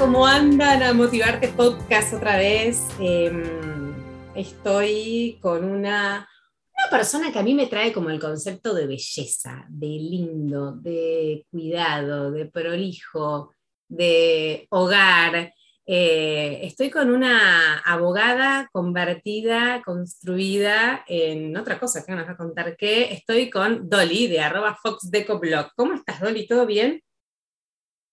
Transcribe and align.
¿cómo 0.00 0.26
andan? 0.26 0.82
A 0.82 0.94
Motivarte 0.94 1.48
Podcast 1.48 2.14
otra 2.14 2.38
vez. 2.38 2.88
Em, 2.98 3.92
estoy 4.34 5.38
con 5.42 5.62
una, 5.62 6.26
una 6.74 6.90
persona 6.90 7.30
que 7.30 7.38
a 7.38 7.42
mí 7.42 7.52
me 7.52 7.66
trae 7.66 7.92
como 7.92 8.08
el 8.08 8.18
concepto 8.18 8.72
de 8.72 8.86
belleza, 8.86 9.66
de 9.68 9.86
lindo, 9.86 10.72
de 10.72 11.44
cuidado, 11.50 12.30
de 12.30 12.46
prolijo, 12.46 13.52
de 13.90 14.66
hogar. 14.70 15.52
Eh, 15.84 16.60
estoy 16.62 16.88
con 16.88 17.10
una 17.10 17.80
abogada 17.80 18.70
convertida, 18.72 19.82
construida 19.84 21.04
en 21.08 21.54
otra 21.58 21.78
cosa 21.78 22.06
que 22.06 22.12
nos 22.12 22.26
va 22.26 22.32
a 22.32 22.36
contar 22.38 22.74
que 22.74 23.12
estoy 23.12 23.50
con 23.50 23.86
Dolly 23.86 24.28
de 24.28 24.40
arroba 24.40 24.78
foxdecoblog. 24.82 25.72
¿Cómo 25.76 25.92
estás, 25.92 26.20
Dolly? 26.20 26.46
¿Todo 26.46 26.64
bien? 26.64 27.02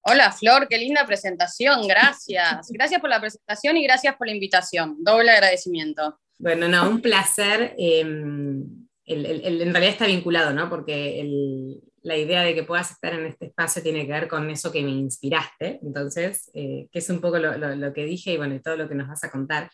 Hola 0.09 0.31
Flor, 0.31 0.69
qué 0.69 0.77
linda 0.77 1.05
presentación, 1.05 1.86
gracias. 1.86 2.67
Gracias 2.72 3.02
por 3.02 3.09
la 3.09 3.19
presentación 3.19 3.75
y 3.75 3.83
gracias 3.83 4.16
por 4.16 4.27
la 4.27 4.33
invitación. 4.33 4.95
Doble 5.03 5.31
agradecimiento. 5.31 6.17
Bueno, 6.39 6.69
no, 6.69 6.89
un 6.89 7.02
placer. 7.02 7.75
Em, 7.77 8.88
en 9.05 9.73
realidad 9.73 9.91
está 9.91 10.05
vinculado, 10.05 10.53
¿no? 10.53 10.69
Porque 10.69 11.77
la 12.03 12.16
idea 12.16 12.41
de 12.41 12.55
que 12.55 12.64
puedas 12.64 12.91
estar 12.91 13.14
en 13.14 13.25
este 13.25 13.47
espacio 13.47 13.83
tiene 13.83 14.05
que 14.05 14.14
ver 14.14 14.27
con 14.30 14.49
eso 14.49 14.72
que 14.72 14.81
me 14.81 14.91
inspiraste, 14.91 15.80
entonces, 15.83 16.49
eh, 16.53 16.88
que 16.89 16.99
es 16.99 17.09
un 17.09 17.19
poco 17.19 17.38
lo, 17.38 17.94
que 17.94 18.05
dije 18.05 18.31
y 18.31 18.38
bueno, 18.38 18.55
y 18.55 18.61
todo 18.61 18.77
lo 18.77 18.88
que 18.88 18.95
nos 18.95 19.09
vas 19.09 19.25
a 19.25 19.31
contar. 19.31 19.69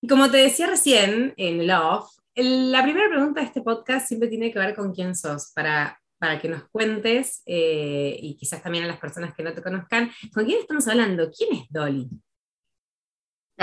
Y 0.00 0.06
como 0.06 0.30
te 0.30 0.36
decía 0.36 0.68
recién 0.68 1.34
en 1.36 1.66
Love, 1.66 2.08
la 2.36 2.84
primera 2.84 3.08
pregunta 3.08 3.40
de 3.40 3.46
este 3.46 3.62
podcast 3.62 4.06
siempre 4.06 4.28
tiene 4.28 4.52
que 4.52 4.60
ver 4.60 4.76
con 4.76 4.94
quién 4.94 5.16
sos, 5.16 5.50
para 5.52 5.99
para 6.20 6.38
que 6.38 6.48
nos 6.50 6.68
cuentes, 6.68 7.42
eh, 7.46 8.14
y 8.20 8.36
quizás 8.36 8.62
también 8.62 8.84
a 8.84 8.88
las 8.88 8.98
personas 8.98 9.34
que 9.34 9.42
no 9.42 9.54
te 9.54 9.62
conozcan, 9.62 10.12
¿con 10.34 10.44
quién 10.44 10.60
estamos 10.60 10.86
hablando? 10.86 11.30
¿Quién 11.32 11.54
es 11.54 11.66
Dolly? 11.70 12.08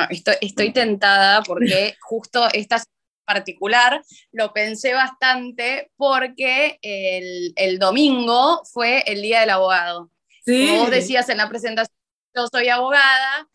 estoy, 0.10 0.74
tentada 0.74 1.42
porque 1.44 1.96
justo 2.02 2.48
esta 2.54 2.84
particular 3.26 4.04
lo 4.32 4.54
pensé 4.54 4.94
bastante 4.94 5.92
porque 5.98 6.80
el, 6.82 7.78
domingo 7.80 8.64
fue 8.72 9.04
el 9.06 9.22
Día 9.22 9.42
del 9.42 9.52
Abogado. 9.52 10.10
Como 10.46 10.80
vos 10.80 10.92
decías 10.92 11.30
en 11.30 11.38
la 11.38 11.50
presentación, 11.50 11.96
yo 12.36 12.48
soy 12.48 12.70
abogada 12.70 13.48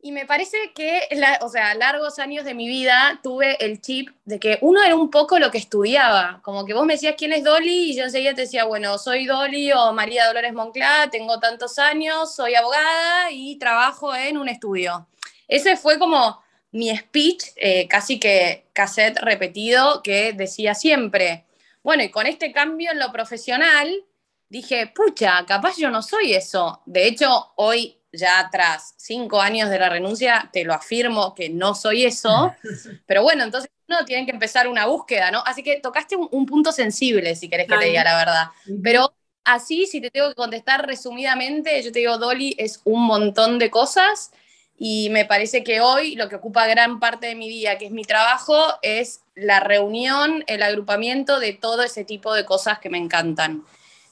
y 0.00 0.12
me 0.12 0.26
parece 0.26 0.72
que, 0.74 1.08
o 1.40 1.48
sea, 1.48 1.74
largos 1.74 2.20
años 2.20 2.44
de 2.44 2.54
mi 2.54 2.68
vida 2.68 3.18
tuve 3.22 3.56
el 3.64 3.80
chip 3.80 4.10
de 4.24 4.38
que 4.38 4.58
uno 4.60 4.82
era 4.82 4.94
un 4.94 5.10
poco 5.10 5.40
lo 5.40 5.50
que 5.50 5.58
estudiaba. 5.58 6.40
Como 6.42 6.64
que 6.64 6.72
vos 6.72 6.86
me 6.86 6.94
decías 6.94 7.16
quién 7.18 7.32
es 7.32 7.42
Dolly 7.42 7.90
y 7.90 7.96
yo 7.96 8.04
enseguida 8.04 8.34
te 8.34 8.42
decía, 8.42 8.64
bueno, 8.64 8.96
soy 8.98 9.26
Dolly 9.26 9.72
o 9.72 9.92
María 9.92 10.26
Dolores 10.26 10.52
Monclá, 10.52 11.08
tengo 11.10 11.40
tantos 11.40 11.80
años, 11.80 12.32
soy 12.32 12.54
abogada 12.54 13.32
y 13.32 13.56
trabajo 13.56 14.14
en 14.14 14.38
un 14.38 14.48
estudio. 14.48 15.08
Ese 15.48 15.76
fue 15.76 15.98
como 15.98 16.40
mi 16.70 16.96
speech, 16.96 17.46
eh, 17.56 17.88
casi 17.88 18.20
que 18.20 18.66
cassette 18.72 19.18
repetido, 19.18 20.02
que 20.02 20.32
decía 20.32 20.74
siempre. 20.74 21.46
Bueno, 21.82 22.04
y 22.04 22.10
con 22.10 22.26
este 22.26 22.52
cambio 22.52 22.92
en 22.92 23.00
lo 23.00 23.10
profesional, 23.10 24.04
dije, 24.48 24.86
pucha, 24.94 25.44
capaz 25.44 25.76
yo 25.76 25.90
no 25.90 26.02
soy 26.02 26.34
eso. 26.34 26.82
De 26.86 27.08
hecho, 27.08 27.52
hoy 27.56 27.97
ya 28.12 28.48
tras 28.50 28.94
cinco 28.96 29.40
años 29.40 29.70
de 29.70 29.78
la 29.78 29.88
renuncia, 29.88 30.48
te 30.52 30.64
lo 30.64 30.74
afirmo 30.74 31.34
que 31.34 31.48
no 31.48 31.74
soy 31.74 32.04
eso, 32.04 32.54
pero 33.06 33.22
bueno, 33.22 33.44
entonces 33.44 33.70
uno 33.88 34.04
tiene 34.04 34.26
que 34.26 34.32
empezar 34.32 34.68
una 34.68 34.86
búsqueda, 34.86 35.30
¿no? 35.30 35.42
Así 35.46 35.62
que 35.62 35.80
tocaste 35.80 36.16
un, 36.16 36.46
punto 36.46 36.72
sensible, 36.72 37.34
si 37.34 37.48
querés 37.48 37.66
que 37.66 37.76
te 37.76 37.86
diga 37.86 38.04
la 38.04 38.16
verdad. 38.16 38.46
Pero 38.82 39.14
así, 39.44 39.86
si 39.86 40.00
te 40.00 40.10
tengo 40.10 40.28
que 40.28 40.34
contestar 40.34 40.86
resumidamente, 40.86 41.82
yo 41.82 41.90
te 41.90 42.00
digo, 42.00 42.18
Dolly, 42.18 42.54
es 42.58 42.82
un 42.84 43.04
montón 43.04 43.58
de 43.58 43.70
cosas 43.70 44.30
y 44.76 45.08
me 45.10 45.24
parece 45.24 45.64
que 45.64 45.80
hoy 45.80 46.14
lo 46.14 46.28
que 46.28 46.36
ocupa 46.36 46.66
gran 46.66 47.00
parte 47.00 47.28
de 47.28 47.34
mi 47.34 47.48
día, 47.48 47.78
que 47.78 47.86
es 47.86 47.90
mi 47.90 48.04
trabajo, 48.04 48.56
es 48.82 49.22
la 49.34 49.60
reunión, 49.60 50.44
el 50.46 50.62
agrupamiento 50.62 51.40
de 51.40 51.52
todo 51.52 51.82
ese 51.82 52.04
tipo 52.04 52.34
de 52.34 52.44
cosas 52.44 52.78
que 52.78 52.90
me 52.90 52.98
encantan. 52.98 53.64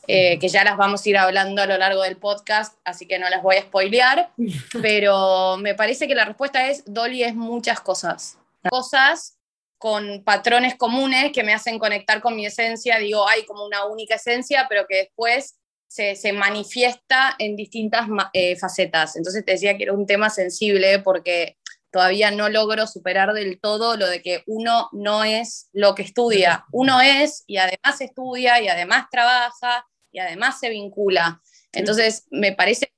Eh, 0.09 0.39
que 0.39 0.49
ya 0.49 0.62
las 0.65 0.77
vamos 0.77 1.05
a 1.05 1.09
ir 1.09 1.17
hablando 1.19 1.62
a 1.62 1.67
lo 1.67 1.77
largo 1.77 2.03
del 2.03 2.17
podcast, 2.17 2.77
así 2.84 3.06
que 3.06 3.19
no 3.19 3.28
las 3.28 3.43
voy 3.43 3.56
a 3.56 3.62
spoilear, 3.62 4.31
pero 4.83 5.56
me 5.56 5.75
parece 5.75 6.06
que 6.06 6.15
la 6.15 6.25
respuesta 6.25 6.69
es, 6.69 6.83
Dolly 6.87 7.25
es 7.25 7.34
muchas 7.34 7.81
cosas. 7.81 8.39
Cosas 8.69 9.37
con 9.78 10.22
patrones 10.25 10.77
comunes 10.77 11.33
que 11.33 11.43
me 11.43 11.53
hacen 11.53 11.78
conectar 11.78 12.21
con 12.21 12.37
mi 12.37 12.47
esencia, 12.47 12.99
digo, 12.99 13.28
hay 13.28 13.44
como 13.44 13.65
una 13.65 13.84
única 13.84 14.15
esencia, 14.15 14.67
pero 14.69 14.87
que 14.87 14.97
después 14.97 15.59
se, 15.89 16.17
se 16.17 16.33
manifiesta 16.33 17.34
en 17.38 17.56
distintas 17.56 18.09
eh, 18.33 18.56
facetas. 18.56 19.17
Entonces 19.17 19.44
te 19.44 19.53
decía 19.53 19.77
que 19.77 19.84
era 19.84 19.93
un 19.93 20.06
tema 20.06 20.31
sensible 20.31 20.99
porque 21.00 21.56
todavía 21.91 22.31
no 22.31 22.49
logro 22.49 22.87
superar 22.87 23.33
del 23.33 23.61
todo 23.61 23.97
lo 23.97 24.06
de 24.06 24.23
que 24.23 24.43
uno 24.47 24.88
no 24.93 25.25
es 25.25 25.69
lo 25.73 25.94
que 25.94 26.03
estudia, 26.03 26.65
uno 26.73 27.00
es 27.00 27.44
y 27.47 27.56
además 27.56 28.00
estudia 28.00 28.61
y 28.61 28.69
además 28.69 29.06
trabaja 29.11 29.87
y 30.16 30.19
además 30.19 30.59
se 30.59 30.71
vincula. 30.71 31.43
Entonces, 31.72 32.27
me 32.31 32.53
parece 32.53 32.91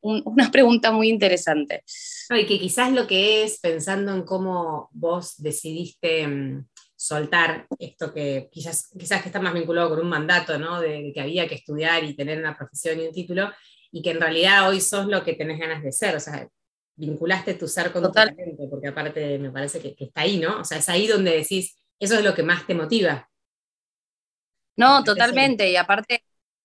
una 0.00 0.50
pregunta 0.52 0.92
muy 0.92 1.08
interesante. 1.08 1.82
y 2.30 2.46
que 2.46 2.58
quizás 2.60 2.92
lo 2.92 3.06
que 3.08 3.42
es, 3.42 3.58
pensando 3.58 4.14
en 4.14 4.22
cómo 4.22 4.88
vos 4.92 5.34
decidiste 5.38 6.26
mm, 6.26 6.68
soltar 6.94 7.66
esto 7.80 8.12
que 8.14 8.48
quizás, 8.52 8.90
quizás 8.96 9.22
que 9.22 9.28
está 9.28 9.40
más 9.40 9.54
vinculado 9.54 9.90
con 9.90 10.00
un 10.00 10.08
mandato, 10.08 10.56
¿no? 10.56 10.80
De, 10.80 11.10
que 11.12 11.20
había 11.20 11.48
que 11.48 11.56
estudiar 11.56 12.04
y 12.04 12.14
tener 12.14 12.38
una 12.38 12.56
profesión 12.56 13.00
y 13.00 13.08
un 13.08 13.12
título, 13.12 13.50
y 13.90 14.00
que 14.00 14.12
en 14.12 14.20
realidad 14.20 14.68
hoy 14.68 14.80
sos 14.80 15.06
lo 15.06 15.24
que 15.24 15.34
tenés 15.34 15.58
ganas 15.58 15.82
de 15.82 15.90
ser, 15.90 16.14
o 16.14 16.20
sea, 16.20 16.48
vinculaste 16.94 17.54
tu 17.54 17.66
ser 17.66 17.90
con 17.90 18.04
tu 18.04 18.12
talento, 18.12 18.70
porque 18.70 18.88
aparte 18.88 19.36
me 19.40 19.50
parece 19.50 19.80
que, 19.80 19.96
que, 19.96 20.04
está 20.04 20.20
ahí, 20.20 20.38
¿no? 20.38 20.60
O 20.60 20.64
sea, 20.64 20.78
es 20.78 20.88
ahí 20.88 21.08
donde 21.08 21.32
decís, 21.32 21.76
eso 21.98 22.14
es 22.14 22.24
lo 22.24 22.34
que 22.34 22.44
más 22.44 22.68
te 22.68 22.74
motiva. 22.74 23.28
No, 24.76 25.02
totalmente, 25.04 25.70
y 25.70 25.76
aparte 25.76 26.24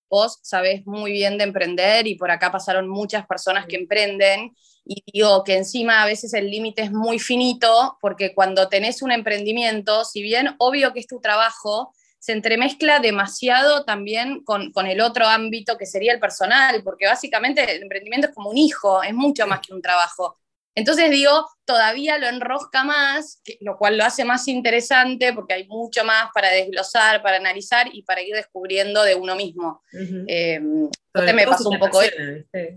vos 0.09 0.39
sabés 0.43 0.85
muy 0.85 1.11
bien 1.11 1.37
de 1.37 1.43
emprender 1.43 2.07
y 2.07 2.15
por 2.15 2.31
acá 2.31 2.51
pasaron 2.51 2.87
muchas 2.87 3.25
personas 3.25 3.65
que 3.65 3.75
emprenden. 3.75 4.55
Y 4.85 5.03
digo 5.11 5.43
que 5.43 5.57
encima 5.57 6.01
a 6.01 6.05
veces 6.05 6.33
el 6.33 6.49
límite 6.49 6.81
es 6.83 6.91
muy 6.91 7.19
finito 7.19 7.97
porque 8.01 8.33
cuando 8.33 8.69
tenés 8.69 9.01
un 9.01 9.11
emprendimiento, 9.11 10.05
si 10.05 10.21
bien 10.21 10.55
obvio 10.59 10.93
que 10.93 11.01
es 11.01 11.07
tu 11.07 11.19
trabajo, 11.19 11.93
se 12.19 12.31
entremezcla 12.31 12.99
demasiado 12.99 13.85
también 13.85 14.43
con, 14.43 14.71
con, 14.71 14.87
el 14.87 15.01
otro 15.01 15.27
ámbito 15.27 15.77
que 15.77 15.85
sería 15.85 16.13
el 16.13 16.19
personal, 16.19 16.83
porque 16.83 17.05
básicamente 17.05 17.75
el 17.75 17.83
emprendimiento 17.83 18.27
es 18.27 18.33
como 18.33 18.49
un 18.49 18.57
hijo, 18.57 19.03
es 19.03 19.13
mucho 19.13 19.45
más 19.47 19.59
que 19.61 19.73
un 19.73 19.81
trabajo. 19.81 20.35
Entonces 20.77 21.09
digo, 21.09 21.31
todavía 21.65 22.19
lo 22.19 22.27
enrosca 22.27 22.83
más, 22.83 23.41
lo 23.61 23.79
cual 23.79 23.97
lo 23.97 24.03
hace 24.03 24.23
más 24.23 24.47
interesante 24.47 25.33
porque 25.33 25.55
hay 25.55 25.67
mucho 25.67 26.05
más 26.05 26.29
para 26.35 26.51
desglosar, 26.51 27.23
para 27.23 27.37
analizar 27.37 27.87
y 27.91 28.03
para 28.03 28.21
ir 28.21 28.35
descubriendo 28.35 29.01
de 29.01 29.15
uno 29.15 29.35
mismo. 29.35 29.81
Eh, 30.27 30.61
entonces 30.61 31.33
me 31.33 31.47
pasó 31.47 31.69
un 31.71 31.79
poco 31.79 31.99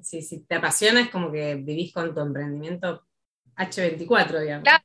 Si, 0.01 0.41
te 0.49 0.55
apasiona 0.55 1.03
es 1.03 1.11
como 1.11 1.31
que 1.31 1.57
vivís 1.57 1.93
con 1.93 2.15
tu 2.15 2.21
emprendimiento 2.21 3.05
H24, 3.57 4.41
digamos. 4.41 4.65
Claro. 4.65 4.85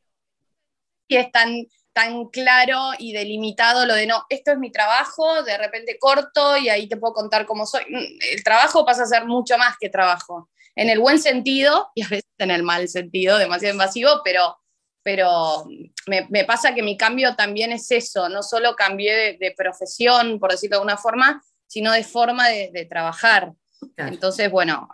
Y 1.08 1.16
es 1.16 1.32
tan, 1.32 1.66
tan 1.94 2.26
claro 2.26 2.90
y 3.00 3.14
delimitado 3.14 3.86
lo 3.86 3.94
de 3.94 4.08
no, 4.08 4.26
esto 4.28 4.52
es 4.52 4.58
mi 4.58 4.74
trabajo, 4.74 5.42
de 5.44 5.58
repente 5.58 5.98
corto 5.98 6.58
y 6.58 6.68
ahí 6.68 6.90
te 6.90 6.98
puedo 6.98 7.14
contar 7.14 7.46
cómo 7.46 7.66
soy. 7.66 7.86
Mm, 7.88 8.18
el 8.34 8.44
trabajo 8.44 8.86
pasa 8.86 9.04
a 9.04 9.06
ser 9.06 9.24
mucho 9.24 9.58
más 9.58 9.78
que 9.80 9.88
trabajo 9.88 10.50
en 10.76 10.90
el 10.90 11.00
buen 11.00 11.20
sentido 11.20 11.90
y 11.96 12.04
a 12.04 12.10
veces 12.10 12.30
en 12.38 12.52
el 12.52 12.64
mal 12.64 12.88
sentido, 12.88 13.38
demasiado 13.38 13.74
invasivo, 13.74 14.22
pero, 14.24 14.58
pero 15.04 15.66
me, 16.08 16.46
pasa 16.46 16.76
que 16.76 16.84
mi 16.84 16.98
cambio 16.98 17.36
también 17.36 17.72
es 17.72 17.90
eso, 17.92 18.30
no 18.30 18.44
solo 18.44 18.76
cambié 18.76 19.38
de, 19.40 19.54
profesión, 19.56 20.40
por 20.40 20.52
decirlo 20.52 20.76
de 20.76 20.80
alguna 20.82 20.98
forma, 20.98 21.42
sino 21.68 21.92
de 21.92 22.04
forma 22.04 22.50
de, 22.50 22.88
trabajar. 22.90 23.54
Entonces, 23.98 24.52
bueno, 24.52 24.90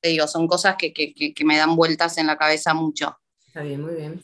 te 0.00 0.08
digo, 0.08 0.28
son 0.28 0.46
cosas 0.46 0.76
que, 0.76 1.34
me 1.44 1.56
dan 1.56 1.74
vueltas 1.74 2.18
en 2.18 2.26
la 2.26 2.36
cabeza 2.36 2.74
mucho. 2.74 3.18
Está 3.46 3.62
bien, 3.62 3.82
muy 3.82 3.94
bien. 3.94 4.22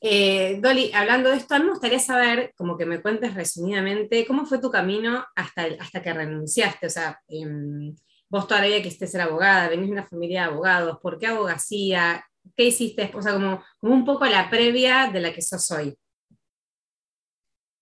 Eh, 0.00 0.58
Dolly, 0.60 0.92
hablando 0.94 1.30
de 1.30 1.36
esto, 1.38 1.58
me 1.58 1.70
gustaría 1.70 1.98
saber, 1.98 2.52
como 2.56 2.76
que 2.76 2.86
me 2.86 3.00
cuentes 3.00 3.34
resumidamente, 3.34 4.26
cómo 4.26 4.44
fue 4.44 4.58
tu 4.58 4.70
camino 4.70 5.24
hasta, 5.34 5.66
hasta 5.80 6.02
que 6.02 6.12
renunciaste. 6.12 6.86
O 6.86 6.90
sea, 6.90 7.20
em, 7.28 7.96
vos 8.28 8.46
todavía 8.46 8.82
que 8.82 8.88
estés 8.88 9.10
ser 9.10 9.20
abogada, 9.20 9.68
venís 9.68 9.86
de 9.86 9.92
una 9.92 10.06
familia 10.06 10.42
de 10.42 10.46
abogados, 10.48 10.98
¿por 11.00 11.18
qué 11.18 11.26
abogacía? 11.26 12.24
¿Qué 12.56 12.64
hiciste? 12.64 13.10
O 13.14 13.22
sea, 13.22 13.32
como, 13.32 13.62
como 13.78 13.94
un 13.94 14.04
poco 14.04 14.24
la 14.26 14.48
previa 14.50 15.10
de 15.12 15.20
la 15.20 15.32
que 15.32 15.42
sos 15.42 15.70
hoy. 15.70 15.96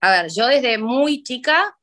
A 0.00 0.10
ver, 0.10 0.30
yo 0.30 0.46
desde 0.46 0.78
muy 0.78 1.22
chica, 1.22 1.76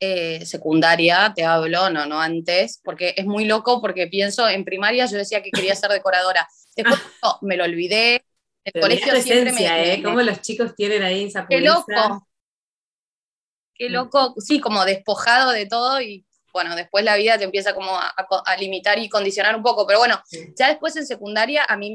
eh, 0.00 0.44
secundaria, 0.44 1.32
te 1.34 1.44
hablo, 1.44 1.90
no, 1.90 2.06
no 2.06 2.20
antes, 2.20 2.80
porque 2.82 3.14
es 3.16 3.26
muy 3.26 3.44
loco, 3.44 3.80
porque 3.80 4.06
pienso, 4.06 4.48
en 4.48 4.64
primaria 4.64 5.06
yo 5.06 5.16
decía 5.16 5.42
que 5.42 5.50
quería 5.50 5.74
ser 5.74 5.90
decoradora. 5.90 6.46
Después 6.74 7.00
me 7.42 7.56
lo 7.56 7.64
olvidé. 7.64 8.24
El 8.64 8.82
colegio 8.82 9.14
siempre 9.22 9.52
me, 9.52 9.94
¿eh? 9.94 10.02
¿Cómo 10.02 10.20
los 10.22 10.40
chicos 10.42 10.74
tienen 10.74 11.02
ahí 11.02 11.24
esa 11.24 11.46
Qué 11.46 11.60
loco. 11.60 12.26
Qué 13.74 13.90
loco, 13.90 14.34
sí, 14.38 14.58
como 14.58 14.84
despojado 14.84 15.50
de 15.52 15.66
todo 15.66 16.00
y 16.00 16.25
bueno, 16.56 16.74
después 16.74 17.04
la 17.04 17.16
vida 17.16 17.36
te 17.36 17.44
empieza 17.44 17.74
como 17.74 17.90
a, 17.90 18.56
limitar 18.58 18.98
y 18.98 19.10
condicionar 19.10 19.54
un 19.54 19.62
poco, 19.62 19.86
pero 19.86 19.98
bueno, 19.98 20.18
ya 20.58 20.68
después 20.68 20.96
en 20.96 21.06
secundaria 21.06 21.66
a 21.68 21.76
mí 21.76 21.94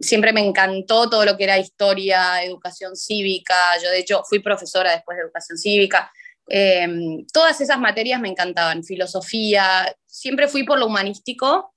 siempre 0.00 0.32
me 0.32 0.44
encantó 0.44 1.08
todo 1.08 1.24
lo 1.24 1.36
que 1.36 1.44
era 1.44 1.56
historia, 1.56 2.42
educación 2.42 2.96
cívica, 2.96 3.54
yo 3.80 3.88
de 3.88 4.00
hecho 4.00 4.24
fui 4.28 4.40
profesora 4.40 4.90
después 4.90 5.16
de 5.16 5.22
educación 5.22 5.56
cívica, 5.56 6.10
em, 6.48 7.24
todas 7.32 7.60
esas 7.60 7.78
materias 7.78 8.20
me 8.20 8.28
encantaban, 8.28 8.82
filosofía, 8.82 9.94
siempre 10.06 10.48
fui 10.48 10.64
por 10.64 10.80
lo 10.80 10.86
humanístico, 10.86 11.72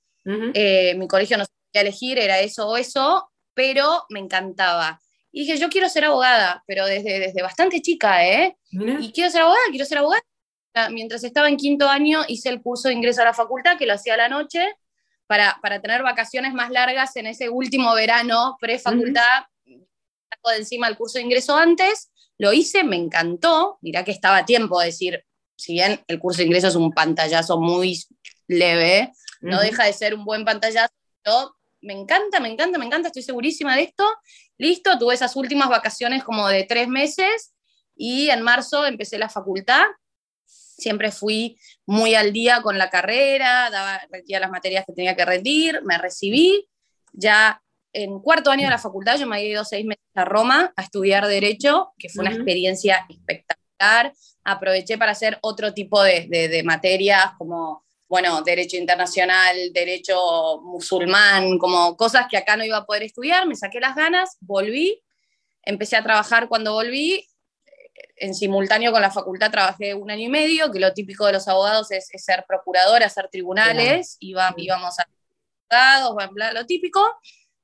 eh, 0.55 0.95
mi 0.95 1.07
colegio 1.07 1.37
no 1.37 1.45
sabía 1.45 1.87
elegir, 1.87 2.17
era 2.17 2.39
eso 2.39 2.67
o 2.67 2.77
eso, 2.77 3.29
pero 3.53 4.05
me 4.09 4.19
encantaba. 4.19 4.99
Y 5.31 5.41
dije, 5.41 5.59
yo 5.59 5.69
quiero 5.69 5.87
ser 5.87 6.05
abogada, 6.05 6.63
pero 6.65 6.87
desde, 6.87 7.19
desde 7.19 7.43
bastante 7.43 7.79
chica, 7.79 8.27
¿eh? 8.27 8.57
Y 8.71 9.11
quiero 9.11 9.29
ser 9.29 9.43
abogada, 9.43 9.65
quiero 9.69 9.85
ser 9.85 9.99
abogada. 9.99 10.23
Mientras 10.91 11.23
estaba 11.23 11.49
en 11.49 11.57
quinto 11.57 11.87
año 11.87 12.21
hice 12.27 12.49
el 12.49 12.61
curso 12.61 12.87
de 12.87 12.93
ingreso 12.93 13.21
a 13.21 13.25
la 13.25 13.33
facultad, 13.33 13.77
que 13.77 13.85
lo 13.85 13.93
hacía 13.93 14.13
a 14.13 14.17
la 14.17 14.29
noche, 14.29 14.67
para, 15.27 15.59
para 15.61 15.81
tener 15.81 16.03
vacaciones 16.03 16.53
más 16.53 16.71
largas 16.71 17.15
en 17.17 17.27
ese 17.27 17.49
último 17.49 17.93
verano 17.93 18.57
pre-facultad. 18.59 19.43
Saco 19.65 20.49
de 20.51 20.57
encima 20.57 20.87
el 20.87 20.97
curso 20.97 21.17
de 21.17 21.25
ingreso 21.25 21.55
antes, 21.55 22.11
lo 22.37 22.53
hice, 22.53 22.83
me 22.83 22.95
encantó. 22.95 23.77
Mirá 23.81 24.03
que 24.03 24.11
estaba 24.11 24.37
a 24.37 24.45
tiempo 24.45 24.79
de 24.79 24.87
decir, 24.87 25.25
si 25.57 25.73
bien 25.73 25.99
el 26.07 26.19
curso 26.19 26.39
de 26.39 26.45
ingreso 26.45 26.67
es 26.67 26.75
un 26.75 26.91
pantallazo 26.91 27.59
muy 27.59 27.99
leve, 28.47 29.11
no 29.41 29.59
deja 29.59 29.85
de 29.85 29.93
ser 29.93 30.13
un 30.13 30.25
buen 30.25 30.45
pantallazo. 30.45 30.91
me 31.81 31.93
encanta, 31.93 32.39
me 32.39 32.49
encanta, 32.49 32.77
me 32.77 32.85
encanta, 32.85 33.07
estoy 33.07 33.23
segurísima 33.23 33.75
de 33.75 33.83
esto. 33.83 34.05
Listo, 34.57 34.97
tuve 34.97 35.13
esas 35.13 35.35
últimas 35.35 35.69
vacaciones 35.69 36.23
como 36.23 36.47
de 36.47 36.63
tres 36.63 36.87
meses 36.87 37.53
y 37.95 38.29
en 38.29 38.41
marzo 38.41 38.85
empecé 38.85 39.17
la 39.17 39.29
facultad. 39.29 39.85
Siempre 40.77 41.11
fui 41.11 41.59
muy 41.85 42.15
al 42.15 42.31
día 42.33 42.61
con 42.61 42.77
la 42.77 42.89
carrera, 42.89 43.69
daba, 43.69 44.01
las 44.27 44.51
materias 44.51 44.85
que 44.85 44.93
tenía 44.93 45.15
que 45.15 45.25
rendir, 45.25 45.81
me 45.83 45.97
recibí. 45.97 46.67
Ya 47.13 47.61
en 47.93 48.19
cuarto 48.19 48.51
año 48.51 48.65
de 48.65 48.69
la 48.69 48.77
facultad 48.77 49.17
yo 49.17 49.25
me 49.27 49.37
había 49.37 49.49
ido 49.49 49.65
seis 49.65 49.85
meses 49.85 50.03
a 50.13 50.25
Roma 50.25 50.73
a 50.75 50.81
estudiar 50.83 51.25
Derecho, 51.27 51.93
que 51.97 52.09
fue 52.09 52.23
una 52.23 52.33
experiencia 52.33 53.05
espectacular. 53.09 54.13
Aproveché 54.43 54.97
para 54.97 55.11
hacer 55.11 55.39
otro 55.41 55.73
tipo 55.73 56.01
de, 56.03 56.27
de 56.27 56.63
materias 56.63 57.31
como 57.37 57.83
bueno, 58.09 58.41
derecho 58.41 58.77
internacional, 58.77 59.55
derecho 59.73 60.61
musulmán, 60.63 61.57
como 61.57 61.97
cosas 61.97 62.27
que 62.29 62.37
acá 62.37 62.55
no 62.55 62.63
iba 62.63 62.77
a 62.77 62.85
poder 62.85 63.03
estudiar, 63.03 63.45
me 63.47 63.55
saqué 63.55 63.79
las 63.79 63.95
ganas, 63.95 64.37
volví, 64.39 65.03
empecé 65.63 65.97
a 65.97 66.03
trabajar 66.03 66.47
cuando 66.47 66.73
volví, 66.73 67.27
en 68.19 68.33
simultáneo 68.33 68.91
con 68.91 69.01
la 69.01 69.11
facultad 69.11 69.51
trabajé 69.51 69.93
un 69.93 70.09
año 70.09 70.25
y 70.25 70.29
medio, 70.29 70.71
que 70.71 70.79
lo 70.79 70.93
típico 70.93 71.25
de 71.25 71.33
los 71.33 71.47
abogados 71.47 71.91
es, 71.91 72.09
ser 72.15 72.45
procuradora, 72.47 73.05
hacer 73.05 73.29
tribunales, 73.29 74.17
íbamos 74.19 74.99
a 74.99 75.07
abogados, 75.69 76.15
lo 76.53 76.65
típico. 76.65 77.01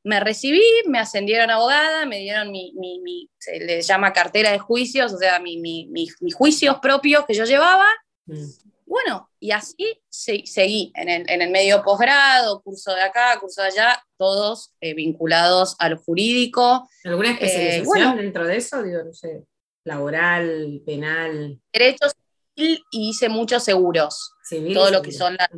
Me 0.05 0.19
recibí, 0.19 0.63
me 0.88 1.00
ascendieron 1.00 1.50
abogada, 1.50 2.05
me 2.05 2.19
dieron 2.19 2.51
mi, 2.51 3.29
se 3.39 3.59
le 3.59 3.81
llama 3.81 4.11
cartera 4.11 4.51
de 4.51 4.59
juicios, 4.59 5.13
o 5.13 5.17
sea, 5.17 5.39
mis 5.39 6.35
juicios 6.35 6.77
propios 6.81 7.25
que 7.25 7.33
yo 7.33 7.45
llevaba. 7.45 7.88
Mm. 8.25 8.45
Bueno, 8.85 9.29
y 9.39 9.51
así 9.51 10.03
seguí 10.09 10.91
en 10.95 11.09
el, 11.09 11.50
medio 11.50 11.81
posgrado, 11.83 12.61
curso 12.61 12.94
de 12.94 13.01
acá, 13.01 13.39
curso 13.39 13.61
de 13.61 13.69
allá, 13.69 14.03
todos 14.17 14.73
eh, 14.81 14.94
vinculados 14.94 15.75
al 15.79 15.95
jurídico. 15.95 16.88
¿Alguna 17.03 17.29
eh, 17.29 17.33
especialización 17.33 18.17
dentro 18.17 18.45
de 18.45 18.57
eso? 18.57 18.83
Digo, 18.83 19.03
no 19.03 19.13
sé, 19.13 19.45
laboral, 19.83 20.81
penal. 20.85 21.59
Derecho 21.71 22.07
civil 22.56 22.83
y 22.91 23.09
hice 23.09 23.30
muchos 23.30 23.63
seguros. 23.63 24.33
todo 24.74 24.91
lo 24.91 25.01
que 25.01 25.12
son 25.12 25.35
las. 25.35 25.50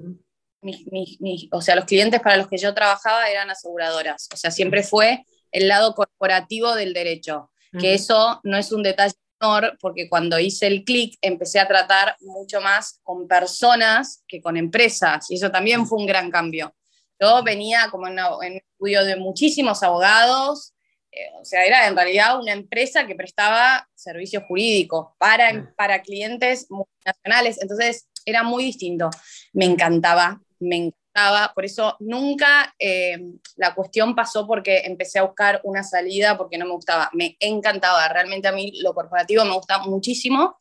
o 1.52 1.62
sea, 1.62 1.76
los 1.76 1.86
clientes 1.86 2.22
para 2.22 2.38
los 2.38 2.48
que 2.48 2.58
yo 2.58 2.74
trabajaba 2.74 3.30
eran 3.30 3.50
aseguradoras. 3.50 4.28
O 4.34 4.38
sea, 4.38 4.52
siempre 4.52 4.84
fue 4.84 5.26
el 5.52 5.68
lado 5.68 5.94
corporativo 5.94 6.76
del 6.76 6.94
derecho, 6.94 7.52
que 7.80 7.94
eso 7.94 8.40
no 8.44 8.58
es 8.58 8.72
un 8.72 8.84
detalle 8.84 9.14
porque 9.80 10.10
cuando 10.10 10.40
hice 10.40 10.68
el 10.68 10.84
clic 10.84 11.18
empecé 11.22 11.60
a 11.60 11.68
tratar 11.68 12.16
mucho 12.22 12.62
más 12.62 13.00
con 13.04 13.28
personas 13.28 14.24
que 14.28 14.42
con 14.42 14.58
empresas 14.58 15.30
y 15.30 15.36
eso 15.36 15.52
también 15.52 15.86
fue 15.86 16.00
un 16.00 16.08
gran 16.08 16.32
cambio. 16.32 16.74
Yo 17.20 17.44
venía 17.44 17.90
como 17.92 18.08
en, 18.08 18.20
un 18.20 18.58
estudio 18.58 19.06
de 19.06 19.16
muchísimos 19.16 19.84
abogados, 19.84 20.74
eh, 21.16 21.32
o 21.40 21.46
sea, 21.46 21.66
era 21.66 21.88
en 21.88 21.96
realidad 21.96 22.40
una 22.40 22.52
empresa 22.52 23.08
que 23.08 23.16
prestaba 23.16 23.88
servicios 23.96 24.44
jurídicos 24.48 25.08
para, 25.18 25.74
para 25.78 26.02
clientes 26.02 26.68
multinacionales, 26.70 27.62
entonces 27.62 28.08
era 28.26 28.44
muy 28.44 28.66
distinto. 28.66 29.10
Me 29.54 29.66
encantaba, 29.66 30.42
me 30.60 30.76
encantaba 30.78 31.06
por 31.54 31.64
eso 31.64 31.96
nunca 32.00 32.76
eh, 32.78 33.18
la 33.56 33.74
cuestión 33.74 34.16
pasó 34.16 34.46
porque 34.46 34.80
empecé 34.80 35.20
a 35.20 35.24
buscar 35.24 35.62
una 35.64 35.82
salida 35.82 36.38
porque 36.38 36.58
no 36.58 36.66
me 36.66 36.74
gustaba, 36.74 37.10
me 37.14 37.38
encantaba, 37.40 38.08
realmente 38.10 38.50
a 38.50 38.52
mí 38.52 38.74
lo 38.82 38.94
corporativo 38.94 39.46
me 39.46 39.56
gusta 39.56 39.80
muchísimo. 39.80 40.58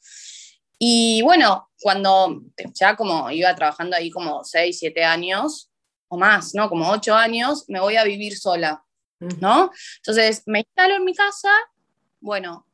Y 0.79 1.23
bueno, 1.23 1.71
cuando 1.81 2.43
ya 2.73 2.95
como 2.95 3.31
iba 3.31 3.55
trabajando 3.55 3.97
ahí 3.97 4.11
como 4.11 4.45
6, 4.45 4.79
7 4.79 5.05
años 5.05 5.71
o 6.09 6.17
más, 6.17 6.55
¿no? 6.55 6.69
Como 6.69 6.89
8 6.91 7.15
años, 7.15 7.65
me 7.69 7.81
voy 7.81 7.97
a 7.97 8.05
vivir 8.05 8.37
sola, 8.37 8.85
¿no? 9.19 9.71
Entonces 9.99 10.43
me 10.47 10.61
instalo 10.61 10.97
en 10.97 11.05
mi 11.05 11.15
casa, 11.15 11.51
bueno, 12.21 12.67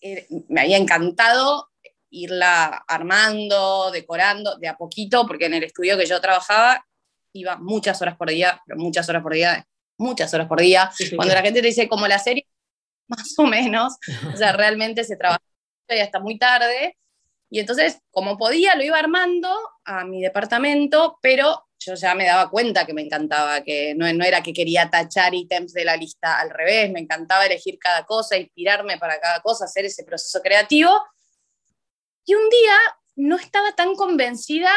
eh, 0.00 0.26
me 0.48 0.60
había 0.60 0.76
encantado 0.76 1.68
irla 2.10 2.84
armando, 2.88 3.90
decorando 3.90 4.56
de 4.56 4.68
a 4.68 4.76
poquito, 4.76 5.26
porque 5.26 5.46
en 5.46 5.54
el 5.54 5.64
estudio 5.64 5.98
que 5.98 6.06
yo 6.06 6.20
trabajaba 6.20 6.84
iba 7.32 7.56
muchas 7.56 8.00
horas 8.00 8.16
por 8.16 8.30
día, 8.30 8.60
pero 8.66 8.78
muchas 8.78 9.08
horas 9.08 9.22
por 9.22 9.34
día, 9.34 9.66
muchas 9.98 10.32
horas 10.34 10.48
por 10.48 10.60
día. 10.60 10.90
Cuando 11.16 11.34
la 11.34 11.42
gente 11.42 11.60
te 11.60 11.66
dice 11.68 11.88
como 11.88 12.08
la 12.08 12.18
serie, 12.18 12.46
más 13.08 13.34
o 13.38 13.44
menos, 13.44 13.96
o 14.32 14.36
sea, 14.36 14.52
realmente 14.56 15.04
se 15.04 15.16
trabajaba 15.16 15.44
y 15.88 16.00
hasta 16.00 16.20
muy 16.20 16.38
tarde. 16.38 16.96
Y 17.50 17.60
entonces, 17.60 18.00
como 18.10 18.36
podía, 18.36 18.74
lo 18.74 18.84
iba 18.84 18.98
armando 18.98 19.50
a 19.84 20.04
mi 20.04 20.20
departamento, 20.20 21.18
pero 21.22 21.67
yo 21.88 21.94
ya 21.94 22.14
me 22.14 22.26
daba 22.26 22.50
cuenta 22.50 22.84
que 22.84 22.92
me 22.92 23.02
encantaba, 23.02 23.62
que 23.62 23.94
no, 23.94 24.12
no 24.12 24.24
era 24.24 24.42
que 24.42 24.52
quería 24.52 24.90
tachar 24.90 25.34
ítems 25.34 25.72
de 25.72 25.84
la 25.84 25.96
lista, 25.96 26.38
al 26.38 26.50
revés, 26.50 26.90
me 26.92 27.00
encantaba 27.00 27.46
elegir 27.46 27.78
cada 27.78 28.04
cosa, 28.04 28.36
inspirarme 28.36 28.98
para 28.98 29.18
cada 29.20 29.40
cosa, 29.40 29.64
hacer 29.64 29.84
ese 29.84 30.04
proceso 30.04 30.40
creativo. 30.42 30.90
Y 32.24 32.34
un 32.34 32.48
día 32.50 32.76
no 33.16 33.36
estaba 33.36 33.72
tan 33.72 33.94
convencida 33.94 34.70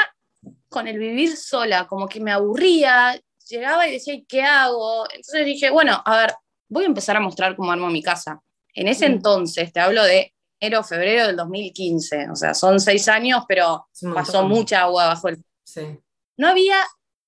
con 0.70 0.88
el 0.88 0.98
vivir 0.98 1.36
sola, 1.36 1.86
como 1.88 2.08
que 2.08 2.22
me 2.22 2.32
aburría, 2.32 3.20
llegaba 3.48 3.88
y 3.88 3.92
decía, 3.92 4.16
¿qué 4.28 4.44
hago? 4.44 5.06
Entonces 5.12 5.46
dije, 5.46 5.70
bueno, 5.70 6.02
a 6.06 6.18
ver, 6.18 6.34
voy 6.70 6.86
a 6.86 6.88
empezar 6.88 7.18
a 7.18 7.20
mostrar 7.20 7.56
cómo 7.56 7.72
armo 7.72 7.90
mi 7.90 8.02
casa. 8.02 8.42
En 8.74 8.88
ese 8.88 9.06
entonces, 9.06 9.74
te 9.74 9.82
hablo 9.82 10.04
de 10.04 10.34
enero, 10.60 10.84
febrero 10.84 11.28
del 11.28 11.36
2015, 11.36 12.30
o 12.32 12.36
sea, 12.36 12.54
son 12.54 12.80
seis 12.80 13.08
años, 13.10 13.44
pero 13.48 13.88
pasó 14.14 14.48
mucha 14.48 14.82
agua 14.84 15.08
bajo 15.08 15.28
el... 15.28 15.44
No 16.38 16.48
había 16.48 16.78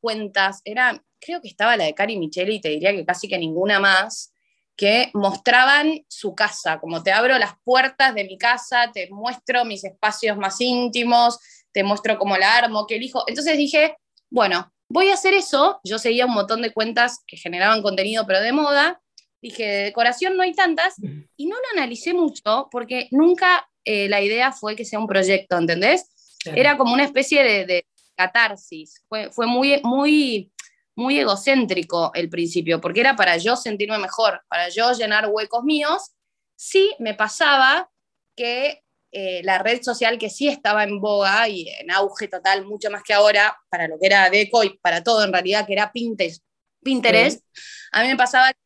cuentas, 0.04 0.60
era, 0.66 1.02
creo 1.18 1.42
que 1.42 1.48
estaba 1.48 1.78
la 1.78 1.86
de 1.86 1.96
Cari 1.96 2.18
Micheli, 2.18 2.56
y 2.56 2.62
te 2.62 2.68
diría 2.68 2.92
que 2.92 3.06
casi 3.06 3.30
que 3.30 3.38
ninguna 3.38 3.80
más, 3.80 4.34
que 4.76 5.12
mostraban 5.14 6.04
su 6.10 6.36
casa, 6.36 6.82
como 6.82 7.02
te 7.02 7.14
abro 7.14 7.38
las 7.38 7.54
puertas 7.64 8.14
de 8.14 8.26
mi 8.26 8.38
casa, 8.38 8.92
te 8.94 9.10
muestro 9.12 9.64
mis 9.64 9.86
espacios 9.86 10.36
más 10.38 10.60
íntimos, 10.60 11.40
te 11.72 11.86
muestro 11.86 12.18
cómo 12.18 12.36
la 12.38 12.58
armo, 12.58 12.86
qué 12.86 12.98
elijo. 12.98 13.24
Entonces 13.28 13.58
dije, 13.58 13.96
bueno, 14.30 14.74
voy 14.90 15.10
a 15.10 15.14
hacer 15.14 15.34
eso. 15.34 15.80
Yo 15.86 16.00
seguía 16.00 16.26
un 16.26 16.34
montón 16.34 16.62
de 16.62 16.74
cuentas 16.74 17.20
que 17.26 17.38
generaban 17.38 17.82
contenido, 17.82 18.26
pero 18.28 18.42
de 18.42 18.52
moda. 18.52 19.02
Dije, 19.42 19.64
de 19.64 19.84
decoración 19.86 20.36
no 20.36 20.44
hay 20.44 20.54
tantas. 20.54 20.96
Y 21.38 21.46
no 21.46 21.56
lo 21.56 21.80
analicé 21.80 22.14
mucho 22.14 22.68
porque 22.70 23.08
nunca 23.12 23.70
eh, 23.86 24.10
la 24.10 24.22
idea 24.22 24.52
fue 24.52 24.76
que 24.76 24.86
sea 24.86 25.00
un 25.00 25.08
proyecto, 25.08 25.58
¿entendés? 25.58 26.10
Era 26.46 26.78
como 26.78 26.94
una 26.94 27.04
especie 27.06 27.44
de, 27.44 27.86
catarsis. 28.16 29.04
Fue, 29.08 29.32
fue 29.32 29.48
muy, 29.48 29.82
muy, 29.84 30.52
muy 30.96 31.20
egocéntrico 31.20 32.12
el 32.14 32.30
principio, 32.30 32.82
porque 32.82 33.02
era 33.02 33.16
para 33.16 33.38
yo 33.38 33.56
sentirme 33.56 33.98
mejor, 33.98 34.42
para 34.48 34.70
yo 34.70 34.92
llenar 34.94 35.30
huecos 35.30 35.64
míos. 35.64 36.14
Sí 36.56 36.96
me 37.00 37.14
pasaba 37.14 37.90
que 38.36 38.84
eh, 39.12 39.42
la 39.44 39.60
red 39.60 39.84
social 39.84 40.18
que 40.18 40.30
sí 40.30 40.48
estaba 40.48 40.84
en 40.84 41.00
boga 41.00 41.48
y 41.48 41.70
en 41.70 41.92
auge 41.92 42.28
total, 42.28 42.66
mucho 42.66 42.90
más 42.90 43.04
que 43.04 43.14
ahora, 43.14 43.56
para 43.70 43.88
lo 43.88 44.00
que 44.00 44.08
era 44.08 44.30
Deco 44.30 44.64
y 44.64 44.78
para 44.80 45.04
todo 45.04 45.24
en 45.24 45.32
realidad, 45.32 45.68
que 45.68 45.74
era 45.74 45.92
Pinterest. 45.92 46.44
Pinterest, 46.84 47.46
a 47.92 48.02
mí 48.02 48.08
me 48.08 48.18
pasaba 48.18 48.52
que 48.52 48.60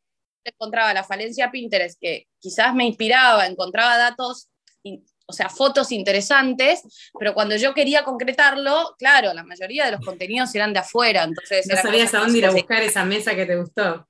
encontraba 0.44 0.94
la 0.94 1.04
falencia 1.04 1.50
Pinterest, 1.50 1.98
que 2.00 2.28
quizás 2.38 2.74
me 2.74 2.86
inspiraba, 2.86 3.46
encontraba 3.46 3.98
datos, 3.98 4.48
o 5.30 5.32
sea, 5.34 5.50
fotos 5.50 5.92
interesantes, 5.92 7.10
pero 7.18 7.34
cuando 7.34 7.54
yo 7.56 7.74
quería 7.74 8.02
concretarlo, 8.02 8.94
claro, 8.98 9.34
la 9.34 9.44
mayoría 9.44 9.84
de 9.84 9.92
los 9.92 10.00
contenidos 10.00 10.54
eran 10.54 10.72
de 10.72 10.78
afuera, 10.78 11.24
entonces... 11.24 11.66
No 11.66 11.76
sabías 11.76 12.14
a 12.14 12.20
dónde 12.20 12.38
ir 12.38 12.46
a 12.46 12.50
buscar 12.50 12.82
esa 12.82 13.04
mesa 13.04 13.34
que 13.34 13.44
te 13.44 13.56
gustó. 13.56 14.08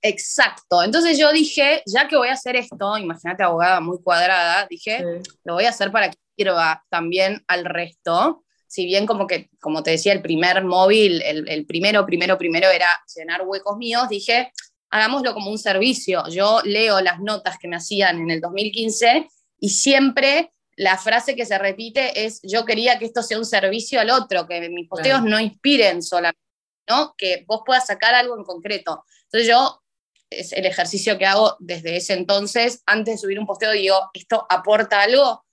Exacto. 0.00 0.84
Entonces 0.84 1.18
yo 1.18 1.32
dije, 1.32 1.82
ya 1.86 2.06
que 2.06 2.16
voy 2.16 2.28
a 2.28 2.34
hacer 2.34 2.54
esto, 2.54 2.96
imagínate 2.96 3.42
abogada 3.42 3.80
muy 3.80 3.98
cuadrada, 4.00 4.68
dije, 4.70 5.04
lo 5.42 5.54
voy 5.54 5.64
a 5.64 5.70
hacer 5.70 5.90
para 5.90 6.10
que 6.10 6.18
sirva 6.36 6.84
también 6.88 7.42
al 7.48 7.64
resto. 7.64 8.44
Si 8.68 8.86
bien 8.86 9.06
como 9.06 9.26
que, 9.26 9.50
como 9.60 9.82
te 9.82 9.92
decía, 9.92 10.12
el 10.12 10.22
primer 10.22 10.62
móvil, 10.62 11.22
el, 11.22 11.48
el 11.48 11.66
primero, 11.66 12.06
primero, 12.06 12.38
primero 12.38 12.68
era 12.68 12.88
llenar 13.16 13.42
huecos 13.42 13.76
míos, 13.78 14.08
dije, 14.08 14.52
hagámoslo 14.90 15.34
como 15.34 15.50
un 15.50 15.58
servicio. 15.58 16.22
Yo 16.28 16.60
leo 16.62 17.00
las 17.00 17.18
notas 17.18 17.58
que 17.58 17.66
me 17.66 17.76
hacían 17.76 18.20
en 18.20 18.30
el 18.30 18.40
2015 18.40 19.28
y 19.64 19.70
siempre 19.70 20.52
la 20.76 20.98
frase 20.98 21.34
que 21.34 21.46
se 21.46 21.56
repite 21.56 22.26
es, 22.26 22.42
yo 22.42 22.66
quería 22.66 22.98
que 22.98 23.06
esto 23.06 23.22
sea 23.22 23.38
un 23.38 23.46
servicio 23.46 23.98
al 23.98 24.10
otro, 24.10 24.46
que 24.46 24.68
mis 24.68 24.86
posteos 24.86 25.22
no 25.22 25.40
inspiren 25.40 26.02
solamente, 26.02 26.38
¿no? 26.86 27.14
que 27.16 27.46
vos 27.48 27.62
puedas 27.64 27.86
sacar 27.86 28.14
algo 28.14 28.36
en 28.36 28.44
concreto. 28.44 29.06
Entonces 29.22 29.48
yo, 29.48 29.82
es 30.28 30.52
el 30.52 30.66
ejercicio 30.66 31.16
que 31.16 31.24
hago 31.24 31.56
desde 31.60 31.96
ese 31.96 32.12
entonces, 32.12 32.82
antes 32.84 33.14
de 33.14 33.18
subir 33.18 33.40
un 33.40 33.46
posteo, 33.46 33.72
digo, 33.72 33.96
¿esto 34.12 34.46
aporta 34.50 35.00
algo? 35.00 35.46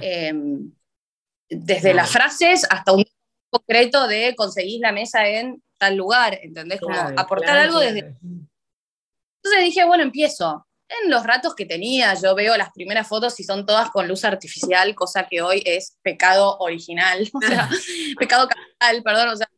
Em, 0.00 0.72
desde 1.48 1.94
las 1.94 2.10
frases 2.10 2.66
hasta 2.68 2.90
un 2.90 3.04
concreto 3.48 4.08
de 4.08 4.34
conseguir 4.34 4.80
la 4.80 4.90
mesa 4.90 5.24
en 5.28 5.62
tal 5.78 5.94
lugar, 5.94 6.36
¿entendés? 6.42 6.80
Como 6.80 6.98
aportar 6.98 7.58
algo 7.58 7.78
desde... 7.78 8.00
Entonces 8.00 9.64
dije, 9.64 9.84
bueno, 9.84 10.02
empiezo 10.02 10.66
en 11.02 11.10
los 11.10 11.24
ratos 11.24 11.54
que 11.54 11.66
tenía, 11.66 12.14
yo 12.14 12.34
veo 12.34 12.56
las 12.56 12.72
primeras 12.72 13.08
fotos 13.08 13.38
y 13.40 13.44
son 13.44 13.66
todas 13.66 13.90
con 13.90 14.08
luz 14.08 14.24
artificial, 14.24 14.94
cosa 14.94 15.26
que 15.28 15.42
hoy 15.42 15.62
es 15.64 15.98
pecado 16.02 16.58
original, 16.58 17.28
o 17.34 17.40
sea, 17.40 17.68
pecado 18.18 18.48
capital, 18.48 19.02
perdón, 19.02 19.28
o 19.28 19.36
sea, 19.36 19.48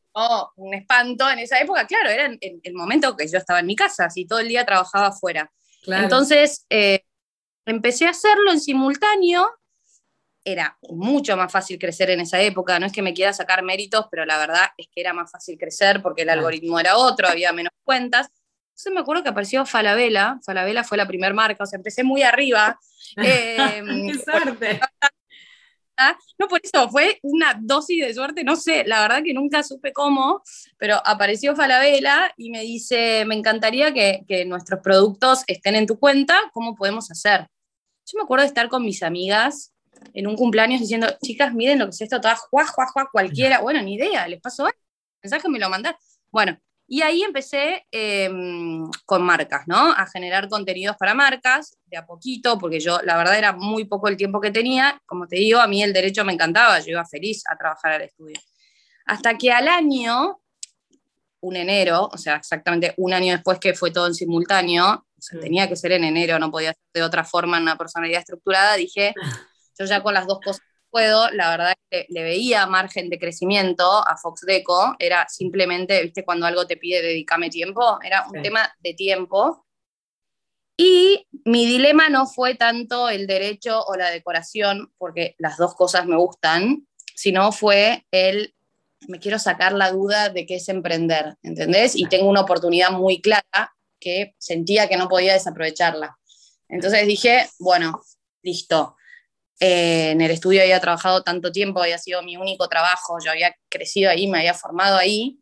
un 0.57 0.75
espanto. 0.75 1.29
En 1.29 1.41
esa 1.41 1.61
época, 1.61 1.87
claro, 1.87 2.09
era 2.11 2.27
el, 2.27 2.75
momento 2.75 3.17
que 3.17 3.29
yo 3.29 3.39
estaba 3.39 3.61
en 3.61 3.67
mi 3.67 3.77
casa, 3.77 4.07
así 4.07 4.27
todo 4.27 4.39
el 4.39 4.49
día 4.49 4.65
trabajaba 4.65 5.09
afuera. 5.09 5.51
Entonces, 5.87 6.65
eh, 6.71 7.05
empecé 7.67 8.07
a 8.07 8.11
hacerlo 8.11 8.53
en 8.53 8.61
simultáneo. 8.61 9.49
Era 10.47 10.79
mucho 10.91 11.37
más 11.37 11.51
fácil 11.51 11.79
crecer 11.79 12.11
en 12.11 12.21
esa 12.21 12.41
época. 12.41 12.79
No 12.79 12.87
es 12.87 12.93
que 12.93 13.03
me 13.03 13.15
quiera 13.15 13.33
sacar 13.33 13.63
méritos, 13.63 14.07
pero 14.11 14.27
la 14.27 14.39
verdad 14.39 14.67
es 14.77 14.89
que 14.93 15.01
era 15.01 15.13
más 15.13 15.31
fácil 15.31 15.59
crecer 15.59 16.03
porque 16.03 16.23
el 16.23 16.31
algoritmo 16.31 16.79
era 16.79 16.97
otro, 16.97 17.29
había 17.29 17.53
menos 17.53 17.73
cuentas. 17.83 18.29
Entonces 18.75 18.93
me 18.93 19.01
acuerdo 19.01 19.23
que 19.23 19.29
apareció 19.29 19.65
Falabella, 19.65 20.41
Falabella 20.45 20.83
fue 20.83 20.99
la 20.99 21.07
primera 21.07 21.33
marca, 21.33 21.63
o 21.63 21.67
sea, 21.67 21.77
empecé 21.77 22.03
muy 22.03 22.23
arriba. 22.23 22.79
Em, 23.17 24.11
¡Qué 24.11 24.19
suerte! 24.19 24.81
no 26.39 26.49
por 26.49 26.61
eso, 26.61 26.91
fue 26.91 27.21
una 27.23 27.57
dosis 27.61 28.05
de 28.05 28.13
suerte, 28.13 28.43
no 28.43 28.57
sé, 28.57 28.83
la 28.85 29.01
verdad 29.03 29.23
que 29.23 29.33
nunca 29.33 29.63
supe 29.63 29.93
cómo, 29.93 30.43
pero 30.77 31.01
apareció 31.05 31.55
Falabella 31.55 32.35
y 32.37 32.51
me 32.51 32.63
dice, 32.63 33.25
me 33.27 33.37
encantaría 33.37 33.95
que, 33.95 34.25
que 34.27 34.45
nuestros 34.45 34.81
productos 34.81 35.45
estén 35.47 35.77
en 35.77 35.87
tu 35.87 36.01
cuenta, 36.01 36.37
¿cómo 36.53 36.75
podemos 36.75 37.09
hacer? 37.13 37.47
Yo 38.07 38.19
me 38.19 38.25
acuerdo 38.25 38.43
de 38.43 38.49
estar 38.49 38.69
con 38.69 38.85
mis 38.85 39.05
amigas 39.05 39.73
en 40.15 40.27
un 40.27 40.35
cumpleaños 40.35 40.81
diciendo, 40.81 41.07
chicas, 41.23 41.55
miren 41.55 41.79
lo 41.79 41.85
que 41.85 41.91
es 41.91 42.01
esto, 42.01 42.21
todas, 42.21 42.41
juá, 42.41 42.67
juá, 42.67 42.89
juá, 42.89 43.09
cualquiera, 43.13 43.61
bueno, 43.61 43.81
ni 43.81 43.95
idea, 43.95 44.27
les 44.27 44.41
pasó 44.41 44.67
algo, 44.67 44.79
mensaje 45.23 45.49
me 45.49 45.61
lo 45.61 45.71
mandaron. 45.71 45.99
Bueno, 46.33 46.59
y 46.87 47.03
ahí 47.03 47.23
empecé 47.23 47.87
em, 47.91 48.91
con 49.07 49.23
marcas, 49.23 49.63
¿no? 49.67 49.93
A 49.93 50.07
generar 50.07 50.49
contenidos 50.49 50.97
para 50.97 51.15
marcas, 51.15 51.79
de 51.87 51.97
a 51.97 52.05
poquito, 52.05 52.59
porque 52.59 52.79
yo, 52.79 53.01
la 53.03 53.17
verdad, 53.17 53.39
era 53.39 53.53
muy 53.53 53.87
poco 53.87 54.09
el 54.09 54.17
tiempo 54.17 54.41
que 54.41 54.51
tenía. 54.51 55.01
Como 55.07 55.27
te 55.27 55.37
digo, 55.37 55.61
a 55.61 55.67
mí 55.67 55.83
el 55.83 55.93
derecho 55.95 56.25
me 56.25 56.35
encantaba, 56.35 56.79
yo 56.81 56.91
iba 56.91 57.05
feliz 57.07 57.43
a 57.51 57.57
trabajar 57.57 57.93
al 57.93 58.03
estudio. 58.03 58.39
Hasta 59.07 59.37
que 59.39 59.51
al 59.51 59.69
año, 59.69 60.41
un 61.41 61.57
enero, 61.57 62.09
o 62.13 62.19
sea, 62.19 62.37
exactamente 62.37 62.95
un 62.99 63.15
año 63.15 63.33
después 63.33 63.59
que 63.59 63.75
fue 63.75 63.91
todo 63.91 64.07
en 64.07 64.15
simultáneo, 64.15 65.07
o 65.19 65.23
sea, 65.23 65.39
mm. 65.39 65.43
tenía 65.43 65.69
que 65.69 65.77
ser 65.77 65.93
en 65.93 66.05
enero, 66.05 66.39
no 66.39 66.51
podía 66.51 66.73
ser 66.73 66.83
de 66.93 67.03
otra 67.03 67.25
forma 67.25 67.57
en 67.57 67.63
una 67.63 67.79
personalidad 67.79 68.21
estructurada, 68.21 68.75
dije, 68.75 69.15
yo 69.79 69.87
ya 69.87 70.03
con 70.03 70.13
las 70.13 70.27
dos 70.27 70.41
cosas 70.45 70.63
puedo, 70.95 71.29
la 71.33 71.51
verdad 71.51 71.75
que 71.91 72.07
le 72.09 72.23
veía 72.23 72.69
margen 72.69 73.11
de 73.11 73.19
crecimiento 73.19 73.85
a 73.85 74.17
Fox 74.17 74.43
Deco, 74.43 74.95
era 75.01 75.27
simplemente, 75.29 76.01
viste, 76.01 76.25
cuando 76.25 76.47
algo 76.47 76.69
te 76.69 76.77
pide 76.77 77.03
dedícame 77.03 77.51
tiempo, 77.51 77.99
era 78.01 78.25
un 78.33 78.41
tema 78.41 78.73
de 78.79 78.95
tiempo. 78.95 79.67
Y 80.77 81.27
mi 81.45 81.67
dilema 81.67 82.09
no 82.11 82.27
fue 82.27 82.55
tanto 82.55 83.09
el 83.09 83.27
derecho 83.27 83.83
o 83.85 83.97
la 83.97 84.11
decoración, 84.11 84.93
porque 84.97 85.35
las 85.39 85.57
dos 85.57 85.75
cosas 85.75 86.07
me 86.07 86.17
gustan, 86.17 86.87
sino 87.17 87.51
fue 87.51 88.07
el, 88.13 88.55
me 89.09 89.19
quiero 89.19 89.41
sacar 89.41 89.73
la 89.73 89.91
duda 89.91 90.29
de 90.29 90.47
qué 90.47 90.57
es 90.57 90.69
emprender, 90.69 91.35
¿entendés? 91.43 91.97
Y 91.97 92.07
tengo 92.07 92.31
una 92.31 92.43
oportunidad 92.43 92.93
muy 92.93 93.21
clara 93.21 93.75
que 93.99 94.37
sentía 94.39 94.89
que 94.89 94.97
no 94.97 95.09
podía 95.09 95.33
desaprovecharla. 95.33 96.17
Entonces 96.69 97.05
dije, 97.09 97.49
bueno, 97.59 98.01
listo, 98.43 98.95
eh, 99.61 100.11
en 100.11 100.21
el 100.21 100.31
estudio 100.31 100.63
había 100.63 100.81
trabajado 100.81 101.23
tanto 101.23 101.53
tiempo, 101.53 101.83
había 101.83 101.99
sido 101.99 102.23
mi 102.23 102.37
único 102.37 102.69
trabajo, 102.69 103.19
yo 103.25 103.31
había 103.31 103.55
crecido 103.69 104.11
ahí, 104.11 104.27
me 104.27 104.39
había 104.39 104.55
formado 104.55 104.97
ahí, 104.97 105.39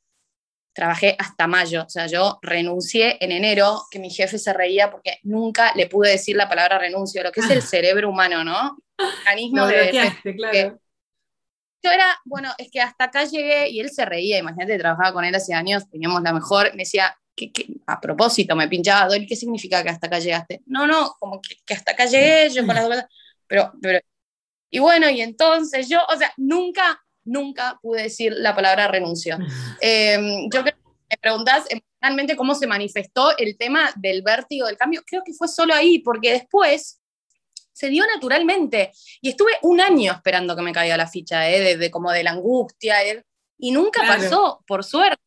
trabajé 0.75 1.16
hasta 1.19 1.47
mayo, 1.47 1.85
o 1.87 1.88
sea, 1.88 2.07
yo 2.07 2.38
renuncié 2.42 3.16
en 3.21 3.33
enero, 3.33 3.83
que 3.90 3.99
mi 3.99 4.11
jefe 4.11 4.38
se 4.38 4.52
reía 4.52 4.90
porque 4.90 5.19
nunca 5.23 5.73
le 5.75 5.87
pude 5.87 6.11
decir 6.11 6.37
la 6.37 6.49
palabra 6.49 6.78
renuncio, 6.78 7.23
lo 7.23 7.33
que 7.33 7.40
es 7.40 7.50
el 7.50 7.62
cerebro 7.62 8.11
humano, 8.11 8.45
¿no? 8.45 8.78
Mecanismo 9.19 9.66
de... 9.66 10.12
claro. 10.37 10.78
Yo 11.85 11.90
era, 11.90 12.16
bueno, 12.25 12.52
es 12.59 12.71
que 12.71 12.81
hasta 12.81 13.04
acá 13.04 13.25
llegué 13.25 13.69
y 13.69 13.81
él 13.81 13.90
se 13.90 14.04
reía, 14.04 14.38
imagínate, 14.38 14.78
trabajaba 14.78 15.12
con 15.12 15.25
él 15.25 15.35
hace 15.35 15.52
años, 15.52 15.88
teníamos 15.90 16.23
la 16.23 16.33
mejor, 16.33 16.71
me 16.75 16.85
decía, 16.85 17.16
a 17.87 18.00
propósito, 18.00 18.54
me 18.54 18.69
pinchaba, 18.69 19.09
Dori, 19.09 19.26
¿qué 19.26 19.35
significa 19.35 19.83
que 19.83 19.88
hasta 19.88 20.07
acá 20.07 20.21
llegaste? 20.21 20.62
No, 20.66 20.87
no, 20.87 21.16
como 21.19 21.40
que, 21.40 21.57
que 21.66 21.75
hasta 21.75 21.90
acá 21.90 22.07
llegué, 22.07 22.50
yo 22.50 22.64
con 22.64 22.76
las 22.76 22.88
dos 22.88 23.04
pero, 23.52 23.71
pero, 23.82 24.00
y 24.71 24.78
bueno, 24.78 25.11
y 25.11 25.21
entonces 25.21 25.87
yo, 25.87 25.99
o 26.09 26.16
sea, 26.16 26.32
nunca, 26.38 27.04
nunca 27.23 27.78
pude 27.82 28.04
decir 28.04 28.32
la 28.35 28.54
palabra 28.54 28.88
renuncio. 28.88 29.37
Em, 29.82 30.44
yo 30.44 30.62
creo 30.62 30.75
que 30.75 30.90
me 31.11 31.16
preguntás 31.21 31.64
emocionalmente 31.68 32.35
cómo 32.35 32.54
se 32.54 32.66
manifestó 32.66 33.37
el 33.37 33.59
tema 33.59 33.92
del 33.97 34.23
vértigo 34.23 34.66
del 34.66 34.78
cambio, 34.78 35.02
creo 35.06 35.23
que 35.23 35.35
fue 35.35 35.49
solo 35.49 35.75
ahí, 35.75 35.99
porque 35.99 36.32
después 36.32 36.99
se 37.75 37.90
dio 37.90 38.06
naturalmente. 38.06 38.90
Y 39.21 39.28
estuve 39.28 39.52
un 39.61 39.82
año 39.82 40.12
esperando 40.12 40.56
que 40.56 40.62
me 40.62 40.73
caiga 40.73 40.97
la 40.97 41.06
ficha, 41.06 41.50
¿eh? 41.50 41.76
de, 41.76 41.90
como 41.90 42.11
de 42.11 42.25
la 42.25 42.30
angustia, 42.30 43.04
¿eh? 43.04 43.23
y 43.59 43.71
nunca 43.71 44.00
pasó, 44.06 44.64
por 44.66 44.82
suerte. 44.82 45.23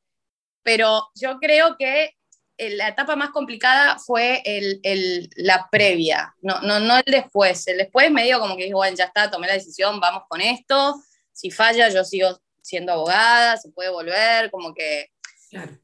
Pero 0.63 1.11
yo 1.13 1.37
creo 1.37 1.75
que 1.77 2.15
la 2.57 2.89
etapa 2.89 3.15
más 3.15 3.31
complicada 3.31 3.97
fue 3.99 4.41
el, 4.45 5.29
la 5.35 5.67
previa, 5.69 6.33
no, 6.41 6.61
no, 6.61 6.79
no 6.79 6.97
el 6.97 7.03
después. 7.05 7.67
El 7.67 7.79
después 7.79 8.11
medio 8.11 8.39
como 8.39 8.55
que 8.55 8.63
dije, 8.63 8.73
bueno, 8.73 8.95
ya 8.95 9.05
está, 9.05 9.29
tomé 9.29 9.47
la 9.47 9.53
decisión, 9.53 9.99
vamos 9.99 10.23
con 10.27 10.41
esto. 10.41 10.95
Si 11.33 11.51
falla, 11.51 11.89
yo 11.89 12.03
sigo 12.03 12.39
siendo 12.61 12.93
abogada, 12.93 13.57
se 13.57 13.69
puede 13.69 13.89
volver, 13.89 14.49
como 14.51 14.73
que 14.73 15.11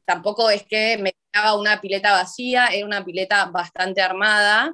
tampoco 0.06 0.50
es 0.50 0.64
que 0.64 0.98
me 0.98 1.14
quedaba 1.32 1.60
una 1.60 1.80
pileta 1.82 2.12
vacía, 2.14 2.68
era 2.68 2.86
una 2.86 3.04
pileta 3.04 3.46
bastante 3.46 4.02
armada, 4.02 4.74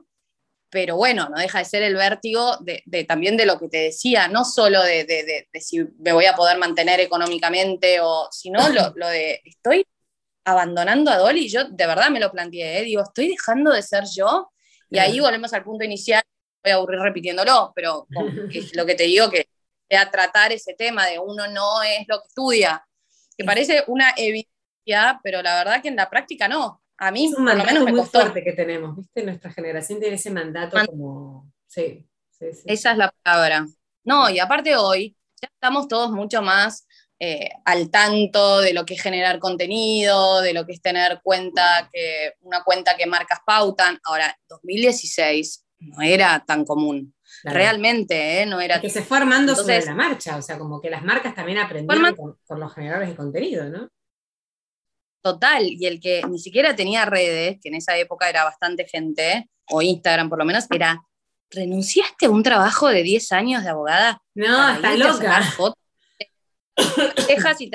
pero 0.69 0.97
bueno, 0.97 1.29
no 1.29 1.37
deja 1.37 1.59
de 1.59 1.65
ser 1.65 1.83
el 1.83 1.95
vértigo 1.95 2.57
de, 2.59 3.03
también 3.05 3.37
de 3.37 3.45
lo 3.45 3.57
que 3.59 3.69
te 3.69 3.77
decía, 3.77 4.27
no 4.27 4.45
solo 4.45 4.83
de, 4.83 5.05
de, 5.05 5.47
si 5.59 5.79
me 5.99 6.13
voy 6.13 6.25
a 6.25 6.35
poder 6.35 6.57
mantener 6.57 6.99
económicamente, 6.99 7.99
o 8.01 8.27
sino 8.31 8.69
lo, 8.69 8.93
lo 8.95 9.07
de 9.07 9.41
estoy 9.45 9.85
abandonando 10.47 11.11
a 11.11 11.17
Dolly, 11.17 11.49
yo 11.49 11.65
de 11.65 11.85
verdad 11.85 12.09
me 12.09 12.21
lo 12.21 12.31
planteé, 12.31 12.79
¿eh? 12.79 12.83
digo, 12.83 13.03
estoy 13.03 13.27
dejando 13.27 13.73
de 13.73 13.81
ser 13.81 14.05
yo, 14.15 14.49
y 14.89 14.97
ahí 14.97 15.19
volvemos 15.19 15.51
al 15.51 15.63
punto 15.63 15.83
inicial, 15.83 16.23
voy 16.63 16.71
a 16.71 16.75
aburrir 16.75 16.99
repitiéndolo, 17.01 17.73
pero 17.75 18.07
es 18.49 18.73
lo 18.75 18.85
que 18.85 18.95
te 18.95 19.03
digo, 19.03 19.29
que 19.29 19.49
a 19.93 20.09
tratar 20.09 20.53
ese 20.53 20.73
tema 20.73 21.05
de 21.05 21.19
uno 21.19 21.47
no 21.47 21.83
es 21.83 22.07
lo 22.07 22.21
que 22.21 22.27
estudia, 22.27 22.87
que 23.37 23.43
parece 23.43 23.83
una 23.87 24.13
evidencia, 24.15 25.19
pero 25.21 25.41
la 25.41 25.55
verdad 25.55 25.81
que 25.81 25.89
en 25.89 25.97
la 25.97 26.09
práctica 26.09 26.47
no. 26.47 26.81
A 26.97 27.11
mí, 27.11 27.29
por 27.31 27.43
lo 27.43 27.63
menos, 27.65 27.83
me 27.83 27.91
muy 27.91 27.99
costó. 27.99 28.21
fuerte 28.21 28.43
que 28.43 28.53
tenemos, 28.53 28.95
¿viste? 28.95 29.23
Nuestra 29.23 29.51
generación 29.51 29.99
tiene 29.99 30.15
ese 30.15 30.31
mandato 30.31 30.77
como. 30.87 31.51
Sí, 31.67 32.07
sí, 32.31 32.53
sí. 32.53 32.63
Esa 32.65 32.93
es 32.93 32.97
la 32.97 33.13
palabra. 33.21 33.67
No, 34.03 34.29
y 34.29 34.39
aparte 34.39 34.75
hoy, 34.77 35.15
ya 35.41 35.49
estamos 35.53 35.87
todos 35.87 36.11
mucho 36.11 36.41
más 36.41 36.86
eh, 37.19 37.49
al 37.65 37.89
tanto 37.89 38.59
de 38.59 38.73
lo 38.73 38.85
que 38.85 38.93
es 38.93 39.01
generar 39.01 39.39
contenido, 39.39 40.41
de 40.41 40.53
lo 40.53 40.65
que 40.67 40.73
es 40.73 40.81
tener 40.81 41.19
cuenta 41.23 41.89
que, 41.91 42.33
una 42.41 42.63
cuenta 42.63 42.95
que 42.95 43.07
marcas 43.07 43.39
pautan. 43.45 43.99
Ahora, 44.03 44.37
2016 44.49 45.65
no 45.79 46.01
era 46.01 46.43
tan 46.45 46.63
común. 46.63 47.15
Realmente, 47.43 48.41
¿eh? 48.41 48.45
no 48.45 48.61
era. 48.61 48.79
Que 48.79 48.89
se 48.89 49.01
fue 49.01 49.17
armando 49.17 49.55
sobre 49.55 49.83
la 49.85 49.95
marcha, 49.95 50.37
o 50.37 50.41
sea, 50.41 50.57
como 50.57 50.79
que 50.81 50.89
las 50.89 51.03
marcas 51.03 51.33
también 51.33 51.57
aprendieron 51.57 52.15
con, 52.15 52.59
los 52.59 52.73
generadores 52.73 53.09
de 53.09 53.15
contenido, 53.15 53.69
¿no? 53.69 53.89
Total, 55.21 55.63
y 55.63 55.85
el 55.85 55.99
que 55.99 56.23
ni 56.27 56.39
siquiera 56.39 56.75
tenía 56.75 57.05
redes, 57.05 57.57
que 57.61 57.69
en 57.69 57.75
esa 57.75 57.97
época 57.97 58.29
era 58.29 58.43
bastante 58.43 58.87
gente, 58.87 59.49
o 59.69 59.81
Instagram 59.81 60.29
por 60.29 60.39
lo 60.39 60.45
menos, 60.45 60.65
era, 60.71 61.01
¿renunciaste 61.49 62.27
a 62.27 62.29
un 62.29 62.43
trabajo 62.43 62.87
de 62.87 63.03
10 63.03 63.31
años 63.33 63.63
de 63.63 63.69
abogada? 63.69 64.21
No, 64.35 64.69
está 64.69 64.95
loca 64.95 65.41
dejas 67.27 67.61
y 67.61 67.71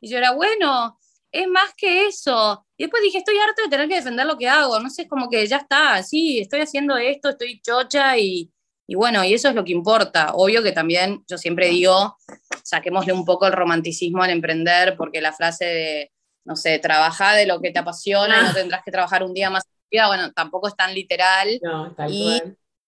Y 0.00 0.10
yo 0.10 0.18
era, 0.18 0.32
bueno, 0.32 0.98
es 1.32 1.48
más 1.48 1.74
que 1.76 2.06
eso. 2.06 2.66
Y 2.76 2.84
después 2.84 3.02
dije, 3.02 3.18
estoy 3.18 3.36
harto 3.38 3.62
de 3.62 3.68
tener 3.68 3.88
que 3.88 3.96
defender 3.96 4.26
lo 4.26 4.36
que 4.36 4.48
hago, 4.48 4.78
no 4.80 4.90
sé, 4.90 5.02
es 5.02 5.08
como 5.08 5.28
que 5.28 5.46
ya 5.46 5.58
está, 5.58 6.02
sí, 6.02 6.40
estoy 6.40 6.60
haciendo 6.60 6.96
esto, 6.96 7.30
estoy 7.30 7.60
chocha 7.60 8.16
y, 8.18 8.52
y 8.86 8.94
bueno, 8.94 9.24
y 9.24 9.34
eso 9.34 9.48
es 9.48 9.54
lo 9.54 9.64
que 9.64 9.72
importa. 9.72 10.32
Obvio 10.34 10.62
que 10.62 10.72
también 10.72 11.24
yo 11.28 11.38
siempre 11.38 11.68
digo, 11.68 12.16
saquémosle 12.62 13.12
un 13.12 13.24
poco 13.24 13.46
el 13.46 13.52
romanticismo 13.52 14.22
al 14.22 14.30
emprender, 14.30 14.96
porque 14.96 15.20
la 15.20 15.32
frase 15.32 15.64
de, 15.64 16.12
no 16.44 16.56
sé, 16.56 16.78
trabaja 16.78 17.34
de 17.34 17.46
lo 17.46 17.60
que 17.60 17.70
te 17.70 17.78
apasiona 17.78 18.42
no 18.42 18.48
ah. 18.50 18.54
tendrás 18.54 18.82
que 18.84 18.92
trabajar 18.92 19.22
un 19.22 19.34
día 19.34 19.50
más, 19.50 19.64
bueno, 19.90 20.32
tampoco 20.32 20.68
es 20.68 20.76
tan 20.76 20.94
literal. 20.94 21.58
No, 21.62 21.94
tal 21.94 22.12
y 22.12 22.42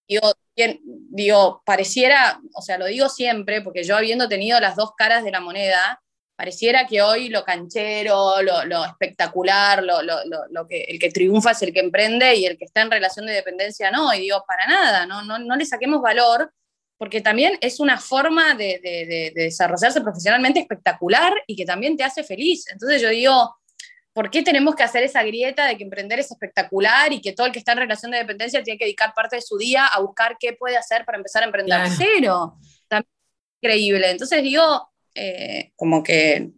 digo, 0.07 0.33
digo, 0.83 1.63
pareciera, 1.65 2.41
o 2.55 2.63
sea, 2.63 2.79
lo 2.79 2.87
digo 2.87 3.09
siempre, 3.09 3.63
porque 3.63 3.85
yo 3.85 3.97
habiendo 3.97 4.29
tenido 4.29 4.61
las 4.61 4.77
dos 4.77 4.93
caras 4.97 5.25
de 5.25 5.31
la 5.31 5.41
moneda, 5.41 6.01
pareciera 6.37 6.87
que 6.87 7.03
hoy 7.03 7.29
lo 7.31 7.45
canchero, 7.45 8.43
lo, 8.43 8.85
espectacular, 8.85 9.83
lo, 9.83 10.67
que, 10.69 10.83
el 10.83 10.99
que 10.99 11.11
triunfa 11.11 11.51
es 11.51 11.63
el 11.63 11.73
que 11.73 11.81
emprende 11.81 12.37
y 12.37 12.47
el 12.47 12.57
que 12.57 12.65
está 12.65 12.83
en 12.83 12.93
relación 12.93 13.27
de 13.27 13.33
dependencia 13.33 13.91
no. 13.91 14.15
Y 14.15 14.21
digo, 14.21 14.45
para 14.47 14.67
nada, 14.67 15.05
no, 15.05 15.23
no, 15.23 15.39
no 15.39 15.57
le 15.57 15.67
saquemos 15.67 16.01
valor, 16.01 16.53
porque 16.97 17.21
también 17.21 17.59
es 17.61 17.81
una 17.81 17.99
forma 17.99 18.55
de, 18.55 18.81
de, 18.83 19.33
desarrollarse 19.35 20.01
profesionalmente 20.01 20.61
espectacular 20.61 21.33
y 21.47 21.57
que 21.57 21.65
también 21.65 21.97
te 21.97 22.05
hace 22.05 22.23
feliz. 22.23 22.67
Entonces 22.71 23.03
yo 23.03 23.09
digo, 23.09 23.57
¿por 24.19 24.31
qué 24.31 24.43
tenemos 24.43 24.75
que 24.75 24.83
hacer 24.83 25.05
esa 25.05 25.23
grieta 25.23 25.65
de 25.69 25.77
que 25.77 25.85
emprender 25.85 26.19
es 26.19 26.33
espectacular 26.33 27.13
y 27.13 27.21
que 27.21 27.35
todo 27.35 27.47
el 27.47 27.53
que 27.53 27.61
está 27.61 27.71
en 27.71 27.79
relación 27.79 28.11
de 28.11 28.19
dependencia 28.19 28.65
tiene 28.65 28.77
que 28.77 28.85
dedicar 28.85 29.15
parte 29.15 29.37
de 29.37 29.43
su 29.43 29.57
día 29.57 29.87
a 29.87 30.01
buscar 30.01 30.37
qué 30.41 30.55
puede 30.55 30.77
hacer 30.77 31.05
para 31.05 31.19
empezar 31.19 31.45
a 31.45 31.47
emprender? 31.47 31.83
Cero. 31.97 32.57
También 32.89 33.13
increíble. 33.63 34.11
Entonces 34.11 34.43
digo, 34.43 34.91
eh, 35.15 35.71
como 35.77 36.03
que 36.03 36.51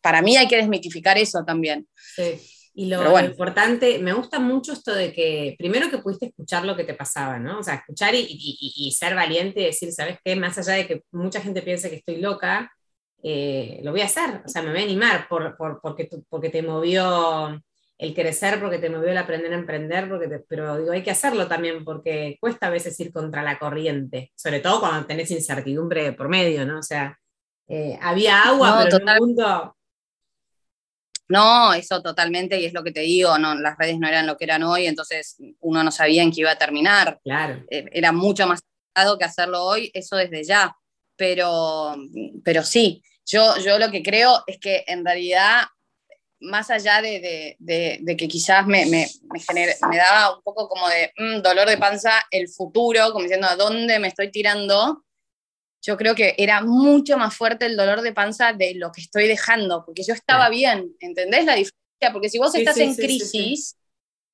para 0.00 0.22
mí 0.22 0.36
hay 0.36 0.48
que 0.48 0.56
desmitificar 0.56 1.16
eso 1.18 1.44
también. 1.44 1.86
Sí. 2.16 2.40
Y 2.74 2.86
lo, 2.86 3.20
importante, 3.20 4.00
me 4.00 4.12
gusta 4.12 4.40
mucho 4.40 4.72
esto 4.72 4.92
de 4.92 5.12
que, 5.12 5.54
primero 5.56 5.90
que 5.90 5.98
pudiste 5.98 6.26
escuchar 6.26 6.64
lo 6.64 6.74
que 6.74 6.82
te 6.82 6.94
pasaba, 6.94 7.38
¿no? 7.38 7.60
O 7.60 7.62
sea, 7.62 7.74
escuchar 7.74 8.16
y, 8.16 8.92
ser 8.98 9.14
valiente 9.14 9.60
y 9.60 9.64
decir, 9.66 9.92
¿sabes 9.92 10.18
qué? 10.24 10.34
Más 10.34 10.58
allá 10.58 10.72
de 10.72 10.88
que 10.88 11.02
mucha 11.12 11.40
gente 11.40 11.62
piense 11.62 11.90
que 11.90 11.96
estoy 11.96 12.16
loca, 12.16 12.72
eh, 13.22 13.80
lo 13.82 13.90
voy 13.90 14.02
a 14.02 14.06
hacer, 14.06 14.42
o 14.44 14.48
sea, 14.48 14.62
me 14.62 14.70
voy 14.70 14.80
a 14.80 14.84
animar 14.84 15.28
por, 15.28 15.56
porque, 15.80 16.08
porque 16.28 16.50
te 16.50 16.62
movió 16.62 17.60
el 17.98 18.14
crecer, 18.14 18.60
porque 18.60 18.78
te 18.78 18.90
movió 18.90 19.10
el 19.10 19.18
aprender 19.18 19.52
a 19.52 19.56
emprender, 19.56 20.08
porque 20.08 20.28
pero 20.48 20.78
digo, 20.78 20.92
hay 20.92 21.02
que 21.02 21.10
hacerlo 21.10 21.48
también 21.48 21.84
porque 21.84 22.36
cuesta 22.40 22.68
a 22.68 22.70
veces 22.70 22.98
ir 23.00 23.12
contra 23.12 23.42
la 23.42 23.58
corriente, 23.58 24.32
sobre 24.36 24.60
todo 24.60 24.80
cuando 24.80 25.06
tenés 25.06 25.30
incertidumbre 25.32 26.12
por 26.12 26.28
medio, 26.28 26.64
¿no? 26.64 26.78
O 26.78 26.82
sea, 26.82 27.18
eh, 27.66 27.98
había 28.00 28.42
agua, 28.44 28.84
pero 28.84 28.96
en 28.98 29.08
un 29.08 29.18
punto... 29.18 29.74
No, 31.30 31.74
eso 31.74 32.00
totalmente, 32.00 32.58
y 32.58 32.64
es 32.64 32.72
lo 32.72 32.82
que 32.82 32.92
te 32.92 33.00
digo, 33.00 33.36
no, 33.36 33.54
las 33.54 33.76
redes 33.76 33.98
no 33.98 34.08
eran 34.08 34.26
lo 34.26 34.38
que 34.38 34.44
eran 34.44 34.62
hoy, 34.62 34.86
entonces 34.86 35.36
uno 35.60 35.84
no 35.84 35.90
sabía 35.90 36.22
en 36.22 36.32
qué 36.32 36.40
iba 36.40 36.52
a 36.52 36.56
terminar. 36.56 37.20
Claro. 37.22 37.64
Eh, 37.68 37.84
era 37.92 38.12
mucho 38.12 38.46
más 38.46 38.60
que 39.18 39.24
hacerlo 39.24 39.64
hoy, 39.64 39.90
eso 39.94 40.16
desde 40.16 40.42
ya. 40.44 40.74
Pero, 41.18 41.96
pero 42.44 42.62
sí, 42.62 43.02
yo, 43.26 43.58
yo 43.58 43.78
lo 43.78 43.90
que 43.90 44.02
creo 44.02 44.44
es 44.46 44.58
que 44.58 44.84
en 44.86 45.04
realidad, 45.04 45.62
más 46.40 46.70
allá 46.70 47.02
de, 47.02 47.56
que 47.58 48.28
quizás 48.28 48.66
me, 48.66 48.86
me, 48.86 49.08
me, 49.52 49.96
daba 49.96 50.36
un 50.36 50.42
poco 50.42 50.68
como 50.68 50.88
de 50.88 51.12
mm, 51.18 51.42
dolor 51.42 51.68
de 51.68 51.76
panza 51.76 52.12
el 52.30 52.48
futuro, 52.48 53.12
como 53.12 53.24
diciendo 53.24 53.48
a 53.48 53.56
dónde 53.56 53.98
me 53.98 54.08
estoy 54.08 54.30
tirando, 54.30 55.04
yo 55.82 55.96
creo 55.96 56.14
que 56.14 56.36
era 56.38 56.62
mucho 56.62 57.18
más 57.18 57.34
fuerte 57.34 57.66
el 57.66 57.76
dolor 57.76 58.00
de 58.00 58.12
panza 58.12 58.52
de 58.52 58.76
lo 58.76 58.92
que 58.92 59.00
estoy 59.00 59.26
dejando, 59.26 59.84
porque 59.84 60.04
yo 60.04 60.14
estaba 60.14 60.48
bien, 60.48 60.94
¿entendés 61.00 61.44
la 61.44 61.56
diferencia? 61.56 62.12
Porque 62.12 62.30
si 62.30 62.38
vos 62.38 62.54
estás 62.54 62.78
en 62.78 62.94
crisis, 62.94 63.76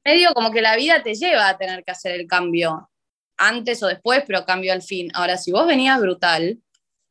medio 0.05 0.35
como 0.35 0.51
que 0.51 0.61
la 0.61 0.77
vida 0.77 1.03
te 1.03 1.15
lleva 1.15 1.49
a 1.49 1.57
tener 1.57 1.83
que 1.83 1.93
hacer 1.93 2.13
el 2.13 2.27
cambio, 2.27 2.91
antes 3.37 3.83
o 3.83 3.87
después, 3.87 4.23
pero 4.27 4.45
cambio 4.45 4.73
al 4.73 4.83
fin. 4.83 5.11
Ahora, 5.15 5.37
si 5.37 5.53
vos 5.53 5.67
venías 5.67 6.01
brutal, 6.01 6.61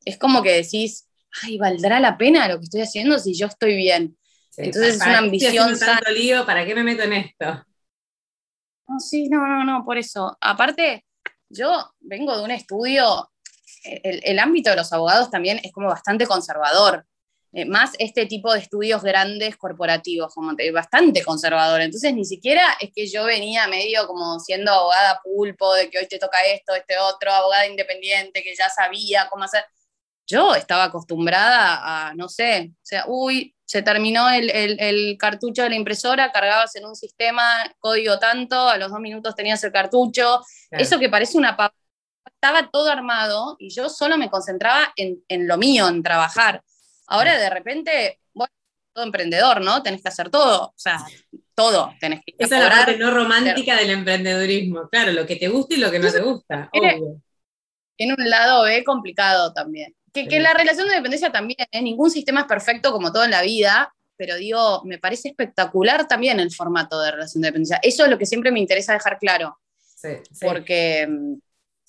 es 0.05 0.17
como 0.17 0.41
que 0.41 0.51
decís, 0.51 1.09
ay, 1.41 1.57
¿valdrá 1.57 1.99
la 1.99 2.17
pena 2.17 2.47
lo 2.47 2.59
que 2.59 2.65
estoy 2.65 2.81
haciendo 2.81 3.19
si 3.19 3.33
yo 3.33 3.47
estoy 3.47 3.75
bien? 3.75 4.17
Entonces 4.57 4.95
es 4.95 5.01
una 5.01 5.17
ambición. 5.19 5.79
tanto 5.79 6.11
lío, 6.11 6.45
¿Para 6.45 6.65
qué 6.65 6.75
me 6.75 6.83
meto 6.83 7.03
en 7.03 7.13
esto? 7.13 7.65
No, 8.87 8.99
sí, 8.99 9.29
no, 9.29 9.47
no, 9.47 9.63
no, 9.63 9.83
por 9.83 9.97
eso. 9.97 10.37
Aparte, 10.39 11.05
yo 11.49 11.93
vengo 12.01 12.37
de 12.37 12.43
un 12.43 12.51
estudio 12.51 13.31
el, 13.83 14.39
ámbito 14.39 14.69
de 14.69 14.77
los 14.77 14.91
abogados 14.93 15.29
también 15.29 15.59
es 15.63 15.71
como 15.71 15.87
bastante 15.87 16.25
conservador. 16.25 17.05
Eh, 17.55 17.65
más 17.65 17.91
este 17.99 18.25
tipo 18.25 18.51
de 18.51 18.59
estudios 18.59 19.03
grandes 19.03 19.57
corporativos, 19.57 20.33
como 20.33 20.55
te, 20.55 20.71
bastante 20.71 21.23
conservador. 21.23 21.81
Entonces, 21.81 22.13
ni 22.13 22.25
siquiera 22.25 22.63
es 22.79 22.91
que 22.95 23.07
yo 23.07 23.25
venía 23.25 23.67
medio 23.67 24.07
como 24.07 24.39
siendo 24.39 24.71
abogada 24.71 25.21
pulpo, 25.23 25.73
de 25.75 25.89
que 25.89 25.99
hoy 25.99 26.07
te 26.07 26.17
toca 26.17 26.41
esto, 26.47 26.73
este 26.73 26.97
otro, 26.97 27.31
abogada 27.31 27.67
independiente, 27.67 28.41
que 28.41 28.55
ya 28.55 28.69
sabía 28.69 29.27
cómo 29.29 29.43
hacer. 29.43 29.63
Yo 30.33 30.55
estaba 30.55 30.85
acostumbrada 30.85 32.07
a, 32.07 32.15
no 32.15 32.27
sé, 32.27 32.71
o 32.73 32.85
sea, 32.85 33.05
uy, 33.07 33.55
se 33.65 33.83
terminó 33.83 34.29
el, 34.31 35.15
cartucho 35.19 35.61
de 35.61 35.69
la 35.69 35.75
impresora, 35.75 36.31
cargabas 36.31 36.75
en 36.75 36.85
un 36.85 36.95
sistema, 36.95 37.43
código 37.77 38.17
tanto, 38.17 38.67
a 38.67 38.77
los 38.77 38.89
dos 38.89 38.99
minutos 38.99 39.35
tenías 39.35 39.63
el 39.63 39.71
cartucho. 39.71 40.41
Eso 40.71 40.97
que 40.97 41.09
parece 41.09 41.37
una 41.37 41.55
papa 41.55 41.75
estaba 42.25 42.67
todo 42.71 42.89
armado 42.89 43.57
y 43.59 43.69
yo 43.69 43.89
solo 43.89 44.17
me 44.17 44.31
concentraba 44.31 44.91
en, 44.95 45.23
en 45.27 45.47
lo 45.47 45.57
mío, 45.57 45.87
en 45.87 46.01
trabajar. 46.01 46.63
Ahora 47.05 47.37
de 47.37 47.49
repente, 47.51 48.19
bueno, 48.33 48.51
todo 48.91 49.05
emprendedor, 49.05 49.61
¿no? 49.61 49.83
Tenés 49.83 50.01
que 50.01 50.09
hacer 50.09 50.31
todo, 50.31 50.69
o 50.69 50.73
sea, 50.75 50.97
todo. 51.53 51.93
Tenés 51.99 52.21
que 52.25 52.33
Esa 52.39 52.57
es 52.57 52.63
la 52.63 52.69
parte 52.71 52.97
no 52.97 53.11
romántica 53.11 53.75
del 53.75 53.91
emprendedurismo, 53.91 54.89
claro, 54.89 55.11
lo 55.11 55.27
que 55.27 55.35
te 55.35 55.47
gusta 55.47 55.75
y 55.75 55.77
lo 55.77 55.91
que 55.91 55.99
no 55.99 56.11
te 56.11 56.21
gusta. 56.21 56.69
Tiene, 56.71 57.01
tiene 57.95 58.15
un 58.17 58.29
lado 58.29 58.63
B 58.63 58.83
complicado 58.83 59.53
también. 59.53 59.95
Que, 60.13 60.27
que 60.27 60.39
la 60.39 60.53
relación 60.53 60.87
de 60.87 60.95
dependencia 60.95 61.31
también, 61.31 61.57
¿eh? 61.71 61.81
ningún 61.81 62.11
sistema 62.11 62.41
es 62.41 62.45
perfecto 62.45 62.91
como 62.91 63.11
todo 63.11 63.23
en 63.23 63.31
la 63.31 63.41
vida, 63.41 63.93
pero 64.15 64.35
digo, 64.35 64.83
me 64.85 64.99
parece 64.99 65.29
espectacular 65.29 66.07
también 66.07 66.39
el 66.39 66.53
formato 66.53 67.01
de 67.01 67.11
relación 67.11 67.41
de 67.41 67.47
dependencia. 67.47 67.79
Eso 67.81 68.03
es 68.03 68.11
lo 68.11 68.17
que 68.19 68.27
siempre 68.27 68.51
me 68.51 68.59
interesa 68.59 68.93
dejar 68.93 69.17
claro. 69.17 69.57
Sí, 69.75 70.09
sí. 70.31 70.45
Porque 70.45 71.07
mm, 71.09 71.33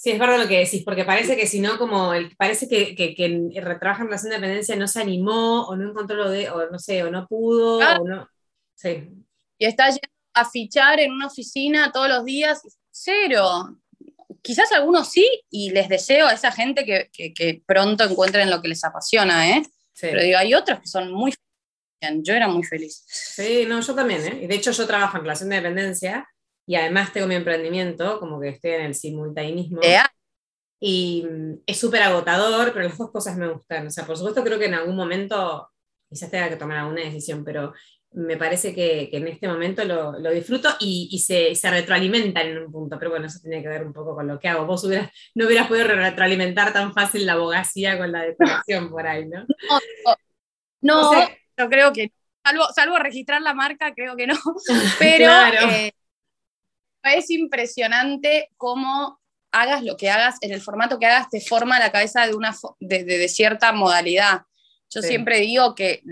Sí, 0.04 0.10
es 0.10 0.18
verdad 0.18 0.38
lo 0.38 0.46
que 0.46 0.58
decís, 0.58 0.82
porque 0.84 1.04
parece 1.06 1.34
que 1.34 1.46
si 1.46 1.60
no, 1.60 1.78
como 1.78 2.12
el, 2.12 2.36
parece 2.36 2.68
que, 2.68 2.94
que, 2.94 3.14
que 3.14 3.24
en 3.24 3.50
trabaja 3.50 4.02
en 4.02 4.08
relación 4.08 4.30
de 4.30 4.36
dependencia 4.36 4.76
no 4.76 4.86
se 4.86 5.00
animó, 5.00 5.66
o 5.66 5.76
no 5.76 5.88
encontró 5.88 6.16
lo 6.16 6.28
de, 6.28 6.50
o 6.50 6.70
no 6.70 6.78
sé, 6.78 7.02
o 7.04 7.10
no 7.10 7.26
pudo, 7.26 7.80
ah. 7.80 7.98
o 7.98 8.04
no. 8.06 8.28
Sí. 8.74 9.08
Y 9.56 9.64
está 9.64 9.86
yendo 9.88 10.06
a 10.34 10.44
fichar 10.44 11.00
en 11.00 11.10
una 11.10 11.28
oficina 11.28 11.90
todos 11.90 12.10
los 12.10 12.22
días, 12.22 12.60
cero. 12.90 13.78
Quizás 14.42 14.72
algunos 14.72 15.10
sí, 15.10 15.26
y 15.50 15.70
les 15.70 15.88
deseo 15.88 16.26
a 16.26 16.32
esa 16.32 16.52
gente 16.52 16.84
que, 16.84 17.10
que, 17.12 17.62
pronto 17.66 18.04
encuentren 18.04 18.50
lo 18.50 18.60
que 18.60 18.68
les 18.68 18.84
apasiona, 18.84 19.50
¿eh? 19.50 19.62
Pero 20.00 20.22
digo, 20.22 20.38
hay 20.38 20.54
otros 20.54 20.80
que 20.80 20.88
son 20.88 21.12
muy 21.12 21.32
yo 22.22 22.34
era 22.34 22.48
muy 22.48 22.62
feliz. 22.64 23.04
Sí, 23.06 23.64
no, 23.66 23.80
yo 23.80 23.94
también, 23.94 24.26
¿eh? 24.26 24.46
De 24.46 24.54
hecho, 24.54 24.72
yo 24.72 24.86
trabajo 24.86 25.16
en 25.16 25.22
relación 25.22 25.48
de 25.48 25.56
dependencia 25.56 26.28
y 26.66 26.76
además 26.76 27.12
tengo 27.12 27.26
mi 27.26 27.34
emprendimiento, 27.34 28.18
como 28.20 28.40
que 28.40 28.48
estoy 28.50 28.72
en 28.72 28.82
el 28.82 28.94
simultaneismo. 28.94 29.80
Y 30.80 31.24
mm, 31.28 31.62
es 31.66 31.78
súper 31.78 32.02
agotador, 32.02 32.72
pero 32.72 32.88
las 32.88 32.98
dos 32.98 33.10
cosas 33.10 33.36
me 33.36 33.48
gustan. 33.48 33.86
O 33.86 33.90
sea, 33.90 34.04
por 34.06 34.16
supuesto 34.16 34.42
creo 34.44 34.58
que 34.58 34.66
en 34.66 34.74
algún 34.74 34.96
momento 34.96 35.70
quizás 36.08 36.30
tenga 36.30 36.48
que 36.48 36.56
tomar 36.56 36.78
alguna 36.78 37.02
decisión, 37.02 37.44
pero 37.44 37.72
me 38.14 38.36
parece 38.36 38.72
que, 38.72 39.08
que 39.10 39.16
en 39.16 39.26
este 39.26 39.48
momento 39.48 39.84
lo, 39.84 40.18
lo 40.18 40.30
disfruto 40.30 40.68
y, 40.78 41.08
y 41.10 41.18
se, 41.18 41.54
se, 41.54 41.70
retroalimentan 41.70 42.46
en 42.46 42.58
un 42.58 42.72
punto, 42.72 42.98
pero 42.98 43.10
bueno, 43.10 43.26
eso 43.26 43.40
tiene 43.40 43.60
que 43.60 43.68
ver 43.68 43.84
un 43.84 43.92
poco 43.92 44.14
con 44.14 44.28
lo 44.28 44.38
que 44.38 44.48
hago. 44.48 44.66
Vos 44.66 44.84
no 45.34 45.46
hubieras 45.46 45.66
podido 45.66 45.88
retroalimentar 45.88 46.72
tan 46.72 46.92
fácil 46.92 47.26
la 47.26 47.32
abogacía 47.32 47.98
con 47.98 48.12
la 48.12 48.22
decoración 48.22 48.88
por 48.88 49.06
ahí, 49.06 49.26
¿no? 49.26 49.44
No, 50.80 51.12
no, 51.12 51.28
yo 51.58 51.68
creo 51.68 51.92
que, 51.92 52.12
salvo, 52.44 52.66
salvo 52.74 52.98
registrar 52.98 53.42
la 53.42 53.54
marca, 53.54 53.94
creo 53.94 54.16
que 54.16 54.26
no, 54.26 54.36
pero... 54.98 55.26
Claro. 55.26 55.70
Eh, 55.70 55.92
es 57.02 57.30
impresionante 57.30 58.48
cómo 58.56 59.20
hagas 59.52 59.82
lo 59.82 59.96
que 59.96 60.10
hagas, 60.10 60.36
en 60.40 60.52
el 60.52 60.60
formato 60.60 60.98
que 60.98 61.06
hagas, 61.06 61.28
te 61.30 61.40
forma 61.40 61.78
la 61.78 61.92
cabeza 61.92 62.26
de, 62.26 62.34
una, 62.34 62.56
de, 62.80 63.28
cierta 63.28 63.72
modalidad. 63.72 64.42
Yo 64.90 65.02
siempre 65.02 65.40
digo 65.40 65.74
que, 65.74 66.02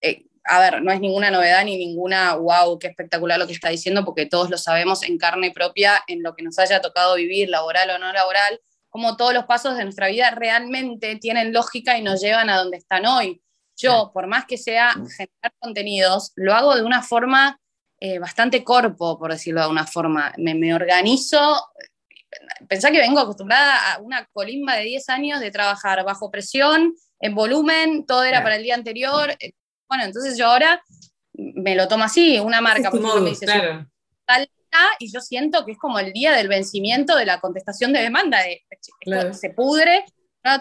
eh, 0.00 0.26
a 0.44 0.60
ver, 0.60 0.82
no 0.82 0.92
es 0.92 1.00
ninguna 1.00 1.30
novedad 1.30 1.64
ni 1.64 1.76
ninguna, 1.76 2.34
wow, 2.34 2.78
qué 2.78 2.88
espectacular 2.88 3.38
lo 3.38 3.46
que 3.46 3.52
está 3.52 3.68
diciendo, 3.68 4.04
porque 4.04 4.26
todos 4.26 4.50
lo 4.50 4.58
sabemos 4.58 5.02
en 5.02 5.18
carne 5.18 5.52
propia, 5.52 6.02
en 6.08 6.22
lo 6.22 6.34
que 6.34 6.42
nos 6.42 6.58
haya 6.58 6.80
tocado 6.80 7.14
vivir, 7.14 7.48
laboral 7.48 7.90
o 7.90 7.98
no 7.98 8.12
laboral, 8.12 8.60
como 8.88 9.16
todos 9.16 9.32
los 9.32 9.44
pasos 9.44 9.76
de 9.76 9.84
nuestra 9.84 10.08
vida 10.08 10.30
realmente 10.30 11.16
tienen 11.16 11.52
lógica 11.52 11.96
y 11.96 12.02
nos 12.02 12.20
llevan 12.20 12.50
a 12.50 12.58
donde 12.58 12.76
están 12.76 13.06
hoy. 13.06 13.42
Yo, 13.76 14.10
por 14.12 14.26
más 14.26 14.44
que 14.44 14.58
sea 14.58 14.92
generar 14.92 15.52
contenidos, 15.58 16.32
lo 16.36 16.54
hago 16.54 16.74
de 16.76 16.82
una 16.82 17.02
forma 17.02 17.58
eh, 18.00 18.18
bastante 18.18 18.62
corpo, 18.64 19.18
por 19.18 19.30
decirlo 19.30 19.60
de 19.60 19.64
alguna 19.64 19.86
forma. 19.86 20.32
Me, 20.36 20.74
organizo, 20.74 21.64
pensá 22.68 22.90
que 22.90 22.98
vengo 22.98 23.20
acostumbrada 23.20 23.94
a 23.94 24.00
una 24.00 24.26
colimba 24.32 24.74
de 24.74 24.84
10 24.84 25.08
años 25.08 25.40
de 25.40 25.50
trabajar 25.50 26.04
bajo 26.04 26.30
presión, 26.30 26.94
en 27.20 27.34
volumen, 27.34 28.04
todo 28.04 28.24
era 28.24 28.42
para 28.42 28.56
el 28.56 28.64
día 28.64 28.74
anterior. 28.74 29.36
Bueno, 29.92 30.04
entonces 30.04 30.38
yo 30.38 30.46
ahora 30.46 30.82
me 31.34 31.74
lo 31.74 31.86
tomo 31.86 32.04
así, 32.04 32.38
una 32.38 32.62
marca, 32.62 32.90
por 32.90 32.98
ejemplo, 32.98 33.20
me 33.20 33.28
dice, 33.28 33.44
claro. 33.44 33.86
tal 34.24 34.48
y 34.98 35.12
yo 35.12 35.20
siento 35.20 35.66
que 35.66 35.72
es 35.72 35.78
como 35.78 35.98
el 35.98 36.14
día 36.14 36.32
del 36.32 36.48
vencimiento 36.48 37.14
de 37.14 37.26
la 37.26 37.40
contestación 37.40 37.92
de 37.92 38.00
demanda, 38.00 38.38
de, 38.38 38.62
esto 38.70 39.34
se 39.34 39.50
pudre. 39.50 40.02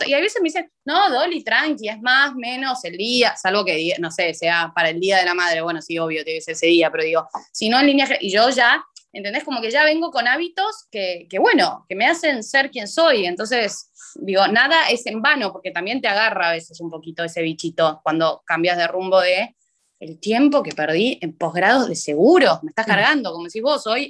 Y 0.06 0.14
a 0.14 0.20
veces 0.20 0.42
me 0.42 0.50
dicen, 0.50 0.70
no, 0.84 1.10
Dolly, 1.10 1.46
tranqui, 1.46 1.88
es 1.88 2.02
más, 2.02 2.36
menos 2.36 2.84
el 2.84 2.98
día, 2.98 3.38
salvo 3.38 3.64
que, 3.64 3.96
no 4.00 4.12
sé, 4.12 4.34
sea 4.34 4.74
para 4.76 4.90
el 4.90 5.00
Día 5.00 5.18
de 5.20 5.26
la 5.26 5.34
Madre, 5.34 5.62
bueno, 5.62 5.82
sí, 5.82 5.98
obvio, 5.98 6.26
tiene 6.26 6.40
que 6.40 6.44
ser 6.44 6.56
ese 6.56 6.68
día, 6.68 6.92
pero 6.92 7.06
digo, 7.06 7.30
si 7.54 7.70
no 7.70 7.80
en 7.80 7.88
línea, 7.88 8.08
y 8.20 8.32
yo 8.32 8.50
ya, 8.50 8.84
¿entendés? 9.14 9.46
Como 9.46 9.62
que 9.62 9.72
ya 9.72 9.86
vengo 9.86 10.12
con 10.12 10.28
hábitos 10.28 10.88
que, 10.92 11.26
que, 11.30 11.40
bueno, 11.40 11.86
que 11.88 11.96
me 11.96 12.06
hacen 12.06 12.44
ser 12.44 12.70
quien 12.70 12.88
soy, 12.88 13.26
entonces, 13.26 13.91
digo, 14.16 14.48
nada 14.48 14.90
es 14.90 15.06
en 15.06 15.22
vano, 15.22 15.52
porque 15.52 15.72
también 15.72 16.02
te 16.02 16.08
agarra 16.08 16.50
a 16.50 16.54
veces 16.54 16.80
un 16.80 16.90
poquito 16.90 17.24
ese 17.24 17.42
bichito 17.42 18.02
cuando 18.04 18.42
cambias 18.46 18.78
de 18.78 18.88
rumbo 18.88 19.22
de, 19.22 19.56
el 20.00 20.20
tiempo 20.20 20.64
que 20.64 20.72
perdí 20.72 21.20
en 21.22 21.38
posgrados 21.38 21.88
de 21.88 21.96
seguro, 21.96 22.60
me 22.64 22.70
estás 22.70 22.86
cargando, 22.86 23.32
como 23.32 23.46
decís 23.46 23.62
vos, 23.62 23.86
hoy 23.88 24.10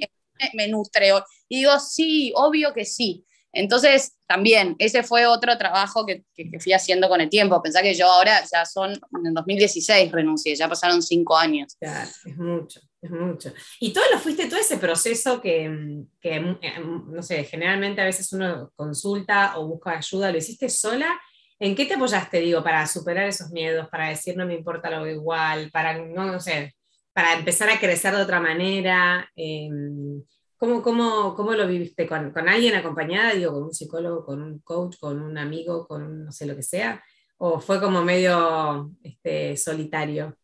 me 0.54 0.68
nutre. 0.68 1.10
Y 1.48 1.58
digo, 1.58 1.78
sí, 1.78 2.32
obvio 2.34 2.72
que 2.72 2.84
sí. 2.84 3.24
Entonces, 3.52 4.14
también, 4.26 4.74
ese 4.78 5.02
fue 5.02 5.26
otro 5.26 5.58
trabajo 5.58 6.06
que, 6.06 6.24
que, 6.34 6.58
fui 6.58 6.72
haciendo 6.72 7.08
con 7.08 7.20
el 7.20 7.28
tiempo. 7.28 7.62
Pensá 7.62 7.82
que 7.82 7.94
yo 7.94 8.06
ahora 8.06 8.42
ya 8.50 8.64
son, 8.64 8.92
en 9.24 9.34
2016 9.34 10.10
renuncié, 10.10 10.56
ya 10.56 10.68
pasaron 10.68 11.02
cinco 11.02 11.36
años. 11.36 11.76
Claro, 11.78 12.08
es 12.24 12.36
mucho, 12.38 12.80
es 13.02 13.10
mucho. 13.10 13.52
Y 13.80 13.92
todo 13.92 14.04
lo 14.12 14.18
fuiste, 14.18 14.46
todo 14.46 14.60
ese 14.60 14.78
proceso 14.78 15.40
que, 15.40 16.04
que, 16.20 16.40
no 16.40 17.22
sé, 17.22 17.44
generalmente 17.44 18.00
a 18.00 18.04
veces 18.04 18.32
uno 18.32 18.70
consulta 18.76 19.58
o 19.58 19.66
busca 19.66 19.98
ayuda, 19.98 20.30
¿lo 20.30 20.38
hiciste 20.38 20.68
sola? 20.68 21.20
¿En 21.58 21.74
qué 21.74 21.84
te 21.84 21.94
apoyaste, 21.94 22.38
digo, 22.38 22.62
para 22.62 22.86
superar 22.86 23.26
esos 23.26 23.50
miedos, 23.50 23.88
para 23.88 24.08
decir 24.08 24.36
no 24.36 24.46
me 24.46 24.54
importa 24.54 24.88
lo 24.90 25.06
igual, 25.06 25.70
para, 25.72 25.98
no, 25.98 26.38
sé, 26.40 26.74
para 27.12 27.34
empezar 27.34 27.70
a 27.70 27.80
crecer 27.80 28.14
de 28.14 28.22
otra 28.22 28.40
manera? 28.40 29.28
Em, 29.34 30.22
¿cómo, 30.56 30.80
cómo, 30.80 31.34
cómo, 31.34 31.52
lo 31.54 31.66
viviste? 31.66 32.06
¿Con, 32.06 32.30
¿Con, 32.32 32.48
alguien 32.48 32.76
acompañada, 32.76 33.34
digo, 33.34 33.52
con 33.52 33.64
un 33.64 33.74
psicólogo, 33.74 34.24
con 34.24 34.42
un 34.42 34.60
coach, 34.60 34.96
con 35.00 35.20
un 35.20 35.36
amigo, 35.38 35.86
con 35.88 36.24
no 36.26 36.32
sé 36.32 36.46
lo 36.46 36.54
que 36.54 36.62
sea? 36.62 37.02
¿O 37.38 37.60
fue 37.60 37.80
como 37.80 38.02
medio 38.04 38.92
este, 39.02 39.56
solitario? 39.56 40.36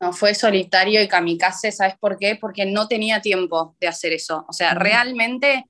No, 0.00 0.12
fue 0.12 0.34
solitario 0.34 1.02
y 1.02 1.08
kamikaze, 1.08 1.72
¿sabes 1.72 1.94
por 1.98 2.18
qué? 2.18 2.36
Porque 2.36 2.64
no 2.64 2.88
tenía 2.88 3.20
tiempo 3.20 3.76
de 3.80 3.88
hacer 3.88 4.12
eso. 4.12 4.46
O 4.48 4.52
sea, 4.52 4.74
realmente 4.74 5.66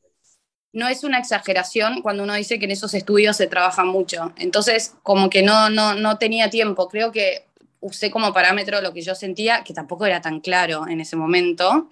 no 0.72 0.86
es 0.86 1.02
una 1.02 1.18
exageración 1.18 2.00
cuando 2.00 2.22
uno 2.22 2.34
dice 2.34 2.58
que 2.58 2.66
en 2.66 2.70
esos 2.70 2.94
estudios 2.94 3.36
se 3.36 3.48
trabaja 3.48 3.84
mucho. 3.84 4.32
Entonces, 4.36 4.94
como 5.02 5.28
que 5.30 5.42
no, 5.42 5.68
no, 5.68 5.94
no 5.94 6.16
tenía 6.18 6.48
tiempo. 6.48 6.88
Creo 6.88 7.10
que 7.10 7.46
usé 7.80 8.10
como 8.10 8.32
parámetro 8.32 8.80
lo 8.80 8.92
que 8.92 9.02
yo 9.02 9.14
sentía, 9.14 9.64
que 9.64 9.74
tampoco 9.74 10.06
era 10.06 10.20
tan 10.20 10.40
claro 10.40 10.86
en 10.86 11.00
ese 11.00 11.16
momento, 11.16 11.88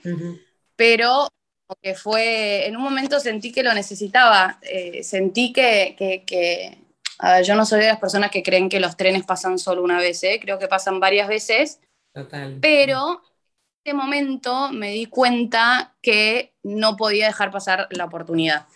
pero 0.77 1.29
que 1.83 1.95
fue, 1.95 2.67
en 2.67 2.77
un 2.77 2.83
momento 2.83 3.21
sentí 3.21 3.53
que 3.53 3.63
lo 3.63 3.75
necesitaba, 3.75 4.59
eh, 4.63 5.03
sentí 5.03 5.53
que, 5.53 5.95
que, 6.27 6.79
a 7.19 7.35
ver, 7.35 7.45
yo 7.45 7.55
no 7.55 7.67
soy 7.67 7.81
de 7.81 7.89
las 7.89 7.99
personas 7.99 8.31
que 8.31 8.43
creen 8.43 8.69
que 8.69 8.81
los 8.81 8.97
trenes 8.97 9.25
pasan 9.25 9.59
solo 9.59 9.83
una 9.83 9.99
vez, 9.99 10.23
¿eh? 10.23 10.39
creo 10.41 10.59
que 10.59 10.69
pasan 10.69 11.01
varias 11.01 11.29
veces, 11.29 11.81
Total. 12.13 12.59
pero 12.61 13.23
en 13.85 13.91
ese 13.91 13.95
momento 13.95 14.71
me 14.73 14.91
di 14.91 15.07
cuenta 15.07 15.97
que 16.03 16.55
no 16.63 16.97
podía 16.97 17.27
dejar 17.27 17.51
pasar 17.51 17.87
la 17.91 18.07
oportunidad. 18.07 18.67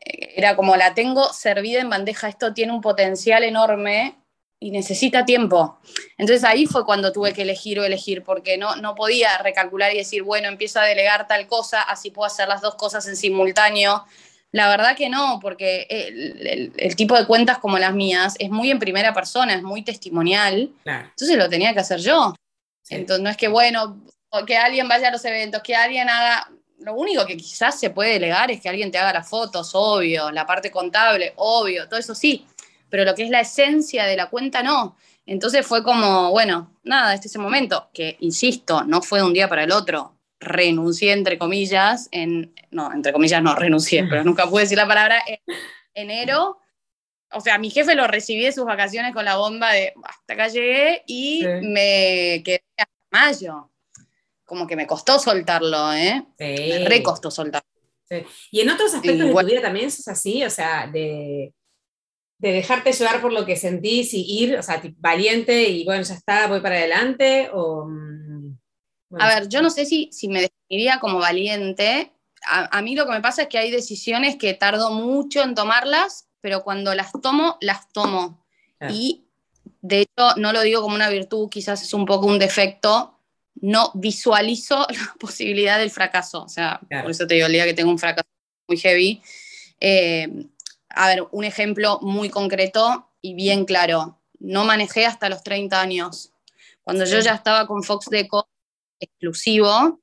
Eh, 0.00 0.34
era 0.36 0.56
como 0.56 0.76
la 0.76 0.94
tengo 0.94 1.32
servida 1.32 1.80
en 1.80 1.90
bandeja, 1.90 2.28
esto 2.28 2.52
tiene 2.52 2.72
un 2.72 2.80
potencial 2.80 3.44
enorme 3.44 4.16
y 4.60 4.70
necesita 4.70 5.24
tiempo. 5.24 5.78
Entonces 6.18 6.44
ahí 6.44 6.66
fue 6.66 6.84
cuando 6.84 7.12
tuve 7.12 7.32
que 7.32 7.42
elegir 7.42 7.80
o 7.80 7.84
elegir, 7.84 8.22
porque 8.22 8.58
no, 8.58 8.76
no 8.76 8.94
podía 8.94 9.38
recalcular 9.38 9.92
y 9.94 9.98
decir, 9.98 10.22
bueno, 10.22 10.48
empiezo 10.48 10.80
a 10.80 10.84
delegar 10.84 11.26
tal 11.26 11.46
cosa, 11.46 11.80
así 11.82 12.10
puedo 12.10 12.26
hacer 12.26 12.46
las 12.46 12.60
dos 12.60 12.74
cosas 12.74 13.08
en 13.08 13.16
simultáneo. 13.16 14.04
La 14.52 14.68
verdad 14.68 14.96
que 14.96 15.08
no, 15.08 15.38
porque 15.40 15.86
el, 15.88 16.96
tipo 16.96 17.16
de 17.16 17.26
cuentas 17.26 17.58
como 17.58 17.78
las 17.78 17.94
mías 17.94 18.34
es 18.38 18.50
muy 18.50 18.70
en 18.70 18.80
primera 18.80 19.14
persona, 19.14 19.54
es 19.54 19.62
muy 19.62 19.82
testimonial. 19.82 20.70
Entonces 20.84 21.38
lo 21.38 21.48
tenía 21.48 21.72
que 21.72 21.80
hacer 21.80 22.00
yo. 22.00 22.34
Entonces 22.90 23.22
no 23.22 23.30
es 23.30 23.36
que, 23.36 23.48
bueno, 23.48 24.04
que 24.46 24.56
alguien 24.56 24.88
vaya 24.88 25.08
a 25.08 25.12
los 25.12 25.24
eventos, 25.24 25.62
que 25.62 25.74
alguien 25.74 26.08
haga, 26.08 26.50
lo 26.78 26.94
único 26.94 27.24
que 27.26 27.36
quizás 27.36 27.78
se 27.78 27.90
puede 27.90 28.14
delegar 28.14 28.50
es 28.50 28.60
que 28.60 28.68
alguien 28.68 28.90
te 28.90 28.98
haga 28.98 29.12
las 29.12 29.28
fotos, 29.28 29.70
obvio, 29.74 30.30
la 30.30 30.46
parte 30.46 30.70
contable, 30.70 31.32
obvio, 31.36 31.88
todo 31.88 31.98
eso 31.98 32.14
sí, 32.14 32.46
pero 32.88 33.04
lo 33.04 33.14
que 33.14 33.24
es 33.24 33.30
la 33.30 33.40
esencia 33.40 34.04
de 34.04 34.16
la 34.16 34.28
cuenta 34.28 34.62
no. 34.62 34.96
Entonces 35.26 35.66
fue 35.66 35.82
como, 35.82 36.30
bueno, 36.30 36.72
nada, 36.82 37.14
este 37.14 37.28
es 37.28 37.34
el 37.36 37.42
momento, 37.42 37.88
que 37.94 38.16
insisto, 38.20 38.82
no 38.84 39.02
fue 39.02 39.20
de 39.20 39.26
un 39.26 39.32
día 39.32 39.48
para 39.48 39.64
el 39.64 39.72
otro. 39.72 40.16
Renuncié, 40.40 41.12
entre 41.12 41.38
comillas, 41.38 42.08
en, 42.10 42.54
no, 42.70 42.92
entre 42.92 43.12
comillas 43.12 43.42
no, 43.42 43.54
renuncié, 43.54 44.04
pero 44.08 44.24
nunca 44.24 44.48
pude 44.48 44.62
decir 44.62 44.78
la 44.78 44.88
palabra, 44.88 45.22
en 45.26 45.38
enero. 45.94 46.58
O 47.32 47.40
sea, 47.40 47.58
mi 47.58 47.70
jefe 47.70 47.94
lo 47.94 48.06
recibí 48.06 48.44
de 48.44 48.52
sus 48.52 48.64
vacaciones 48.64 49.14
con 49.14 49.24
la 49.24 49.36
bomba 49.36 49.72
de 49.72 49.92
hasta 50.02 50.34
acá 50.34 50.48
llegué 50.48 51.02
y 51.06 51.44
me 51.62 52.42
quedé 52.44 52.64
hasta 52.76 52.92
mayo 53.10 53.70
como 54.50 54.66
que 54.66 54.74
me 54.74 54.88
costó 54.88 55.20
soltarlo, 55.20 55.92
¿eh? 55.92 56.24
Me 56.36 56.84
re 56.88 57.04
costó 57.04 57.30
soltarlo. 57.30 57.68
Y 58.50 58.60
en 58.60 58.70
otros 58.70 58.92
aspectos 58.92 59.28
de 59.28 59.32
tu 59.32 59.46
vida 59.46 59.62
también 59.62 59.92
sos 59.92 60.08
así, 60.08 60.44
o 60.44 60.50
sea, 60.50 60.88
de, 60.88 61.54
dejarte 62.38 62.90
llevar 62.90 63.20
por 63.20 63.32
lo 63.32 63.46
que 63.46 63.54
sentís 63.54 64.12
y 64.12 64.42
ir, 64.42 64.58
o 64.58 64.62
sea, 64.64 64.82
valiente 64.96 65.68
y 65.68 65.84
bueno, 65.84 66.02
ya 66.02 66.14
está, 66.14 66.48
voy 66.48 66.60
para 66.60 66.74
adelante, 66.74 67.48
o... 67.52 67.86
Mm, 67.88 68.58
a 69.20 69.28
ver, 69.28 69.48
yo 69.48 69.62
no 69.62 69.70
sé 69.70 69.86
si, 69.86 70.08
si 70.10 70.26
me 70.26 70.40
definiría 70.40 70.98
como 70.98 71.18
valiente. 71.18 72.12
A, 72.44 72.82
mí 72.82 72.96
lo 72.96 73.06
que 73.06 73.12
me 73.12 73.20
pasa 73.20 73.42
es 73.42 73.48
que 73.48 73.58
hay 73.58 73.70
decisiones 73.70 74.34
que 74.36 74.54
tardo 74.54 74.90
mucho 74.90 75.42
en 75.42 75.54
tomarlas, 75.54 76.28
pero 76.40 76.62
cuando 76.62 76.94
las 76.94 77.12
tomo, 77.20 77.56
las 77.60 77.92
tomo. 77.92 78.44
Y 78.88 79.24
de 79.82 80.00
hecho, 80.00 80.34
no 80.36 80.52
lo 80.52 80.62
digo 80.62 80.82
como 80.82 80.94
una 80.94 81.10
virtud, 81.10 81.48
quizás 81.50 81.82
es 81.82 81.92
un 81.92 82.06
poco 82.06 82.26
un 82.26 82.38
defecto, 82.38 83.18
no 83.56 83.90
visualizo 83.94 84.86
la 84.88 85.14
posibilidad 85.18 85.78
del 85.78 85.90
fracaso. 85.90 86.42
O 86.42 86.48
sea, 86.48 86.80
por 87.02 87.10
eso 87.10 87.26
te 87.26 87.34
digo, 87.34 87.46
el 87.46 87.52
día 87.52 87.64
que 87.64 87.74
tengo 87.74 87.90
un 87.90 87.98
fracaso 87.98 88.28
muy 88.68 88.78
heavy. 88.78 89.22
Eh, 89.80 90.46
a 90.88 91.08
ver, 91.08 91.26
un 91.30 91.44
ejemplo 91.44 91.98
muy 92.02 92.30
concreto 92.30 93.08
y 93.20 93.34
bien 93.34 93.64
claro. 93.64 94.18
No 94.38 94.64
manejé 94.64 95.06
hasta 95.06 95.28
los 95.28 95.42
30 95.42 95.80
años. 95.80 96.32
Cuando 96.82 97.04
yo 97.04 97.20
ya 97.20 97.34
estaba 97.34 97.66
con 97.66 97.82
Fox 97.82 98.06
Deco 98.10 98.48
exclusivo, 98.98 100.00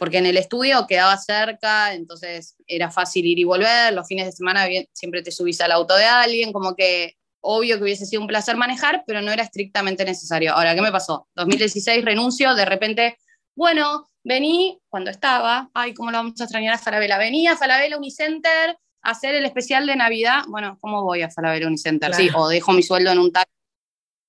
porque 0.00 0.16
en 0.16 0.24
el 0.24 0.38
estudio 0.38 0.86
quedaba 0.86 1.14
cerca, 1.18 1.92
entonces 1.92 2.56
era 2.66 2.90
fácil 2.90 3.26
ir 3.26 3.38
y 3.38 3.44
volver, 3.44 3.92
los 3.92 4.08
fines 4.08 4.24
de 4.24 4.32
semana 4.32 4.66
siempre 4.94 5.22
te 5.22 5.30
subís 5.30 5.60
al 5.60 5.72
auto 5.72 5.94
de 5.94 6.06
alguien, 6.06 6.54
como 6.54 6.74
que 6.74 7.18
obvio 7.42 7.76
que 7.76 7.82
hubiese 7.82 8.06
sido 8.06 8.22
un 8.22 8.26
placer 8.26 8.56
manejar, 8.56 9.04
pero 9.06 9.20
no 9.20 9.30
era 9.30 9.42
estrictamente 9.42 10.06
necesario. 10.06 10.54
Ahora, 10.54 10.74
¿qué 10.74 10.80
me 10.80 10.90
pasó? 10.90 11.28
2016 11.34 12.02
renuncio, 12.02 12.54
de 12.54 12.64
repente, 12.64 13.18
bueno, 13.54 14.08
vení 14.24 14.80
cuando 14.88 15.10
estaba, 15.10 15.70
ay, 15.74 15.92
¿cómo 15.92 16.10
lo 16.10 16.16
vamos 16.16 16.40
a 16.40 16.44
extrañar 16.44 16.76
a 16.76 16.78
Falabella? 16.78 17.18
Venía 17.18 17.52
a 17.52 17.56
Falabella 17.58 17.98
Unicenter 17.98 18.78
a 19.02 19.10
hacer 19.10 19.34
el 19.34 19.44
especial 19.44 19.84
de 19.84 19.96
Navidad, 19.96 20.44
bueno, 20.48 20.78
¿cómo 20.80 21.04
voy 21.04 21.20
a 21.20 21.30
Falabella 21.30 21.66
Unicenter? 21.66 22.14
Sí, 22.14 22.30
o 22.34 22.48
dejo 22.48 22.72
mi 22.72 22.82
sueldo 22.82 23.12
en 23.12 23.18
un 23.18 23.32
taxi, 23.32 23.52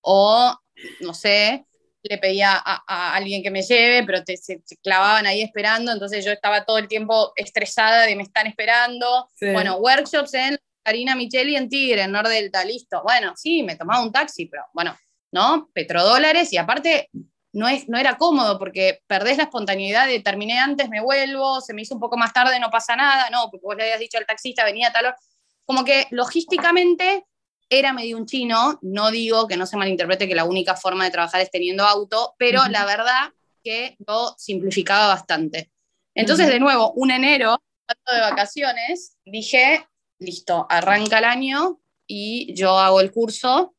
o, 0.02 0.54
no 1.00 1.14
sé, 1.14 1.66
le 2.04 2.18
pedía 2.18 2.54
a, 2.54 3.16
alguien 3.16 3.44
que 3.44 3.52
me 3.52 3.62
lleve, 3.62 4.04
pero 4.04 4.24
te, 4.24 4.38
se, 4.38 4.62
clavaban 4.82 5.26
ahí 5.26 5.42
esperando, 5.42 5.92
entonces 5.92 6.26
yo 6.26 6.32
estaba 6.32 6.66
todo 6.66 6.78
el 6.78 6.88
tiempo 6.88 7.34
estresada 7.36 8.06
de 8.06 8.16
me 8.16 8.24
están 8.24 8.48
esperando. 8.48 9.30
Bueno, 9.40 9.78
workshops 9.78 10.34
en 10.34 10.58
Karina 10.84 11.16
Micheli 11.16 11.56
en 11.56 11.70
Tigre, 11.70 12.04
en 12.04 12.12
Nordelta, 12.12 12.66
listo. 12.66 13.02
Bueno, 13.04 13.34
sí, 13.36 13.64
me 13.64 13.76
tomaba 13.76 14.02
un 14.04 14.12
taxi, 14.12 14.48
pero 14.48 14.64
bueno, 14.74 14.98
¿no? 15.32 15.70
Petrodólares 15.74 16.52
y 16.54 16.58
aparte 16.58 17.10
no, 17.54 17.68
es, 17.68 17.88
no 17.90 17.98
era 17.98 18.18
cómodo 18.18 18.58
porque 18.58 19.02
perdés 19.08 19.38
la 19.38 19.44
espontaneidad 19.44 20.08
de 20.08 20.20
terminé 20.22 20.60
antes, 20.60 20.90
me 20.90 21.02
vuelvo, 21.02 21.62
se 21.62 21.74
me 21.74 21.82
hizo 21.82 21.94
un 21.94 22.00
poco 22.00 22.18
más 22.18 22.34
tarde, 22.34 22.60
no 22.60 22.70
pasa 22.70 22.96
nada, 22.96 23.30
no, 23.30 23.50
porque 23.52 23.66
vos 23.66 23.76
le 23.76 23.84
habías 23.84 24.00
dicho 24.00 24.18
al 24.18 24.26
taxista, 24.26 24.64
venía 24.64 24.92
tal 24.92 25.08
hora. 25.08 25.18
Como 25.66 25.86
que 25.86 26.08
logísticamente 26.12 27.26
era 27.72 27.94
medio 27.94 28.18
un 28.18 28.26
chino, 28.26 28.78
no 28.82 29.12
digo 29.12 29.48
que 29.48 29.56
no 29.56 29.66
se 29.66 29.78
malinterprete 29.78 30.28
que 30.28 30.36
la 30.36 30.44
única 30.44 30.76
forma 30.76 31.06
de 31.06 31.12
trabajar 31.12 31.40
es 31.40 31.50
teniendo 31.50 31.86
auto, 31.86 32.36
pero 32.38 32.62
la 32.70 32.86
verdad 32.86 33.32
que 33.64 33.96
lo 34.06 34.36
simplificaba 34.38 35.08
bastante. 35.08 35.72
Entonces, 36.14 36.48
de 36.48 36.60
nuevo, 36.60 36.92
un 36.92 37.12
enero, 37.12 37.58
de 37.88 38.22
vacaciones, 38.22 39.18
dije, 39.26 39.86
listo, 40.20 40.66
arranca 40.70 41.20
el 41.20 41.26
año 41.26 41.82
y 42.08 42.54
yo 42.54 42.78
hago 42.78 43.00
el 43.02 43.12
curso, 43.12 43.76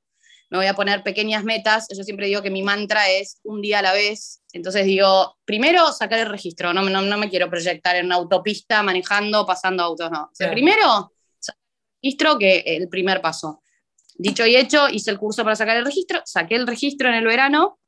me 0.51 0.59
voy 0.59 0.67
a 0.67 0.75
poner 0.75 1.03
pequeñas 1.03 1.45
metas, 1.45 1.87
yo 1.95 2.05
siempre 2.05 2.27
digo 2.27 2.43
que 2.43 2.51
mi 2.51 2.63
mantra 2.63 3.11
es 3.11 3.41
un 3.43 3.63
día 3.63 3.79
a 3.79 3.83
la 3.83 3.93
vez, 3.93 4.43
entonces 4.53 4.85
digo, 4.85 5.39
primero 5.45 5.93
sacar 5.93 6.19
el 6.19 6.29
registro, 6.29 6.75
no, 6.75 6.83
no, 6.83 7.19
me 7.19 7.31
quiero 7.31 7.49
proyectar 7.49 7.97
en 7.97 8.07
una 8.07 8.17
autopista 8.17 8.83
manejando, 8.83 9.47
pasando 9.47 9.83
autos, 9.83 10.11
no. 10.11 10.31
primero, 10.51 11.13
registro, 12.03 12.39
que 12.39 12.63
el 12.67 12.89
primer 12.89 13.21
paso. 13.21 13.62
Dicho 14.23 14.47
y 14.47 14.57
hecho, 14.57 14.89
hice 14.89 15.11
el 15.11 15.19
curso 15.19 15.43
para 15.45 15.57
sacar 15.57 15.77
el 15.77 15.85
registro, 15.85 16.21
saqué 16.25 16.55
el 16.55 16.67
registro 16.67 17.09
en 17.09 17.15
el 17.17 17.27
verano 17.27 17.79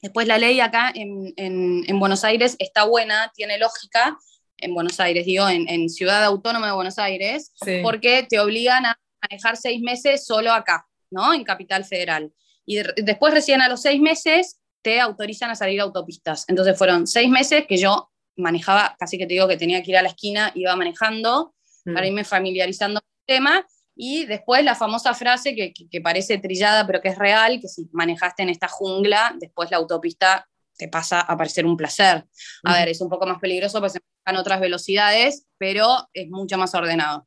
Después 0.00 0.28
la 0.28 0.38
ley 0.38 0.60
acá 0.60 0.92
en, 0.94 1.98
Buenos 1.98 2.22
Aires 2.24 2.56
está 2.58 2.84
buena, 2.84 3.32
tiene 3.34 3.58
lógica, 3.58 4.16
en 4.56 4.74
Buenos 4.74 5.00
Aires, 5.00 5.26
digo, 5.26 5.48
en, 5.48 5.88
Ciudad 5.88 6.24
Autónoma 6.24 6.68
de 6.68 6.72
Buenos 6.72 6.98
Aires, 6.98 7.52
porque 7.82 8.26
te 8.28 8.38
obligan 8.38 8.86
a 8.86 8.98
manejar 9.22 9.56
seis 9.56 9.80
meses 9.80 10.24
solo 10.24 10.52
acá, 10.52 10.86
¿no? 11.10 11.34
En 11.34 11.42
Capital 11.42 11.84
Federal. 11.84 12.32
Y 12.64 12.80
después 13.02 13.34
recién 13.34 13.60
a 13.60 13.68
los 13.68 13.82
seis 13.82 14.00
meses 14.00 14.60
te 14.82 15.00
autorizan 15.00 15.50
a 15.50 15.56
salir 15.56 15.80
a 15.80 15.84
autopistas. 15.84 16.44
Entonces 16.48 16.78
fueron 16.78 17.06
seis 17.06 17.28
meses 17.28 17.64
que 17.66 17.76
yo 17.76 18.10
manejaba, 18.36 18.94
casi 18.98 19.18
que 19.18 19.26
te 19.26 19.34
digo 19.34 19.48
que 19.48 19.56
tenía 19.56 19.82
que 19.82 19.90
ir 19.90 19.96
a 19.96 20.02
la 20.02 20.10
esquina, 20.10 20.52
iba 20.54 20.76
manejando 20.76 21.54
mm. 21.84 21.94
para 21.94 22.06
irme 22.06 22.22
familiarizando 22.22 23.00
con 23.00 23.08
el 23.26 23.36
tema. 23.36 23.66
Y 24.00 24.26
después 24.26 24.64
la 24.64 24.76
famosa 24.76 25.12
frase 25.12 25.56
que, 25.56 26.00
parece 26.00 26.38
trillada, 26.38 26.86
pero 26.86 27.00
que 27.00 27.08
es 27.08 27.18
real, 27.18 27.58
que 27.60 27.66
si 27.66 27.88
manejaste 27.90 28.44
en 28.44 28.48
esta 28.48 28.68
jungla, 28.68 29.34
después 29.40 29.72
la 29.72 29.78
autopista 29.78 30.48
te 30.76 30.86
pasa 30.86 31.20
a 31.20 31.36
parecer 31.36 31.66
un 31.66 31.76
placer. 31.76 32.24
A 32.62 32.74
ver, 32.74 32.90
es 32.90 33.00
un 33.00 33.08
poco 33.08 33.26
más 33.26 33.40
peligroso 33.40 33.80
porque 33.80 33.94
se 33.94 33.98
manejan 34.24 34.40
otras 34.40 34.60
velocidades, 34.60 35.46
pero 35.58 36.08
es 36.12 36.28
mucho 36.28 36.56
más 36.56 36.72
ordenado. 36.76 37.26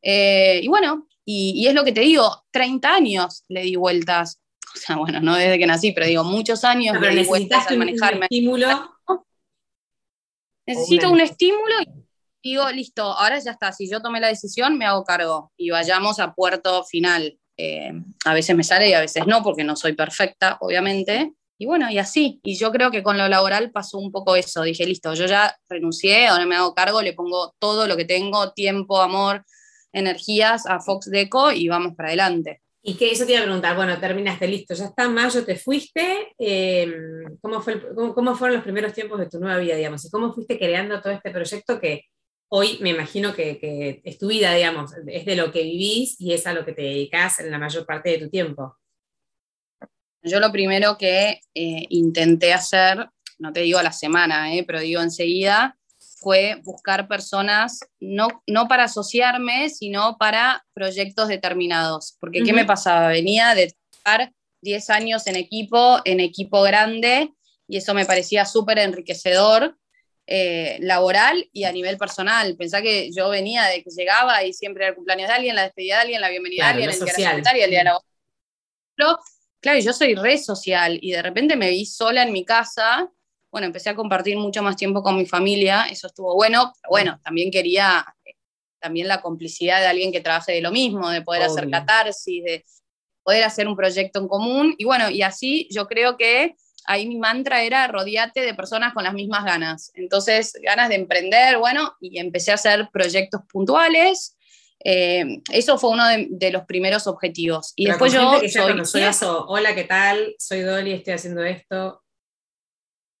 Eh, 0.00 0.60
y 0.62 0.68
bueno, 0.68 1.08
y, 1.24 1.66
es 1.66 1.74
lo 1.74 1.82
que 1.82 1.90
te 1.90 2.02
digo, 2.02 2.44
30 2.52 2.94
años 2.94 3.42
le 3.48 3.62
di 3.62 3.74
vueltas. 3.74 4.40
O 4.76 4.78
sea, 4.78 4.96
bueno, 4.98 5.18
no 5.20 5.34
desde 5.34 5.58
que 5.58 5.66
nací, 5.66 5.90
pero 5.90 6.06
digo, 6.06 6.22
muchos 6.22 6.62
años 6.62 7.00
le 7.00 7.16
di 7.16 7.24
vueltas 7.24 7.66
al 7.66 7.78
manejarme. 7.78 8.18
Un 8.18 8.24
estímulo. 8.30 8.90
Necesito 10.66 11.10
un 11.10 11.20
estímulo 11.20 11.74
y 11.80 11.88
digo, 12.50 12.70
listo, 12.70 13.02
ahora 13.02 13.38
ya 13.38 13.52
está, 13.52 13.72
si 13.72 13.88
yo 13.90 14.00
tomé 14.00 14.20
la 14.20 14.28
decisión, 14.28 14.76
me 14.76 14.86
hago 14.86 15.04
cargo 15.04 15.52
y 15.56 15.70
vayamos 15.70 16.20
a 16.20 16.34
puerto 16.34 16.84
final. 16.84 17.38
Eh, 17.56 17.92
a 18.24 18.34
veces 18.34 18.56
me 18.56 18.64
sale 18.64 18.88
y 18.88 18.92
a 18.94 19.00
veces 19.00 19.26
no, 19.26 19.42
porque 19.42 19.64
no 19.64 19.76
soy 19.76 19.92
perfecta, 19.92 20.56
obviamente. 20.60 21.32
Y 21.58 21.66
bueno, 21.66 21.90
y 21.90 21.98
así. 21.98 22.40
Y 22.42 22.56
yo 22.56 22.72
creo 22.72 22.90
que 22.90 23.02
con 23.02 23.16
lo 23.16 23.28
laboral 23.28 23.70
pasó 23.70 23.98
un 23.98 24.10
poco 24.10 24.34
eso. 24.34 24.62
Dije, 24.62 24.84
listo, 24.84 25.14
yo 25.14 25.26
ya 25.26 25.56
renuncié, 25.68 26.26
ahora 26.26 26.46
me 26.46 26.56
hago 26.56 26.74
cargo, 26.74 27.02
le 27.02 27.12
pongo 27.12 27.54
todo 27.58 27.86
lo 27.86 27.96
que 27.96 28.04
tengo, 28.04 28.52
tiempo, 28.52 29.00
amor, 29.00 29.44
energías 29.92 30.66
a 30.66 30.80
Fox 30.80 31.08
Deco 31.10 31.52
y 31.52 31.68
vamos 31.68 31.94
para 31.94 32.08
adelante. 32.08 32.62
Y 32.84 32.94
que 32.94 33.12
eso 33.12 33.24
te 33.24 33.32
iba 33.32 33.42
a 33.42 33.44
preguntar, 33.44 33.76
bueno, 33.76 33.96
terminaste, 34.00 34.48
listo, 34.48 34.74
ya 34.74 34.86
está, 34.86 35.08
mayo 35.08 35.44
te 35.44 35.54
fuiste, 35.54 36.34
eh, 36.36 36.92
¿cómo, 37.40 37.60
fue 37.60 37.80
cómo, 37.94 38.34
fueron 38.34 38.56
los 38.56 38.64
primeros 38.64 38.92
tiempos 38.92 39.20
de 39.20 39.28
tu 39.28 39.38
nueva 39.38 39.58
vida, 39.58 39.76
digamos? 39.76 40.04
¿Y 40.04 40.10
cómo 40.10 40.32
fuiste 40.32 40.58
creando 40.58 41.00
todo 41.00 41.12
este 41.12 41.30
proyecto 41.30 41.78
que 41.78 42.06
hoy 42.54 42.78
me 42.82 42.90
imagino 42.90 43.34
que, 43.34 44.02
es 44.04 44.18
tu 44.18 44.28
vida, 44.28 44.52
digamos, 44.52 44.92
es 45.06 45.24
de 45.24 45.36
lo 45.36 45.50
que 45.50 45.62
vivís 45.62 46.20
y 46.20 46.34
es 46.34 46.46
a 46.46 46.52
lo 46.52 46.66
que 46.66 46.72
te 46.72 46.82
dedicas 46.82 47.40
en 47.40 47.50
la 47.50 47.58
mayor 47.58 47.86
parte 47.86 48.10
de 48.10 48.18
tu 48.18 48.28
tiempo. 48.28 48.76
Yo 50.22 50.38
lo 50.38 50.52
primero 50.52 50.98
que 50.98 51.40
eh, 51.54 51.86
intenté 51.88 52.52
hacer, 52.52 53.08
no 53.38 53.52
te 53.54 53.60
digo 53.60 53.78
a 53.78 53.82
la 53.82 53.92
semana, 53.92 54.54
eh, 54.54 54.64
pero 54.66 54.80
digo 54.80 55.00
enseguida, 55.00 55.78
fue 56.20 56.60
buscar 56.62 57.08
personas, 57.08 57.80
no, 58.00 58.28
no 58.46 58.68
para 58.68 58.84
asociarme, 58.84 59.70
sino 59.70 60.18
para 60.18 60.66
proyectos 60.74 61.28
determinados. 61.28 62.18
Porque 62.20 62.42
¿qué 62.42 62.52
me 62.52 62.66
pasaba? 62.66 63.08
Venía 63.08 63.54
de 63.54 63.74
trabajar 64.02 64.34
10 64.60 64.90
años 64.90 65.26
en 65.26 65.36
equipo, 65.36 66.00
en 66.04 66.20
equipo 66.20 66.60
grande, 66.60 67.32
y 67.66 67.78
eso 67.78 67.94
me 67.94 68.04
parecía 68.04 68.44
súper 68.44 68.78
enriquecedor 68.78 69.78
eh, 70.26 70.78
laboral 70.80 71.48
y 71.52 71.64
a 71.64 71.72
nivel 71.72 71.98
personal. 71.98 72.56
Pensá 72.56 72.80
que 72.80 73.10
yo 73.12 73.28
venía 73.28 73.64
de 73.64 73.82
que 73.82 73.90
llegaba 73.90 74.44
y 74.44 74.52
siempre 74.52 74.84
era 74.84 74.90
el 74.90 74.96
cumpleaños 74.96 75.28
de 75.28 75.34
alguien, 75.34 75.56
la 75.56 75.64
despedida 75.64 75.96
de 75.96 76.02
alguien, 76.02 76.20
la 76.20 76.28
bienvenida 76.28 76.64
de 76.64 76.70
alguien, 76.70 76.90
el 76.90 76.98
día 76.98 77.34
de 77.34 77.64
el 77.64 77.70
día 77.70 77.78
de 77.78 77.84
la 77.84 77.98
Claro, 79.60 79.78
yo 79.78 79.92
soy 79.92 80.16
re 80.16 80.38
social 80.38 80.98
y 81.00 81.12
de 81.12 81.22
repente 81.22 81.56
me 81.56 81.70
vi 81.70 81.86
sola 81.86 82.24
en 82.24 82.32
mi 82.32 82.44
casa. 82.44 83.08
Bueno, 83.50 83.66
empecé 83.66 83.90
a 83.90 83.94
compartir 83.94 84.36
mucho 84.36 84.62
más 84.62 84.76
tiempo 84.76 85.02
con 85.02 85.16
mi 85.16 85.24
familia, 85.24 85.84
eso 85.90 86.08
estuvo 86.08 86.34
bueno, 86.34 86.72
pero 86.80 86.90
bueno, 86.90 87.20
también 87.22 87.50
quería 87.50 88.04
eh, 88.24 88.34
también 88.80 89.06
la 89.06 89.20
complicidad 89.20 89.80
de 89.80 89.86
alguien 89.86 90.10
que 90.10 90.20
trabaje 90.20 90.52
de 90.52 90.62
lo 90.62 90.72
mismo, 90.72 91.08
de 91.10 91.22
poder 91.22 91.42
hacer 91.42 91.70
catarsis, 91.70 92.42
de 92.42 92.64
poder 93.22 93.44
hacer 93.44 93.68
un 93.68 93.76
proyecto 93.76 94.18
en 94.18 94.26
común. 94.26 94.74
Y 94.78 94.84
bueno, 94.84 95.10
y 95.10 95.22
así 95.22 95.68
yo 95.70 95.86
creo 95.86 96.16
que 96.16 96.56
ahí 96.86 97.06
mi 97.06 97.18
mantra 97.18 97.62
era 97.62 97.86
rodeate 97.86 98.40
de 98.40 98.54
personas 98.54 98.92
con 98.92 99.04
las 99.04 99.14
mismas 99.14 99.44
ganas. 99.44 99.90
Entonces, 99.94 100.52
ganas 100.62 100.88
de 100.88 100.96
emprender, 100.96 101.58
bueno, 101.58 101.96
y 102.00 102.18
empecé 102.18 102.50
a 102.50 102.54
hacer 102.54 102.88
proyectos 102.92 103.42
puntuales. 103.50 104.36
Eh, 104.84 105.40
eso 105.52 105.78
fue 105.78 105.90
uno 105.90 106.04
de, 106.08 106.50
los 106.50 106.64
primeros 106.64 107.06
objetivos. 107.06 107.72
Y 107.76 107.86
después 107.86 108.12
yo... 108.12 108.40
soy, 108.48 109.28
hola, 109.46 109.74
¿qué 109.74 109.84
tal? 109.84 110.34
Soy 110.38 110.60
Dolly, 110.60 110.92
estoy 110.92 111.14
haciendo 111.14 111.44
esto. 111.44 112.02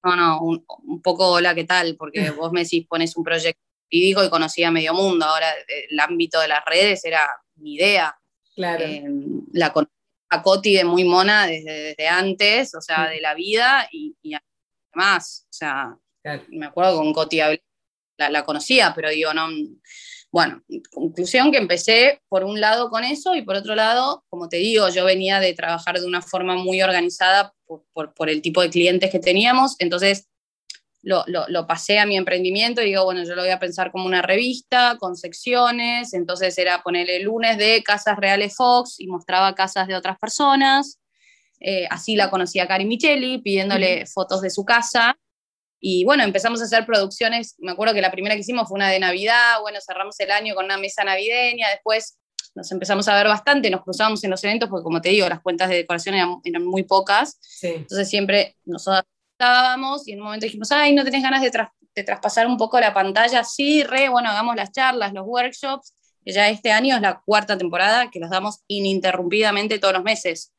No, 0.04 0.16
no, 0.16 0.40
un, 0.40 1.00
poco 1.02 1.30
hola, 1.30 1.54
¿qué 1.54 1.64
tal? 1.64 1.96
Porque 1.96 2.30
vos 2.30 2.52
me 2.52 2.64
decís, 2.64 2.86
pones 2.88 3.16
un 3.16 3.24
proyecto 3.24 3.62
y 3.88 4.00
digo 4.00 4.24
y 4.24 4.30
conocía 4.30 4.70
medio 4.70 4.94
mundo. 4.94 5.24
Ahora, 5.26 5.48
el 5.90 6.00
ámbito 6.00 6.40
de 6.40 6.48
las 6.48 6.64
redes 6.64 7.04
era 7.04 7.28
mi 7.56 7.74
idea. 7.74 8.16
Claro. 8.54 8.84
Eh, 8.84 9.04
la 9.52 9.72
a 10.32 10.42
Coti 10.42 10.72
de 10.72 10.84
muy 10.84 11.04
mona 11.04 11.46
desde, 11.46 12.08
antes, 12.08 12.74
o 12.74 12.80
sea, 12.80 13.06
de 13.06 13.20
la 13.20 13.34
vida 13.34 13.86
y, 13.92 14.16
y 14.22 14.32
además, 14.34 15.46
o 15.50 15.52
sea, 15.52 15.98
me 16.48 16.66
acuerdo 16.66 16.96
con 16.96 17.12
Coti 17.12 17.36
la, 18.16 18.30
la, 18.30 18.42
conocía, 18.42 18.94
pero 18.94 19.10
digo, 19.10 19.34
no, 19.34 19.46
bueno, 20.30 20.62
conclusión 20.90 21.52
que 21.52 21.58
empecé 21.58 22.22
por 22.30 22.44
un 22.44 22.62
lado 22.62 22.88
con 22.88 23.04
eso 23.04 23.34
y 23.34 23.42
por 23.42 23.56
otro 23.56 23.74
lado, 23.74 24.24
como 24.30 24.48
te 24.48 24.56
digo, 24.56 24.88
yo 24.88 25.04
venía 25.04 25.38
de 25.38 25.52
trabajar 25.52 26.00
de 26.00 26.06
una 26.06 26.22
forma 26.22 26.56
muy 26.56 26.80
organizada 26.80 27.52
por, 27.66 27.84
por, 27.92 28.14
por 28.14 28.30
el 28.30 28.40
tipo 28.40 28.62
de 28.62 28.70
clientes 28.70 29.10
que 29.10 29.18
teníamos, 29.18 29.76
entonces 29.80 30.30
lo, 31.02 31.24
lo, 31.26 31.66
pasé 31.66 31.98
a 31.98 32.06
mi 32.06 32.16
emprendimiento 32.16 32.80
y 32.80 32.86
digo, 32.86 33.04
bueno, 33.04 33.24
yo 33.24 33.34
lo 33.34 33.42
voy 33.42 33.50
a 33.50 33.58
pensar 33.58 33.90
como 33.90 34.06
una 34.06 34.22
revista 34.22 34.96
con 34.98 35.16
secciones, 35.16 36.14
entonces 36.14 36.56
era 36.58 36.82
ponerle 36.82 37.20
lunes 37.20 37.58
de 37.58 37.82
Casas 37.82 38.16
Reales 38.16 38.54
Fox 38.56 39.00
y 39.00 39.08
mostraba 39.08 39.54
casas 39.54 39.88
de 39.88 39.96
otras 39.96 40.18
personas. 40.18 41.00
Eh, 41.58 41.86
así 41.90 42.16
la 42.16 42.30
conocí 42.30 42.60
a 42.60 42.68
Cari 42.68 42.84
Micheli, 42.84 43.38
pidiéndole 43.38 44.06
fotos 44.06 44.42
de 44.42 44.50
su 44.50 44.64
casa. 44.64 45.16
Y 45.80 46.04
bueno, 46.04 46.22
empezamos 46.22 46.60
a 46.60 46.64
hacer 46.64 46.86
producciones, 46.86 47.56
me 47.58 47.72
acuerdo 47.72 47.94
que 47.94 48.00
la 48.00 48.12
primera 48.12 48.36
que 48.36 48.42
hicimos 48.42 48.68
fue 48.68 48.76
una 48.76 48.88
de 48.88 49.00
Navidad, 49.00 49.60
bueno, 49.60 49.80
cerramos 49.84 50.18
el 50.20 50.30
año 50.30 50.54
con 50.54 50.66
una 50.66 50.78
mesa 50.78 51.02
navideña, 51.02 51.68
después 51.70 52.18
nos 52.54 52.70
empezamos 52.70 53.08
a 53.08 53.16
ver 53.16 53.26
bastante, 53.26 53.68
nos 53.68 53.82
cruzábamos 53.82 54.22
en 54.22 54.30
los 54.30 54.44
eventos, 54.44 54.68
porque 54.68 54.84
como 54.84 55.00
te 55.00 55.08
digo, 55.08 55.28
las 55.28 55.40
cuentas 55.40 55.68
de 55.70 55.76
decoración 55.76 56.14
eran, 56.14 56.36
eran 56.44 56.64
muy 56.64 56.84
pocas, 56.84 57.40
entonces 57.62 58.08
siempre 58.08 58.56
nosotros 58.64 59.02
estábamos 59.42 60.06
y 60.06 60.12
en 60.12 60.20
un 60.20 60.26
momento 60.26 60.46
dijimos, 60.46 60.70
ay, 60.70 60.94
¿no 60.94 61.04
tenés 61.04 61.22
ganas 61.22 61.42
de, 61.42 62.04
traspasar 62.04 62.46
un 62.46 62.56
poco 62.56 62.78
la 62.78 62.94
pantalla? 62.94 63.42
Sí, 63.42 63.82
re, 63.82 64.08
bueno, 64.08 64.30
hagamos 64.30 64.54
las 64.54 64.70
charlas, 64.70 65.12
los 65.12 65.26
workshops, 65.26 65.94
que 66.24 66.32
ya 66.32 66.48
este 66.48 66.70
año 66.70 66.94
es 66.94 67.02
la 67.02 67.20
cuarta 67.24 67.58
temporada 67.58 68.08
que 68.10 68.20
los 68.20 68.30
damos 68.30 68.60
ininterrumpidamente 68.68 69.80
todos 69.80 69.94
los 69.94 70.04
meses. 70.04 70.52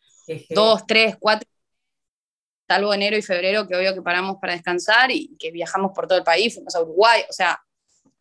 Dos, 0.49 0.85
tres, 0.85 1.15
cuatro, 1.19 1.47
salvo 2.67 2.93
enero 2.93 3.17
y 3.17 3.21
febrero, 3.21 3.67
que 3.67 3.75
obvio 3.75 3.93
que 3.93 4.01
paramos 4.01 4.37
para 4.41 4.53
descansar 4.53 5.11
y 5.11 5.35
que 5.37 5.51
viajamos 5.51 5.91
por 5.95 6.07
todo 6.07 6.17
el 6.17 6.23
país, 6.23 6.53
fuimos 6.53 6.75
a 6.75 6.81
Uruguay, 6.81 7.21
o 7.29 7.33
sea, 7.33 7.61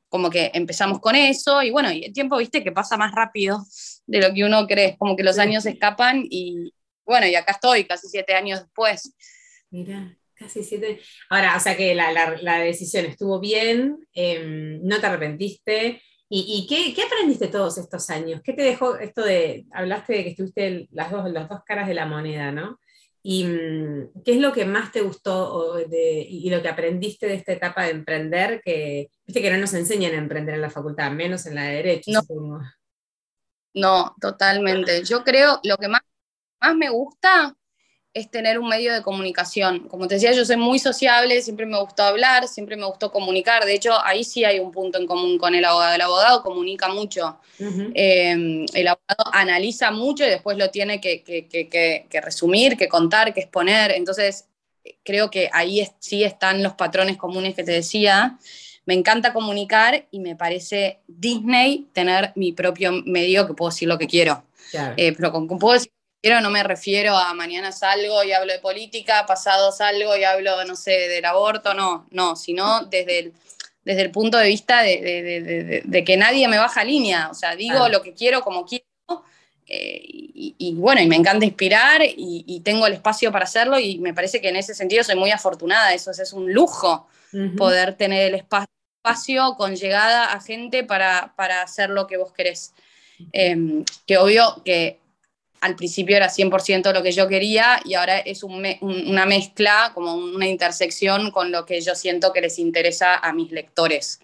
como 0.09 0.31
que 0.31 0.51
empezamos 0.55 1.01
con 1.01 1.16
eso 1.16 1.62
y 1.62 1.70
bueno, 1.70 1.90
y 1.90 2.05
el 2.05 2.12
tiempo, 2.12 2.37
viste, 2.37 2.62
que 2.62 2.70
pasa 2.70 2.96
más 2.96 3.12
rápido 3.12 3.64
de 4.07 4.20
lo 4.20 4.33
que 4.33 4.44
uno 4.44 4.66
cree, 4.66 4.96
como 4.96 5.16
que 5.16 5.22
los 5.22 5.38
años 5.38 5.66
escapan 5.66 6.25
y 6.29 6.72
bueno, 7.05 7.27
y 7.27 7.35
acá 7.35 7.53
estoy, 7.53 7.85
casi 7.85 8.09
siete 8.09 8.35
años 8.35 8.61
después. 8.61 9.12
Mira. 9.70 10.16
Casi 10.42 10.64
siete. 10.64 11.00
Ahora, 11.31 11.57
o 11.57 11.61
sea 11.61 11.76
que 11.76 11.94
la, 11.94 12.59
decisión 12.61 13.07
estuvo 13.07 13.38
bien, 13.38 14.07
em, 14.12 14.81
no 14.83 15.00
te 15.00 15.07
arrepentiste. 15.07 16.02
¿Y, 16.35 16.66
qué, 16.66 17.02
aprendiste 17.02 17.48
todos 17.48 17.76
estos 17.76 18.09
años? 18.09 18.40
¿Qué 18.42 18.55
te 18.55 18.62
dejó 18.62 18.96
esto 18.96 19.22
de, 19.22 19.66
hablaste 19.70 20.14
de 20.14 20.24
que 20.24 20.31
estuviste 20.31 20.88
las 20.90 21.11
dos, 21.11 21.31
las 21.31 21.46
dos 21.46 21.61
caras 21.66 21.87
de 21.87 21.94
la 21.94 22.07
moneda, 22.07 22.50
¿no? 22.50 22.81
¿Y 23.22 23.44
mm, 23.44 24.22
qué 24.24 24.33
es 24.33 24.38
lo 24.38 24.52
que 24.52 24.64
más 24.64 24.92
te 24.92 25.02
gustó 25.02 25.78
y 25.78 26.48
lo 26.48 26.62
que 26.62 26.68
aprendiste 26.68 27.26
de 27.26 27.35
esta 27.35 27.52
etapa 27.52 27.85
de 27.85 27.90
emprender? 27.90 28.62
Que 28.64 29.11
viste 29.26 29.42
que 29.42 29.50
no 29.50 29.59
nos 29.59 29.74
enseñan 29.74 30.14
a 30.14 30.18
emprender 30.18 30.55
en 30.55 30.62
la 30.62 30.70
facultad, 30.70 31.11
menos 31.12 31.44
en 31.44 31.55
la 31.55 31.64
de 31.64 31.76
Derecho. 31.76 32.11
No, 32.11 32.22
no 33.74 34.16
totalmente. 34.18 35.05
Yo 35.05 35.22
creo 35.24 35.61
lo 35.62 35.76
que 35.76 35.88
más, 35.88 36.00
más 36.62 36.74
me 36.74 36.88
gusta 36.88 37.55
es 38.14 38.31
tener 38.31 38.59
un 38.59 38.68
medio 38.68 38.92
de 38.92 39.03
comunicación. 39.03 39.88
Como 39.88 40.07
te 40.07 40.14
decía, 40.14 40.33
yo 40.33 40.44
soy 40.44 40.57
muy 40.57 40.79
sociable, 40.79 41.40
siempre 41.40 41.64
me 41.64 41.81
gustó 41.81 42.03
hablar, 42.03 42.46
siempre 42.46 42.77
me 42.77 42.85
gustó 42.85 43.11
comunicar. 43.11 43.64
De 43.64 43.75
hecho, 43.75 43.92
ahí 44.05 44.22
sí 44.22 44.44
hay 44.44 44.59
un 44.59 44.70
punto 44.70 44.98
en 44.98 45.07
común 45.07 45.38
con 45.38 45.55
el 45.55 45.64
abogado. 45.64 45.94
El 45.94 46.01
abogado 46.03 46.42
comunica 46.42 46.88
mucho. 46.88 47.38
Eh, 47.59 48.66
el 48.75 48.88
abogado 48.88 49.25
analiza 49.33 49.90
mucho 49.92 50.25
y 50.25 50.29
después 50.29 50.59
lo 50.59 50.68
tiene 50.70 51.01
que, 51.01 52.20
resumir, 52.22 52.77
que 52.77 52.88
contar, 52.88 53.33
que 53.33 53.40
exponer. 53.40 53.92
Entonces, 53.92 54.44
creo 55.03 55.31
que 55.31 55.48
ahí 55.53 55.87
sí 55.98 56.22
están 56.22 56.62
los 56.62 56.75
patrones 56.75 57.16
comunes 57.16 57.55
que 57.55 57.64
te 57.64 57.72
decía. 57.72 58.38
Me 58.85 58.92
encanta 58.92 59.33
comunicar 59.33 60.07
y 60.11 60.18
me 60.18 60.37
parece 60.37 60.98
Disney 61.07 61.87
tener 61.94 62.33
mi 62.35 62.53
propio 62.53 62.92
medio 63.07 63.46
que 63.46 63.55
puedo 63.55 63.70
decir 63.70 63.88
lo 63.88 63.96
que 63.96 64.07
quiero. 64.07 64.44
Eh, 64.96 65.12
pero 65.12 65.33
con, 65.33 65.46
puedo 65.46 65.75
decir 65.75 65.91
quiero 66.22 66.40
no 66.40 66.50
me 66.50 66.62
refiero 66.62 67.16
a 67.16 67.35
mañana 67.35 67.72
salgo 67.72 68.22
y 68.22 68.32
hablo 68.32 68.52
de 68.52 68.61
política, 68.61 69.26
pasado 69.26 69.72
salgo 69.72 70.16
y 70.16 70.22
hablo, 70.22 70.64
no 70.64 70.76
sé, 70.76 70.92
del 71.08 71.24
aborto, 71.24 71.74
no, 71.74 72.06
no, 72.11 72.37
sino 72.37 72.85
desde 72.85 73.18
el, 73.18 73.32
desde 73.85 74.02
el 74.02 74.11
punto 74.12 74.38
de 74.38 74.46
vista 74.46 74.82
de, 74.82 76.04
que 76.06 76.16
nadie 76.16 76.46
me 76.46 76.58
baja 76.58 76.85
línea, 76.85 77.28
o 77.28 77.35
sea, 77.35 77.56
digo 77.56 77.88
lo 77.88 78.02
que 78.02 78.14
quiero 78.14 78.40
como 78.42 78.64
quiero. 78.64 78.85
Eh, 79.66 80.00
y, 80.04 80.74
bueno, 80.76 81.00
y 81.00 81.06
me 81.06 81.16
encanta 81.16 81.44
inspirar 81.46 82.02
y, 82.04 82.61
tengo 82.64 82.87
el 82.87 82.92
espacio 82.92 83.32
para 83.32 83.44
hacerlo 83.44 83.78
y 83.78 83.98
me 83.98 84.14
parece 84.14 84.40
que 84.40 84.50
en 84.50 84.56
ese 84.56 84.74
sentido 84.74 85.02
soy 85.02 85.16
muy 85.16 85.30
afortunada, 85.30 85.92
eso 85.92 86.11
es, 86.11 86.32
un 86.32 86.52
lujo 86.52 87.08
poder 87.56 87.94
tener 87.94 88.28
el 88.28 88.35
espacio, 88.35 89.56
con 89.56 89.74
llegada 89.74 90.32
a 90.32 90.40
gente 90.40 90.85
para, 90.85 91.32
para 91.35 91.62
hacer 91.62 91.90
lo 91.90 92.06
que 92.06 92.16
vos 92.16 92.32
querés. 92.32 92.72
Em, 93.32 93.85
que 94.06 94.18
obvio 94.18 94.62
que 94.64 94.98
al 95.62 95.77
principio 95.77 96.16
era 96.16 96.29
100% 96.29 96.92
lo 96.92 97.05
que 97.05 97.12
yo 97.12 97.29
quería 97.29 97.81
y 97.85 97.94
ahora 97.94 98.18
es 98.18 98.42
una 98.42 99.27
mezcla, 99.27 99.92
como 99.94 100.14
una 100.14 100.48
intersección 100.48 101.31
con 101.31 101.53
lo 101.53 101.64
que 101.64 101.81
yo 101.81 101.94
siento 101.94 102.33
que 102.33 102.40
les 102.40 102.59
interesa 102.59 103.14
a 103.14 103.33
mis 103.33 103.53
lectores. 103.53 104.18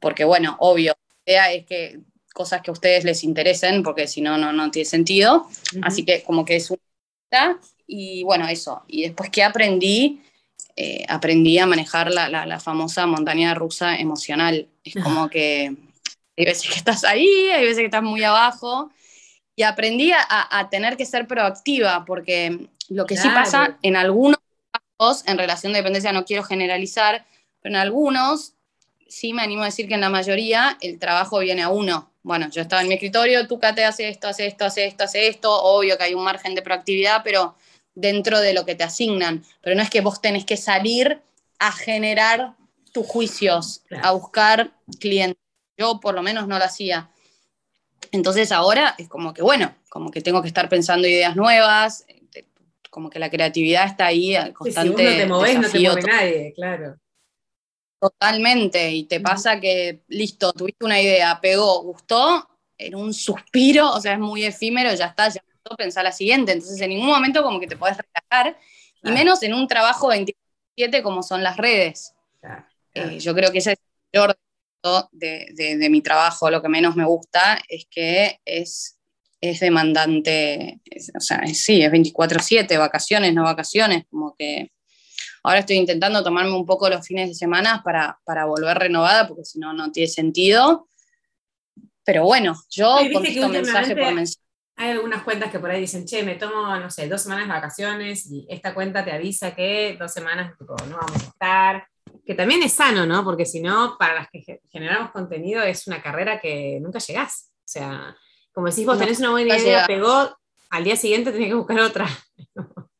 Porque 0.00 0.24
bueno, 0.24 0.56
obvio, 0.60 0.94
la 1.26 1.32
idea 1.32 1.52
es 1.52 1.66
que 1.66 1.98
cosas 2.32 2.62
que 2.62 2.70
a 2.70 2.72
ustedes 2.72 3.04
les 3.04 3.24
interesen, 3.24 3.82
porque 3.82 4.06
si 4.06 4.22
no, 4.22 4.38
no, 4.38 4.70
tiene 4.70 4.86
sentido. 4.86 5.46
Así 5.82 6.02
que 6.02 6.22
como 6.22 6.46
que 6.46 6.56
es 6.56 6.70
una... 6.70 7.60
Y 7.86 8.22
bueno, 8.22 8.48
eso. 8.48 8.84
Y 8.88 9.02
después 9.02 9.28
que 9.28 9.42
aprendí, 9.42 10.22
eh, 10.76 11.04
aprendí 11.10 11.58
a 11.58 11.66
manejar 11.66 12.10
la, 12.10 12.30
la, 12.30 12.58
famosa 12.58 13.06
montaña 13.06 13.52
rusa 13.52 13.96
emocional. 13.96 14.66
Es 14.82 14.94
como 14.94 15.28
que 15.30 15.76
hay 16.38 16.44
veces 16.46 16.70
que 16.70 16.78
estás 16.78 17.04
ahí, 17.04 17.50
hay 17.50 17.64
veces 17.64 17.80
que 17.80 17.84
estás 17.84 18.02
muy 18.02 18.24
abajo 18.24 18.90
y 19.56 19.62
aprendí 19.62 20.12
a, 20.12 20.68
tener 20.70 20.96
que 20.96 21.06
ser 21.06 21.26
proactiva, 21.26 22.04
porque 22.04 22.68
lo 22.88 23.06
que 23.06 23.16
sí 23.16 23.28
pasa 23.28 23.78
en 23.82 23.96
algunos 23.96 24.38
casos, 24.98 25.26
en 25.26 25.38
relación 25.38 25.72
de 25.72 25.78
dependencia, 25.78 26.12
no 26.12 26.24
quiero 26.24 26.42
generalizar, 26.42 27.24
pero 27.60 27.74
en 27.74 27.80
algunos, 27.80 28.54
sí 29.08 29.32
me 29.32 29.42
animo 29.42 29.62
a 29.62 29.66
decir 29.66 29.86
que 29.86 29.94
en 29.94 30.00
la 30.00 30.10
mayoría 30.10 30.76
el 30.80 30.98
trabajo 30.98 31.38
viene 31.38 31.62
a 31.62 31.68
uno. 31.68 32.10
Bueno, 32.22 32.48
yo 32.50 32.62
estaba 32.62 32.82
en 32.82 32.88
mi 32.88 32.94
escritorio, 32.94 33.46
tú 33.46 33.60
Cate 33.60 33.84
hace 33.84 34.08
esto, 34.08 34.28
hace 34.28 34.46
esto, 34.46 34.64
hace 34.64 34.86
esto, 34.86 35.04
hace 35.04 35.28
esto, 35.28 35.62
obvio 35.62 35.96
que 35.96 36.04
hay 36.04 36.14
un 36.14 36.24
margen 36.24 36.54
de 36.54 36.62
proactividad, 36.62 37.22
pero 37.22 37.54
dentro 37.94 38.40
de 38.40 38.54
lo 38.54 38.64
que 38.64 38.74
te 38.74 38.82
asignan. 38.82 39.44
Pero 39.60 39.76
no 39.76 39.82
es 39.82 39.90
que 39.90 40.00
vos 40.00 40.20
tenés 40.20 40.44
que 40.44 40.56
salir 40.56 41.22
a 41.58 41.70
generar 41.70 42.54
tus 42.92 43.06
juicios, 43.06 43.82
a 44.02 44.12
buscar 44.12 44.72
clientes. 45.00 45.40
Yo 45.76 46.00
por 46.00 46.14
lo 46.14 46.22
menos 46.22 46.48
no 46.48 46.58
lo 46.58 46.64
hacía. 46.64 47.10
Entonces 48.12 48.52
ahora 48.52 48.94
es 48.98 49.08
como 49.08 49.34
que, 49.34 49.42
bueno, 49.42 49.74
como 49.88 50.10
que 50.10 50.20
tengo 50.20 50.42
que 50.42 50.48
estar 50.48 50.68
pensando 50.68 51.06
ideas 51.06 51.36
nuevas, 51.36 52.06
como 52.94 53.10
que 53.10 53.18
la 53.18 53.28
creatividad 53.28 53.86
está 53.86 54.06
ahí 54.06 54.36
constante. 54.52 54.96
si 54.96 55.10
no 55.10 55.16
te 55.16 55.26
moves, 55.26 55.58
no 55.58 55.68
te 55.68 55.80
mueve 55.80 56.02
nadie, 56.02 56.52
claro. 56.54 56.96
Totalmente, 58.00 58.92
y 58.92 59.04
te 59.04 59.18
pasa 59.18 59.58
que, 59.58 60.04
listo, 60.08 60.52
tuviste 60.52 60.84
una 60.84 61.00
idea, 61.00 61.40
pegó, 61.40 61.82
gustó, 61.82 62.48
en 62.78 62.94
un 62.94 63.12
suspiro, 63.12 63.90
o 63.90 64.00
sea, 64.00 64.12
es 64.12 64.18
muy 64.20 64.44
efímero, 64.44 64.94
ya 64.94 65.06
está, 65.06 65.28
ya 65.28 65.40
gustó, 65.44 65.76
pensar 65.76 66.04
la 66.04 66.12
siguiente, 66.12 66.52
entonces 66.52 66.80
en 66.80 66.90
ningún 66.90 67.08
momento 67.08 67.42
como 67.42 67.58
que 67.58 67.66
te 67.66 67.76
puedes 67.76 67.96
relajar, 67.96 68.58
y 69.02 69.10
menos 69.10 69.42
en 69.42 69.54
un 69.54 69.66
trabajo 69.66 70.08
27 70.08 71.02
como 71.02 71.22
son 71.22 71.42
las 71.42 71.56
redes. 71.56 72.14
Eh, 72.94 73.18
yo 73.18 73.34
creo 73.34 73.50
que 73.50 73.58
ese 73.58 73.72
es 73.72 73.78
el 74.12 74.20
mayor 74.20 74.38
de, 75.12 75.88
mi 75.90 76.00
trabajo, 76.02 76.50
lo 76.50 76.62
que 76.62 76.68
menos 76.68 76.96
me 76.96 77.04
gusta 77.04 77.60
es 77.68 77.86
que 77.90 78.40
es, 78.44 78.98
es 79.40 79.60
demandante, 79.60 80.80
o 81.16 81.20
sea, 81.20 81.46
sí, 81.46 81.82
es 81.82 81.90
24/7, 81.90 82.78
vacaciones, 82.78 83.32
no 83.34 83.44
vacaciones, 83.44 84.04
como 84.10 84.34
que 84.36 84.70
ahora 85.42 85.60
estoy 85.60 85.76
intentando 85.76 86.22
tomarme 86.22 86.52
un 86.52 86.66
poco 86.66 86.88
los 86.88 87.06
fines 87.06 87.28
de 87.28 87.34
semana 87.34 87.82
para, 87.82 88.18
para 88.24 88.44
volver 88.44 88.78
renovada, 88.78 89.26
porque 89.28 89.44
si 89.44 89.58
no, 89.58 89.72
no 89.72 89.90
tiene 89.90 90.08
sentido. 90.08 90.88
Pero 92.04 92.24
bueno, 92.24 92.54
yo 92.70 92.98
contesto 93.12 93.48
mensaje 93.48 93.96
por 93.96 94.12
mensaje. 94.12 94.44
Hay 94.76 94.90
algunas 94.90 95.22
cuentas 95.22 95.50
que 95.50 95.60
por 95.60 95.70
ahí 95.70 95.80
dicen, 95.80 96.04
che, 96.04 96.22
me 96.24 96.34
tomo, 96.34 96.76
no 96.76 96.90
sé, 96.90 97.08
dos 97.08 97.22
semanas 97.22 97.46
de 97.46 97.52
vacaciones 97.52 98.26
y 98.26 98.46
esta 98.50 98.74
cuenta 98.74 99.04
te 99.04 99.12
avisa 99.12 99.54
que 99.54 99.96
dos 99.98 100.12
semanas 100.12 100.52
no 100.58 100.96
vamos 100.96 101.22
a 101.22 101.26
estar 101.26 101.86
que 102.24 102.34
también 102.34 102.62
es 102.62 102.72
sano, 102.72 103.06
¿no? 103.06 103.24
Porque 103.24 103.44
si 103.44 103.60
no, 103.60 103.96
para 103.98 104.14
las 104.14 104.28
que 104.30 104.60
generamos 104.70 105.10
contenido 105.10 105.62
es 105.62 105.86
una 105.86 106.02
carrera 106.02 106.40
que 106.40 106.78
nunca 106.80 106.98
llegás. 106.98 107.50
O 107.58 107.66
sea, 107.68 108.16
como 108.52 108.68
decís 108.68 108.86
vos, 108.86 108.98
tenés 108.98 109.18
una 109.18 109.30
buena 109.30 109.56
idea, 109.56 109.86
pegó, 109.86 110.36
al 110.70 110.84
día 110.84 110.96
siguiente 110.96 111.32
tenés 111.32 111.48
que 111.48 111.54
buscar 111.54 111.80
otra. 111.80 112.08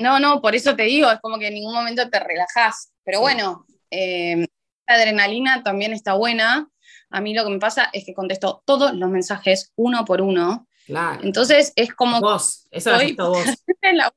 No, 0.00 0.20
no, 0.20 0.40
por 0.40 0.54
eso 0.54 0.76
te 0.76 0.84
digo, 0.84 1.10
es 1.10 1.18
como 1.20 1.40
que 1.40 1.48
en 1.48 1.54
ningún 1.54 1.74
momento 1.74 2.08
te 2.08 2.20
relajás. 2.20 2.92
Pero 3.02 3.18
bueno, 3.18 3.66
eh, 3.90 4.46
la 4.86 4.94
adrenalina 4.94 5.64
también 5.64 5.92
está 5.92 6.14
buena. 6.14 6.68
A 7.10 7.20
mí 7.20 7.34
lo 7.34 7.42
que 7.42 7.50
me 7.50 7.58
pasa 7.58 7.90
es 7.92 8.04
que 8.04 8.14
contesto 8.14 8.62
todos 8.64 8.94
los 8.94 9.10
mensajes 9.10 9.72
uno 9.74 10.04
por 10.04 10.20
uno. 10.20 10.68
Claro. 10.86 11.20
Entonces 11.24 11.72
es 11.74 11.92
como. 11.94 12.20
Vos, 12.20 12.68
eso 12.70 12.92
lo 12.92 13.00
visto 13.00 13.28
vos. 13.28 13.44
la 13.92 14.12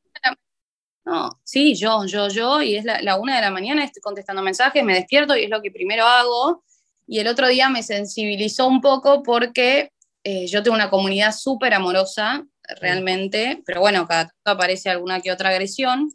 no, 1.03 1.39
sí, 1.43 1.75
yo, 1.75 2.05
yo, 2.05 2.27
yo, 2.27 2.61
y 2.61 2.75
es 2.75 2.85
la, 2.85 3.17
una 3.17 3.35
de 3.35 3.41
la 3.41 3.51
mañana, 3.51 3.83
estoy 3.83 4.01
contestando 4.01 4.41
mensajes, 4.41 4.83
me 4.83 4.93
despierto 4.93 5.35
y 5.35 5.43
es 5.43 5.49
lo 5.49 5.61
que 5.61 5.71
primero 5.71 6.05
hago. 6.05 6.63
Y 7.07 7.19
el 7.19 7.27
otro 7.27 7.47
día 7.47 7.69
me 7.69 7.83
sensibilizó 7.83 8.67
un 8.67 8.81
poco 8.81 9.23
porque 9.23 9.91
eh, 10.23 10.45
yo 10.47 10.61
tengo 10.61 10.75
una 10.75 10.89
comunidad 10.89 11.33
súper 11.33 11.73
amorosa, 11.73 12.45
realmente, 12.79 13.61
pero 13.65 13.81
bueno, 13.81 14.07
cada 14.07 14.25
tanto 14.25 14.51
aparece 14.51 14.89
alguna 14.89 15.19
que 15.21 15.31
otra 15.31 15.49
agresión. 15.49 16.11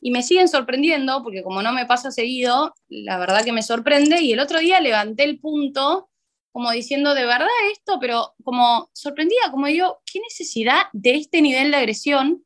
Y 0.00 0.10
me 0.10 0.22
siguen 0.22 0.48
sorprendiendo, 0.48 1.22
porque 1.22 1.42
como 1.42 1.62
no 1.62 1.72
me 1.72 1.84
pasa 1.84 2.10
seguido, 2.10 2.74
la 2.88 3.18
verdad 3.18 3.44
que 3.44 3.52
me 3.52 3.62
sorprende. 3.62 4.22
Y 4.22 4.32
el 4.32 4.40
otro 4.40 4.58
día 4.58 4.80
levanté 4.80 5.24
el 5.24 5.38
punto, 5.38 6.08
como 6.52 6.70
diciendo, 6.70 7.14
de 7.14 7.26
verdad 7.26 7.48
esto, 7.70 7.98
pero 8.00 8.34
como 8.42 8.88
sorprendida, 8.94 9.50
como 9.50 9.66
digo, 9.66 10.00
¿qué 10.10 10.20
necesidad 10.20 10.84
de 10.94 11.16
este 11.16 11.42
nivel 11.42 11.70
de 11.70 11.76
agresión? 11.76 12.44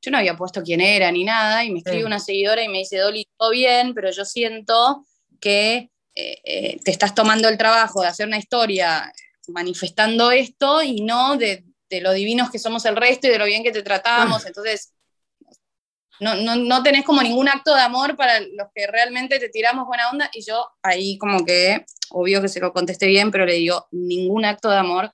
Yo 0.00 0.10
no 0.10 0.18
había 0.18 0.36
puesto 0.36 0.62
quién 0.62 0.80
era 0.80 1.10
ni 1.10 1.24
nada, 1.24 1.64
y 1.64 1.70
me 1.70 1.78
escribe 1.78 2.04
una 2.04 2.20
seguidora 2.20 2.62
y 2.62 2.68
me 2.68 2.78
dice, 2.78 2.98
Dolly, 2.98 3.26
todo 3.36 3.50
bien, 3.50 3.94
pero 3.94 4.10
yo 4.10 4.24
siento 4.24 5.04
que 5.40 5.90
eh, 6.14 6.40
eh, 6.44 6.80
te 6.84 6.90
estás 6.90 7.14
tomando 7.14 7.48
el 7.48 7.58
trabajo 7.58 8.02
de 8.02 8.08
hacer 8.08 8.26
una 8.26 8.38
historia 8.38 9.12
manifestando 9.48 10.30
esto 10.30 10.82
y 10.82 11.00
no 11.00 11.36
de, 11.36 11.64
lo 11.90 12.12
divinos 12.12 12.50
que 12.50 12.58
somos 12.58 12.84
el 12.84 12.96
resto 12.96 13.26
y 13.26 13.30
de 13.30 13.38
lo 13.38 13.46
bien 13.46 13.62
que 13.62 13.72
te 13.72 13.82
tratamos. 13.82 14.44
Ah. 14.44 14.48
Entonces, 14.48 14.92
no, 16.20 16.34
no, 16.34 16.56
no, 16.56 16.82
tenés 16.82 17.04
como 17.04 17.22
ningún 17.22 17.48
acto 17.48 17.74
de 17.74 17.80
amor 17.80 18.16
para 18.16 18.40
los 18.40 18.68
que 18.74 18.86
realmente 18.86 19.38
te 19.38 19.48
tiramos 19.48 19.86
buena 19.86 20.10
onda. 20.10 20.30
Y 20.34 20.44
yo 20.44 20.68
ahí 20.82 21.16
como 21.18 21.44
que, 21.44 21.86
obvio 22.10 22.42
que 22.42 22.48
se 22.48 22.60
lo 22.60 22.72
contesté 22.72 23.06
bien, 23.06 23.30
pero 23.30 23.46
le 23.46 23.54
digo, 23.54 23.86
ningún 23.90 24.44
acto 24.44 24.68
de 24.70 24.76
amor. 24.76 25.12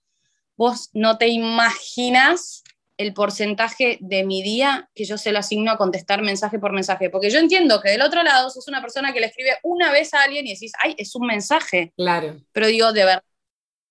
Vos 0.56 0.90
no 0.94 1.18
te 1.18 1.28
imaginas 1.28 2.63
el 2.96 3.12
porcentaje 3.12 3.98
de 4.00 4.24
mi 4.24 4.42
día 4.42 4.88
que 4.94 5.04
yo 5.04 5.18
se 5.18 5.32
lo 5.32 5.40
asigno 5.40 5.72
a 5.72 5.76
contestar 5.76 6.22
mensaje 6.22 6.58
por 6.58 6.72
mensaje. 6.72 7.10
Porque 7.10 7.30
yo 7.30 7.38
entiendo 7.38 7.80
que 7.80 7.90
del 7.90 8.02
otro 8.02 8.22
lado 8.22 8.50
sos 8.50 8.68
una 8.68 8.80
persona 8.80 9.12
que 9.12 9.20
le 9.20 9.26
escribe 9.26 9.58
una 9.62 9.90
vez 9.90 10.14
a 10.14 10.22
alguien 10.22 10.46
y 10.46 10.54
decís, 10.54 10.72
ay, 10.78 10.94
es 10.96 11.14
un 11.14 11.26
mensaje. 11.26 11.92
Claro. 11.96 12.36
Pero 12.52 12.66
digo, 12.68 12.92
de 12.92 13.04
verdad, 13.04 13.24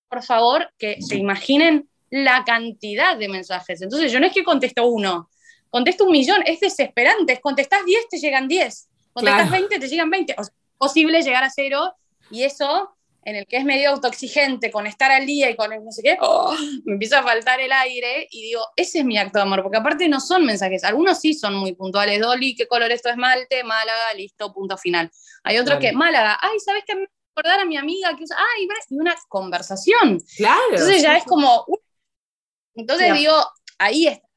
por 0.07 0.23
favor, 0.23 0.71
que 0.77 1.01
se 1.01 1.17
imaginen 1.17 1.89
la 2.09 2.43
cantidad 2.45 3.17
de 3.17 3.27
mensajes. 3.27 3.81
Entonces 3.81 4.11
yo 4.11 4.19
no 4.19 4.27
es 4.27 4.33
que 4.33 4.43
contesto 4.43 4.85
uno, 4.85 5.29
contesto 5.69 6.05
un 6.05 6.11
millón, 6.11 6.43
es 6.45 6.59
desesperante. 6.59 7.41
Contestás 7.41 7.83
10, 7.85 8.07
te 8.09 8.19
llegan 8.19 8.47
10. 8.47 8.89
Contestás 9.11 9.49
20, 9.49 9.79
te 9.79 9.87
llegan 9.87 10.09
20. 10.09 10.35
O 10.37 10.43
sea, 10.43 10.53
es 10.53 10.77
posible 10.77 11.21
llegar 11.21 11.43
a 11.43 11.49
cero 11.49 11.93
y 12.29 12.43
eso 12.43 12.95
en 13.25 13.35
el 13.35 13.47
que 13.47 13.57
es 13.57 13.65
medio 13.65 13.91
autoexigente 13.91 14.71
con 14.71 14.87
estar 14.87 15.11
al 15.11 15.25
día 15.25 15.49
y 15.49 15.55
con 15.55 15.69
no 15.83 15.91
sé 15.91 16.01
qué, 16.03 16.17
oh, 16.21 16.55
me 16.85 16.93
empieza 16.93 17.19
a 17.19 17.23
faltar 17.23 17.59
el 17.59 17.71
aire 17.71 18.27
y 18.31 18.41
digo, 18.43 18.61
ese 18.75 18.99
es 18.99 19.05
mi 19.05 19.17
acto 19.17 19.39
de 19.39 19.43
amor, 19.43 19.63
porque 19.63 19.77
aparte 19.77 20.07
no 20.09 20.19
son 20.19 20.45
mensajes, 20.45 20.83
algunos 20.83 21.19
sí 21.19 21.33
son 21.33 21.55
muy 21.55 21.73
puntuales, 21.73 22.19
Dolly, 22.19 22.55
¿qué 22.55 22.67
color 22.67 22.91
esto 22.91 23.09
es 23.09 23.13
esmalte? 23.13 23.63
Málaga, 23.63 24.13
listo, 24.15 24.53
punto 24.53 24.77
final. 24.77 25.09
Hay 25.43 25.57
otros 25.57 25.79
que, 25.79 25.91
Málaga, 25.93 26.37
ay, 26.41 26.59
¿sabes 26.59 26.83
qué? 26.85 26.95
Me 26.95 27.07
acordar 27.35 27.61
a 27.61 27.65
mi 27.65 27.77
amiga 27.77 28.15
que 28.15 28.23
usa, 28.23 28.37
ay, 28.37 28.67
y 28.89 28.95
una 28.95 29.15
conversación. 29.27 30.21
Claro. 30.37 30.61
Entonces 30.71 31.01
ya 31.01 31.17
es 31.17 31.23
como, 31.23 31.65
entonces 32.75 33.13
digo, 33.15 33.33
ahí 33.77 34.07
está, 34.07 34.27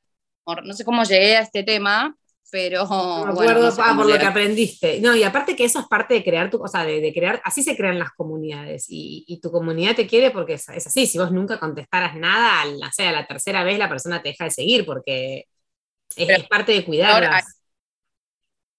no 0.64 0.72
sé 0.72 0.84
cómo 0.84 1.02
llegué 1.04 1.36
a 1.36 1.40
este 1.40 1.62
tema, 1.62 2.16
pero... 2.50 2.86
me 2.86 3.32
acuerdo 3.32 3.72
ah, 3.78 3.94
por 3.96 4.08
lo 4.08 4.18
que 4.18 4.24
aprendiste. 4.24 5.00
No, 5.00 5.14
y 5.14 5.22
aparte 5.22 5.56
que 5.56 5.64
eso 5.64 5.80
es 5.80 5.86
parte 5.86 6.14
de 6.14 6.24
crear 6.24 6.50
tu, 6.50 6.62
o 6.62 6.68
sea, 6.68 6.84
de, 6.84 7.12
crear, 7.12 7.40
así 7.44 7.62
se 7.62 7.76
crean 7.76 7.98
las 7.98 8.12
comunidades, 8.12 8.86
y, 8.88 9.38
tu 9.42 9.50
comunidad 9.50 9.94
te 9.94 10.06
quiere 10.06 10.30
porque 10.30 10.54
es, 10.54 10.68
así, 10.68 11.06
si 11.06 11.18
vos 11.18 11.30
nunca 11.30 11.58
contestaras 11.58 12.16
nada, 12.16 12.62
al, 12.62 12.76
o 12.76 12.92
sea, 12.92 13.12
la 13.12 13.26
tercera 13.26 13.64
vez 13.64 13.78
la 13.78 13.88
persona 13.88 14.22
te 14.22 14.30
deja 14.30 14.44
de 14.44 14.50
seguir 14.50 14.86
porque 14.86 15.46
es, 16.16 16.44
parte 16.48 16.72
de 16.72 16.84
cuidar. 16.84 17.28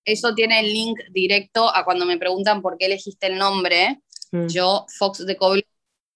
Eso 0.06 0.34
tiene 0.34 0.62
el 0.62 0.72
link 0.72 1.00
directo 1.12 1.74
a 1.74 1.84
cuando 1.84 2.06
me 2.06 2.18
preguntan 2.18 2.62
por 2.62 2.78
qué 2.78 2.86
elegiste 2.86 3.28
el 3.28 3.38
nombre. 3.38 4.00
Mm. 4.32 4.48
Yo, 4.48 4.86
Fox 4.98 5.26
de 5.26 5.36
Coble, 5.36 5.68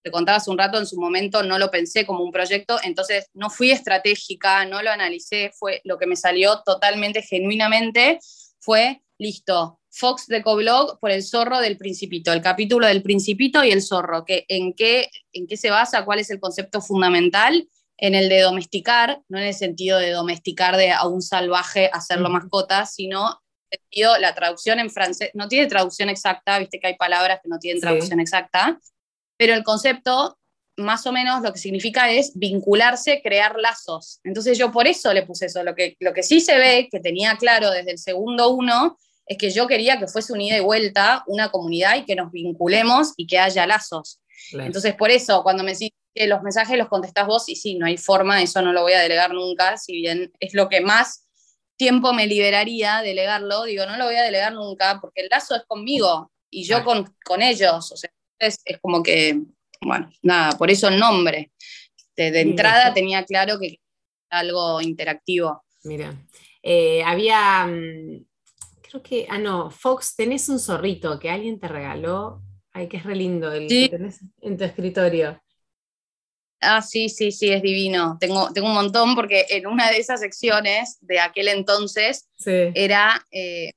te 0.03 0.11
contaba 0.11 0.37
hace 0.37 0.49
un 0.49 0.57
rato, 0.57 0.77
en 0.77 0.85
su 0.85 0.99
momento 0.99 1.43
no 1.43 1.59
lo 1.59 1.69
pensé 1.71 2.05
como 2.05 2.23
un 2.23 2.31
proyecto, 2.31 2.77
entonces 2.83 3.27
no 3.33 3.49
fui 3.49 3.71
estratégica, 3.71 4.65
no 4.65 4.81
lo 4.81 4.91
analicé, 4.91 5.51
fue 5.57 5.81
lo 5.83 5.97
que 5.97 6.07
me 6.07 6.15
salió 6.15 6.61
totalmente, 6.63 7.21
genuinamente, 7.21 8.19
fue 8.59 9.01
listo. 9.17 9.79
Fox 9.93 10.27
de 10.27 10.41
Coblog 10.41 10.99
por 10.99 11.11
el 11.11 11.21
zorro 11.21 11.59
del 11.59 11.77
principito, 11.77 12.31
el 12.31 12.41
capítulo 12.41 12.87
del 12.87 13.03
principito 13.03 13.63
y 13.63 13.71
el 13.71 13.81
zorro, 13.81 14.23
que 14.23 14.45
en 14.47 14.73
qué, 14.73 15.09
en 15.33 15.47
qué 15.47 15.57
se 15.57 15.69
basa, 15.69 16.05
cuál 16.05 16.19
es 16.19 16.29
el 16.29 16.39
concepto 16.39 16.81
fundamental, 16.81 17.67
en 17.97 18.15
el 18.15 18.29
de 18.29 18.41
domesticar, 18.41 19.21
no 19.29 19.37
en 19.37 19.45
el 19.45 19.53
sentido 19.53 19.99
de 19.99 20.11
domesticar 20.11 20.75
de 20.75 20.91
a 20.91 21.05
un 21.07 21.21
salvaje 21.21 21.89
hacerlo 21.93 22.29
mascota, 22.29 22.85
sino 22.85 23.41
sentido, 23.69 24.17
la 24.17 24.33
traducción 24.33 24.79
en 24.79 24.89
francés, 24.89 25.31
no 25.33 25.47
tiene 25.47 25.67
traducción 25.67 26.09
exacta, 26.09 26.59
viste 26.59 26.79
que 26.79 26.87
hay 26.87 26.95
palabras 26.95 27.39
que 27.41 27.49
no 27.49 27.59
tienen 27.59 27.81
traducción 27.81 28.19
exacta, 28.19 28.79
pero 29.41 29.55
el 29.55 29.63
concepto 29.63 30.37
más 30.77 31.07
o 31.07 31.11
menos 31.11 31.41
lo 31.41 31.51
que 31.51 31.57
significa 31.57 32.11
es 32.11 32.33
vincularse, 32.35 33.23
crear 33.23 33.57
lazos. 33.57 34.19
Entonces 34.23 34.55
yo 34.55 34.71
por 34.71 34.85
eso 34.85 35.11
le 35.13 35.23
puse 35.23 35.47
eso. 35.47 35.63
Lo 35.63 35.73
que, 35.73 35.97
lo 35.99 36.13
que 36.13 36.21
sí 36.21 36.41
se 36.41 36.59
ve, 36.59 36.87
que 36.91 36.99
tenía 36.99 37.35
claro 37.37 37.71
desde 37.71 37.89
el 37.89 37.97
segundo 37.97 38.49
uno, 38.49 38.99
es 39.25 39.39
que 39.39 39.49
yo 39.49 39.65
quería 39.65 39.97
que 39.97 40.05
fuese 40.07 40.31
unida 40.31 40.57
y 40.57 40.59
vuelta 40.59 41.23
una 41.25 41.49
comunidad 41.49 41.95
y 41.95 42.05
que 42.05 42.15
nos 42.15 42.31
vinculemos 42.31 43.13
y 43.17 43.25
que 43.25 43.39
haya 43.39 43.65
lazos. 43.65 44.21
Entonces 44.51 44.93
por 44.93 45.09
eso, 45.09 45.41
cuando 45.41 45.63
me 45.63 45.71
decís 45.71 45.89
que 46.13 46.27
los 46.27 46.43
mensajes 46.43 46.77
los 46.77 46.87
contestás 46.87 47.25
vos, 47.25 47.49
y 47.49 47.55
sí, 47.55 47.79
no 47.79 47.87
hay 47.87 47.97
forma, 47.97 48.43
eso 48.43 48.61
no 48.61 48.73
lo 48.73 48.83
voy 48.83 48.93
a 48.93 48.99
delegar 48.99 49.33
nunca, 49.33 49.75
si 49.77 49.93
bien 49.93 50.31
es 50.39 50.53
lo 50.53 50.69
que 50.69 50.81
más 50.81 51.25
tiempo 51.77 52.13
me 52.13 52.27
liberaría 52.27 53.01
delegarlo, 53.01 53.63
digo, 53.63 53.87
no 53.87 53.97
lo 53.97 54.05
voy 54.05 54.17
a 54.17 54.21
delegar 54.21 54.53
nunca, 54.53 54.99
porque 55.01 55.21
el 55.21 55.29
lazo 55.29 55.55
es 55.55 55.63
conmigo 55.65 56.31
y 56.51 56.63
yo 56.63 56.83
con, 56.83 57.15
con 57.25 57.41
ellos. 57.41 57.91
O 57.91 57.97
sea, 57.97 58.11
es, 58.41 58.63
como 58.81 59.03
que, 59.03 59.41
bueno, 59.81 60.09
nada, 60.21 60.57
por 60.57 60.69
eso 60.69 60.87
el 60.87 60.99
nombre. 60.99 61.51
De, 62.15 62.41
entrada 62.41 62.93
tenía 62.93 63.23
claro 63.25 63.57
que 63.59 63.79
era 64.29 64.39
algo 64.39 64.79
interactivo. 64.81 65.63
Mira, 65.83 66.13
eh, 66.61 67.01
había, 67.03 67.65
mm, 67.65 68.25
creo 68.81 69.01
que, 69.01 69.25
ah, 69.29 69.39
no, 69.39 69.71
Fox, 69.71 70.15
tenés 70.15 70.47
un 70.49 70.59
zorrito 70.59 71.19
que 71.19 71.29
alguien 71.29 71.59
te 71.59 71.67
regaló, 71.67 72.43
ay, 72.73 72.87
que 72.87 72.97
es 72.97 73.03
re 73.03 73.15
lindo, 73.15 73.51
el 73.51 73.67
que 73.67 73.89
tenés 73.89 74.19
en 74.41 74.57
tu 74.57 74.63
escritorio. 74.63 75.41
Ah, 76.59 76.83
sí, 76.83 77.09
sí, 77.09 77.31
sí, 77.31 77.49
es 77.49 77.63
divino. 77.63 78.17
Tengo, 78.19 78.53
tengo 78.53 78.67
un 78.67 78.75
montón 78.75 79.15
porque 79.15 79.47
en 79.49 79.65
una 79.65 79.89
de 79.89 79.97
esas 79.97 80.19
secciones 80.19 80.99
de 81.01 81.19
aquel 81.19 81.47
entonces 81.47 82.29
era 82.45 83.25
eh, 83.31 83.71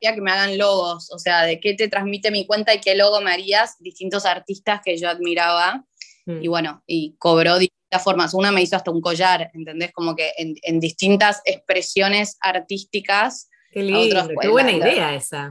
que 0.00 0.20
me 0.20 0.30
hagan 0.30 0.58
logos, 0.58 1.10
o 1.12 1.18
sea, 1.18 1.42
de 1.42 1.60
qué 1.60 1.74
te 1.74 1.88
transmite 1.88 2.30
mi 2.30 2.46
cuenta 2.46 2.74
y 2.74 2.80
qué 2.80 2.94
logo 2.94 3.20
me 3.20 3.32
harías, 3.32 3.76
distintos 3.80 4.26
artistas 4.26 4.80
que 4.84 4.96
yo 4.96 5.08
admiraba. 5.08 5.84
Mm. 6.26 6.42
Y 6.42 6.48
bueno, 6.48 6.82
y 6.86 7.16
cobró 7.18 7.58
distintas 7.58 8.02
formas. 8.02 8.34
Una 8.34 8.52
me 8.52 8.62
hizo 8.62 8.76
hasta 8.76 8.90
un 8.90 9.00
collar, 9.00 9.50
¿entendés? 9.54 9.92
Como 9.92 10.14
que 10.14 10.32
en, 10.36 10.80
distintas 10.80 11.42
expresiones 11.44 12.36
artísticas. 12.40 13.48
Qué 13.70 13.82
lindo, 13.82 14.28
qué 14.40 14.48
buena 14.48 14.72
idea 14.72 15.14
esa. 15.14 15.50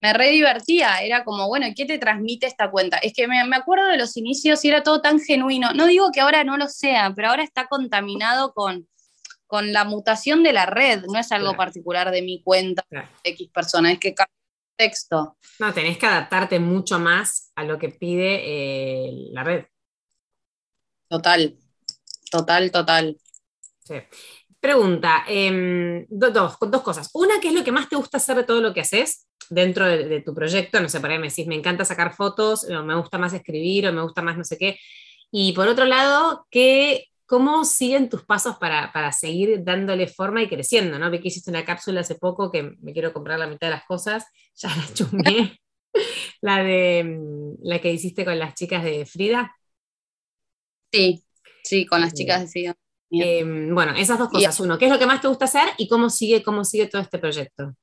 Me 0.00 0.12
re 0.12 0.30
divertía, 0.30 1.00
era 1.00 1.22
como, 1.22 1.46
bueno, 1.46 1.68
¿y 1.68 1.74
qué 1.74 1.84
te 1.84 1.96
transmite 1.96 2.48
esta 2.48 2.72
cuenta? 2.72 2.96
Es 2.98 3.12
que 3.12 3.28
me, 3.28 3.44
me 3.44 3.54
acuerdo 3.54 3.86
de 3.86 3.96
los 3.96 4.16
inicios 4.16 4.64
y 4.64 4.68
era 4.68 4.82
todo 4.82 5.00
tan 5.00 5.20
genuino. 5.20 5.72
No 5.74 5.86
digo 5.86 6.10
que 6.12 6.20
ahora 6.20 6.42
no 6.42 6.56
lo 6.56 6.66
sea, 6.66 7.12
pero 7.14 7.28
ahora 7.28 7.44
está 7.44 7.68
contaminado 7.68 8.52
con 8.52 8.88
con 9.52 9.70
la 9.70 9.84
mutación 9.84 10.42
de 10.42 10.54
la 10.54 10.64
red, 10.64 11.04
no 11.12 11.18
es 11.18 11.30
algo 11.30 11.54
particular 11.54 12.10
de 12.10 12.22
mi 12.22 12.42
cuenta, 12.42 12.86
de 12.88 13.04
X 13.22 13.50
persona, 13.52 13.92
es 13.92 13.98
que 13.98 14.14
cambia 14.14 14.32
el 14.32 14.88
texto. 14.88 15.36
No, 15.58 15.74
tenés 15.74 15.98
que 15.98 16.06
adaptarte 16.06 16.58
mucho 16.58 16.98
más 16.98 17.52
a 17.54 17.62
lo 17.62 17.78
que 17.78 17.90
pide 17.90 18.40
eh, 18.44 19.12
la 19.30 19.44
red. 19.44 19.66
Total, 21.06 21.54
total, 22.30 22.70
total. 22.70 23.18
Pregunta, 24.58 25.24
em, 25.28 26.06
dos, 26.08 26.56
cosas. 26.82 27.10
Una, 27.12 27.38
¿qué 27.38 27.48
es 27.48 27.54
lo 27.54 27.62
que 27.62 27.72
más 27.72 27.90
te 27.90 27.96
gusta 27.96 28.16
hacer 28.16 28.36
de 28.36 28.44
todo 28.44 28.62
lo 28.62 28.72
que 28.72 28.80
haces 28.80 29.28
dentro 29.50 29.84
de, 29.84 30.22
tu 30.22 30.34
proyecto? 30.34 30.80
No 30.80 30.88
sé, 30.88 30.98
para 30.98 31.18
me 31.18 31.28
decís, 31.28 31.46
me 31.46 31.56
encanta 31.56 31.84
sacar 31.84 32.14
fotos, 32.14 32.64
o 32.64 32.82
me 32.84 32.96
gusta 32.96 33.18
más 33.18 33.34
escribir, 33.34 33.86
o 33.86 33.92
me 33.92 34.00
gusta 34.00 34.22
más 34.22 34.38
no 34.38 34.44
sé 34.44 34.56
qué. 34.56 34.78
Y 35.30 35.52
por 35.52 35.68
otro 35.68 35.84
lado, 35.84 36.46
¿qué 36.50 37.11
¿Cómo 37.32 37.64
siguen 37.64 38.10
tus 38.10 38.26
pasos 38.26 38.56
para, 38.58 39.10
seguir 39.10 39.64
dándole 39.64 40.06
forma 40.06 40.42
y 40.42 40.50
creciendo? 40.50 40.98
¿no? 40.98 41.10
Vi 41.10 41.18
que 41.18 41.28
hiciste 41.28 41.50
una 41.50 41.64
cápsula 41.64 42.02
hace 42.02 42.16
poco 42.16 42.50
que 42.50 42.76
me 42.82 42.92
quiero 42.92 43.14
comprar 43.14 43.38
la 43.38 43.46
mitad 43.46 43.68
de 43.68 43.70
las 43.70 43.86
cosas, 43.86 44.26
ya 44.54 44.68
la 44.68 44.84
chumé. 44.92 45.58
la 46.42 46.62
de 46.62 47.04
mm, 47.04 47.54
la 47.62 47.80
que 47.80 47.90
hiciste 47.90 48.26
con 48.26 48.38
las 48.38 48.52
chicas 48.54 48.84
de 48.84 49.06
Frida. 49.06 49.50
Sí, 50.92 51.24
sí, 51.64 51.86
con 51.86 52.02
las 52.02 52.12
chicas 52.12 52.42
de 52.42 52.48
Frida. 52.48 52.76
Em, 53.10 53.74
bueno, 53.74 53.94
esas 53.94 54.18
dos 54.18 54.28
cosas. 54.28 54.60
Uno, 54.60 54.76
¿qué 54.76 54.84
es 54.84 54.92
lo 54.92 54.98
que 54.98 55.06
más 55.06 55.22
te 55.22 55.28
gusta 55.28 55.46
hacer 55.46 55.70
y 55.78 55.88
cómo 55.88 56.10
sigue, 56.10 56.42
cómo 56.42 56.66
sigue 56.66 56.86
todo 56.86 57.00
este 57.00 57.18
proyecto? 57.18 57.74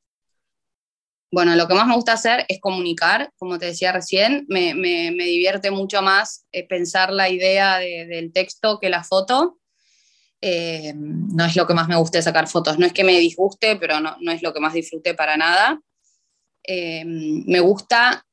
Bueno, 1.32 1.56
lo 1.56 1.68
que 1.68 1.76
más 1.76 1.86
me 1.86 1.96
gusta 1.96 2.14
hacer 2.14 2.46
es 2.48 2.60
comunicar, 2.60 3.32
como 3.38 3.60
te 3.60 3.68
decía 3.68 3.92
recién, 3.92 4.46
me, 4.50 4.74
divierte 4.74 5.70
mucho 5.70 6.02
más 6.02 6.46
eh, 6.52 6.68
pensar 6.68 7.12
la 7.12 7.30
idea 7.30 7.78
del 7.78 8.34
texto 8.34 8.80
que 8.80 8.90
la 8.90 9.04
foto. 9.04 9.60
Eh, 10.42 10.94
no 10.96 11.46
es 11.46 11.56
lo 11.56 11.68
que 11.68 11.74
más 11.76 11.88
me 11.88 11.98
guste 11.98 12.22
sacar 12.22 12.48
fotos, 12.48 12.80
no 12.80 12.86
es 12.86 12.94
que 12.94 13.04
me 13.04 13.20
disguste, 13.20 13.76
pero 13.76 14.00
no, 14.00 14.32
es 14.32 14.42
lo 14.42 14.54
que 14.54 14.60
más 14.60 14.74
disfrute 14.74 15.14
para 15.14 15.38
nada. 15.38 15.80
Eh, 16.64 17.04
me 17.06 17.60
gusta 17.60 18.26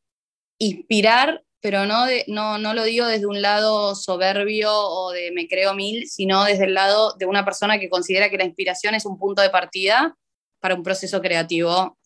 inspirar, 0.59 1.42
pero 1.61 1.84
no, 1.84 2.07
no, 2.28 2.57
no 2.57 2.72
lo 2.72 2.84
digo 2.84 3.07
desde 3.07 3.26
un 3.26 3.42
lado 3.42 3.94
soberbio 3.94 4.72
o 4.72 5.11
de 5.11 5.32
me 5.32 5.49
creo 5.49 5.74
mil, 5.74 6.09
sino 6.09 6.44
desde 6.44 6.64
el 6.64 6.74
lado 6.74 7.14
de 7.18 7.26
una 7.26 7.44
persona 7.44 7.78
que 7.78 7.90
considera 7.90 8.30
que 8.30 8.38
la 8.38 8.44
inspiración 8.44 8.94
es 8.94 9.05
un 9.05 9.18
punto 9.18 9.42
de 9.42 9.51
partida 9.51 10.16
para 10.61 10.74
un 10.74 10.82
proceso 10.82 11.20
creativo 11.20 11.99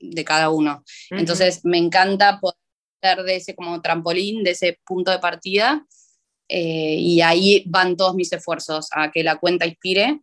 de 0.00 0.24
cada 0.24 0.50
uno. 0.50 0.82
Entonces, 1.10 1.64
me 1.64 1.78
encanta 1.78 2.38
poder 2.40 2.56
ser 3.02 3.22
de 3.22 3.36
ese 3.36 3.54
como 3.54 3.80
trampolín, 3.80 4.42
de 4.44 4.52
ese 4.52 4.78
punto 4.84 5.10
de 5.10 5.18
partida, 5.18 5.86
eh, 6.48 6.96
y 6.98 7.20
ahí 7.20 7.64
van 7.66 7.96
todos 7.96 8.14
mis 8.14 8.32
esfuerzos 8.32 8.88
a 8.92 9.10
que 9.10 9.22
la 9.24 9.36
cuenta 9.36 9.66
inspire. 9.66 10.20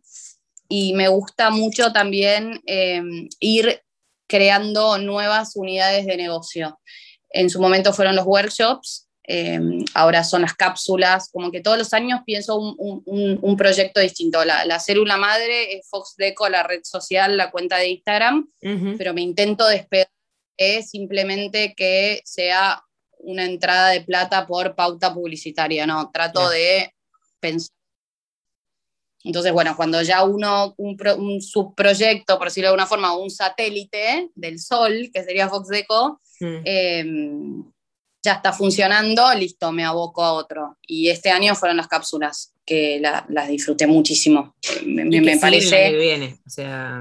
Y 0.68 0.94
me 0.94 1.08
gusta 1.08 1.50
mucho 1.50 1.92
también 1.92 2.60
em, 2.66 3.28
ir 3.40 3.82
creando 4.26 4.98
nuevas 4.98 5.56
unidades 5.56 6.06
de 6.06 6.16
negocio. 6.16 6.80
En 7.30 7.50
su 7.50 7.60
momento 7.60 7.92
fueron 7.92 8.16
los 8.16 8.26
workshops, 8.26 9.03
Em, 9.26 9.82
ahora 9.94 10.22
son 10.22 10.42
las 10.42 10.52
cápsulas, 10.52 11.30
como 11.30 11.50
que 11.50 11.62
todos 11.62 11.78
los 11.78 11.94
años 11.94 12.20
pienso 12.26 12.58
un, 12.58 13.56
proyecto 13.56 14.00
distinto. 14.00 14.44
La, 14.44 14.78
célula 14.80 15.16
madre 15.16 15.76
es 15.76 15.88
Fox 15.88 16.14
Deco, 16.16 16.48
la 16.48 16.62
red 16.62 16.80
social, 16.82 17.36
la 17.36 17.50
cuenta 17.50 17.78
de 17.78 17.88
Instagram, 17.88 18.48
pero 18.98 19.14
me 19.14 19.22
intento 19.22 19.66
despegar 19.66 20.08
es 20.56 20.90
simplemente 20.90 21.74
que 21.74 22.20
sea 22.24 22.82
una 23.18 23.44
entrada 23.44 23.90
de 23.90 24.02
plata 24.02 24.46
por 24.46 24.74
pauta 24.74 25.12
publicitaria, 25.12 25.86
no, 25.86 26.10
trato 26.12 26.48
de 26.50 26.92
pensar. 27.40 27.70
Entonces, 29.24 29.52
bueno, 29.52 29.74
cuando 29.74 30.02
ya 30.02 30.22
uno, 30.22 30.74
un, 30.76 31.40
subproyecto, 31.40 32.36
por 32.36 32.48
decirlo 32.48 32.66
de 32.66 32.70
alguna 32.72 32.86
forma, 32.86 33.16
un 33.16 33.30
satélite 33.30 34.28
del 34.34 34.58
Sol, 34.58 35.10
que 35.12 35.24
sería 35.24 35.48
Fox 35.48 35.68
Deco, 35.68 36.20
mm 36.40 37.73
ya 38.24 38.32
está 38.32 38.54
funcionando, 38.54 39.32
listo, 39.34 39.70
me 39.70 39.84
aboco 39.84 40.24
a 40.24 40.32
otro. 40.32 40.78
Y 40.86 41.10
este 41.10 41.30
año 41.30 41.54
fueron 41.54 41.76
las 41.76 41.88
cápsulas, 41.88 42.54
que 42.64 42.98
las 43.00 43.48
disfruté 43.48 43.86
muchísimo. 43.86 44.56
Me, 44.86 45.04
me 45.04 45.36
parece... 45.36 45.76
El 45.76 45.84
año 45.84 45.92
que 45.92 46.02
viene, 46.02 46.38
o 46.46 46.50
sea... 46.50 47.00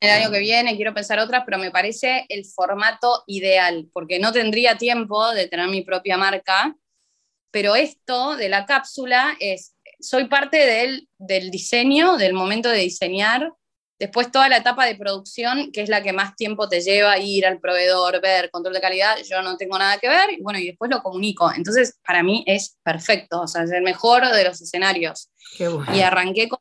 El 0.00 0.10
año 0.10 0.30
que 0.30 0.40
viene 0.40 0.74
quiero 0.76 0.94
pensar 0.94 1.20
otras, 1.20 1.42
pero 1.44 1.58
me 1.58 1.70
parece 1.70 2.24
el 2.28 2.44
formato 2.44 3.22
ideal, 3.26 3.88
porque 3.92 4.18
no 4.18 4.32
tendría 4.32 4.76
tiempo 4.76 5.30
de 5.32 5.46
tener 5.46 5.68
mi 5.68 5.82
propia 5.82 6.16
marca, 6.16 6.74
pero 7.52 7.76
esto 7.76 8.36
de 8.36 8.48
la 8.48 8.64
cápsula 8.66 9.36
es, 9.38 9.76
soy 10.00 10.24
parte 10.24 10.56
del, 10.56 11.08
del 11.18 11.50
diseño, 11.50 12.16
del 12.16 12.32
momento 12.32 12.68
de 12.70 12.78
diseñar, 12.78 13.52
Después 14.00 14.32
toda 14.32 14.48
la 14.48 14.56
etapa 14.56 14.86
de 14.86 14.96
producción, 14.96 15.70
que 15.72 15.82
es 15.82 15.90
la 15.90 16.02
que 16.02 16.14
más 16.14 16.34
tiempo 16.34 16.70
te 16.70 16.80
lleva 16.80 17.18
ir 17.18 17.44
al 17.46 17.60
proveedor, 17.60 18.20
ver, 18.22 18.50
control 18.50 18.74
de 18.74 18.80
calidad, 18.80 19.18
yo 19.28 19.42
no 19.42 19.58
tengo 19.58 19.78
nada 19.78 19.98
que 19.98 20.08
ver, 20.08 20.32
y 20.32 20.42
bueno, 20.42 20.58
y 20.58 20.68
después 20.68 20.90
lo 20.90 21.02
comunico. 21.02 21.52
Entonces, 21.54 21.98
para 22.04 22.22
mí 22.22 22.42
es 22.46 22.78
perfecto, 22.82 23.42
o 23.42 23.46
sea, 23.46 23.64
es 23.64 23.70
el 23.72 23.82
mejor 23.82 24.26
de 24.26 24.44
los 24.44 24.60
escenarios. 24.62 25.30
Y 25.94 26.00
arranqué 26.00 26.48
con 26.48 26.60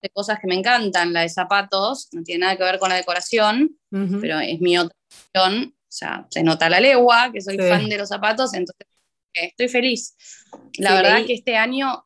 de 0.00 0.08
cosas 0.10 0.38
que 0.40 0.46
me 0.46 0.54
encantan, 0.54 1.12
la 1.12 1.22
de 1.22 1.28
zapatos, 1.28 2.08
no 2.12 2.22
tiene 2.22 2.42
nada 2.42 2.56
que 2.56 2.62
ver 2.62 2.78
con 2.78 2.88
la 2.88 2.96
decoración, 2.96 3.78
pero 3.90 4.38
es 4.38 4.60
mi 4.60 4.78
otra 4.78 4.96
opción, 5.34 5.74
o 5.76 5.90
sea, 5.90 6.26
se 6.30 6.42
nota 6.42 6.70
la 6.70 6.80
legua, 6.80 7.30
que 7.32 7.40
soy 7.40 7.58
fan 7.58 7.88
de 7.88 7.98
los 7.98 8.08
zapatos, 8.08 8.54
entonces 8.54 8.86
eh, 9.34 9.46
estoy 9.46 9.68
feliz. 9.68 10.14
La 10.78 10.94
verdad 10.94 11.26
que 11.26 11.34
este 11.34 11.56
año 11.56 12.04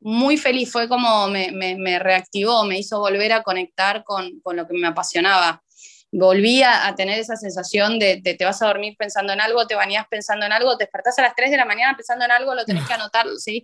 muy 0.00 0.36
feliz, 0.36 0.70
fue 0.72 0.88
como 0.88 1.28
me, 1.28 1.98
reactivó, 1.98 2.64
me 2.64 2.78
hizo 2.78 2.98
volver 2.98 3.32
a 3.32 3.42
conectar 3.42 4.02
con, 4.04 4.40
lo 4.44 4.66
que 4.66 4.74
me 4.74 4.88
apasionaba. 4.88 5.62
volví 6.10 6.62
a, 6.62 6.94
tener 6.96 7.18
esa 7.18 7.36
sensación 7.36 7.98
de, 7.98 8.20
te 8.22 8.44
vas 8.44 8.62
a 8.62 8.66
dormir 8.66 8.96
pensando 8.98 9.32
en 9.32 9.40
algo, 9.40 9.66
te 9.66 9.74
bañás 9.74 10.06
pensando 10.10 10.46
en 10.46 10.52
algo, 10.52 10.76
te 10.76 10.84
despertás 10.84 11.18
a 11.18 11.22
las 11.22 11.34
3 11.34 11.50
de 11.50 11.56
la 11.58 11.66
mañana 11.66 11.96
pensando 11.96 12.24
en 12.24 12.30
algo, 12.30 12.54
lo 12.54 12.64
tenés 12.64 12.86
que 12.86 12.94
anotar, 12.94 13.26
¿sí? 13.36 13.62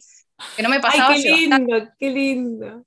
Que 0.56 0.62
no 0.62 0.68
me 0.68 0.80
pasaba. 0.80 1.14
Ay, 1.14 1.22
qué 1.22 1.36
lindo, 1.36 1.88
qué 1.98 2.10
lindo. 2.10 2.84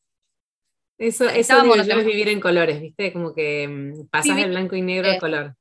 Eso, 1.00 1.30
eso 1.30 1.76
es 1.76 2.06
vivir 2.06 2.28
en 2.28 2.42
colores, 2.42 2.82
¿viste? 2.82 3.14
Como 3.14 3.34
que 3.34 3.68
mm, 3.68 4.08
pasas 4.10 4.36
del 4.36 4.50
blanco 4.50 4.76
y 4.76 4.82
negro 4.82 5.10
al 5.10 5.18
color. 5.18 5.56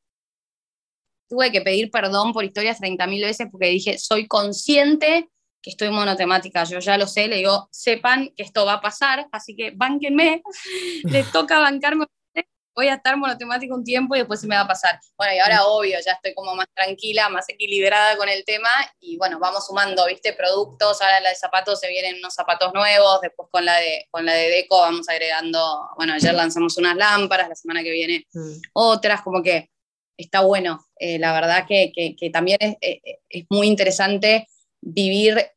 Tuve 1.28 1.52
que 1.52 1.60
pedir 1.60 1.90
perdón 1.90 2.32
por 2.32 2.44
historias 2.44 2.80
30.000 2.80 3.20
veces 3.22 3.48
porque 3.50 3.68
dije, 3.68 3.98
soy 3.98 4.26
consciente 4.26 5.28
que 5.62 5.70
estoy 5.70 5.90
monotemática, 5.90 6.64
yo 6.64 6.78
ya 6.78 6.96
lo 6.98 7.06
sé, 7.06 7.28
le 7.28 7.36
digo, 7.36 7.68
sepan 7.70 8.30
que 8.36 8.42
esto 8.42 8.64
va 8.64 8.74
a 8.74 8.80
pasar, 8.80 9.26
así 9.32 9.56
que 9.56 9.72
bánquenme, 9.74 10.42
les 11.04 11.30
toca 11.32 11.58
bancarme 11.58 12.06
voy 12.78 12.86
a 12.86 12.94
estar 12.94 13.16
monotemático 13.16 13.74
un 13.74 13.82
tiempo 13.82 14.14
y 14.14 14.20
después 14.20 14.40
se 14.40 14.46
me 14.46 14.54
va 14.54 14.60
a 14.60 14.68
pasar. 14.68 15.00
Bueno, 15.16 15.34
y 15.34 15.40
ahora 15.40 15.64
obvio, 15.64 15.98
ya 16.04 16.12
estoy 16.12 16.32
como 16.32 16.54
más 16.54 16.68
tranquila, 16.72 17.28
más 17.28 17.48
equilibrada 17.48 18.16
con 18.16 18.28
el 18.28 18.44
tema 18.44 18.70
y 19.00 19.16
bueno, 19.16 19.40
vamos 19.40 19.66
sumando, 19.66 20.06
¿viste? 20.06 20.32
Productos, 20.32 21.02
ahora 21.02 21.18
la 21.18 21.30
de 21.30 21.34
zapatos 21.34 21.80
se 21.80 21.88
vienen 21.88 22.18
unos 22.20 22.34
zapatos 22.34 22.72
nuevos, 22.72 23.20
después 23.20 23.48
con 23.50 23.64
la 23.64 23.78
de, 23.78 24.06
con 24.12 24.24
la 24.24 24.32
de 24.32 24.48
Deco 24.50 24.78
vamos 24.78 25.08
agregando, 25.08 25.88
bueno, 25.96 26.12
ayer 26.12 26.32
lanzamos 26.32 26.76
unas 26.78 26.94
lámparas, 26.94 27.48
la 27.48 27.56
semana 27.56 27.82
que 27.82 27.90
viene 27.90 28.24
mm. 28.32 28.60
otras, 28.74 29.22
como 29.22 29.42
que 29.42 29.70
está 30.16 30.42
bueno. 30.42 30.86
Eh, 31.00 31.18
la 31.18 31.32
verdad 31.32 31.66
que, 31.66 31.90
que, 31.92 32.30
también 32.30 32.58
es, 32.60 32.76
eh, 32.80 33.00
es 33.28 33.44
muy 33.50 33.66
interesante 33.66 34.46
vivir 34.80 35.50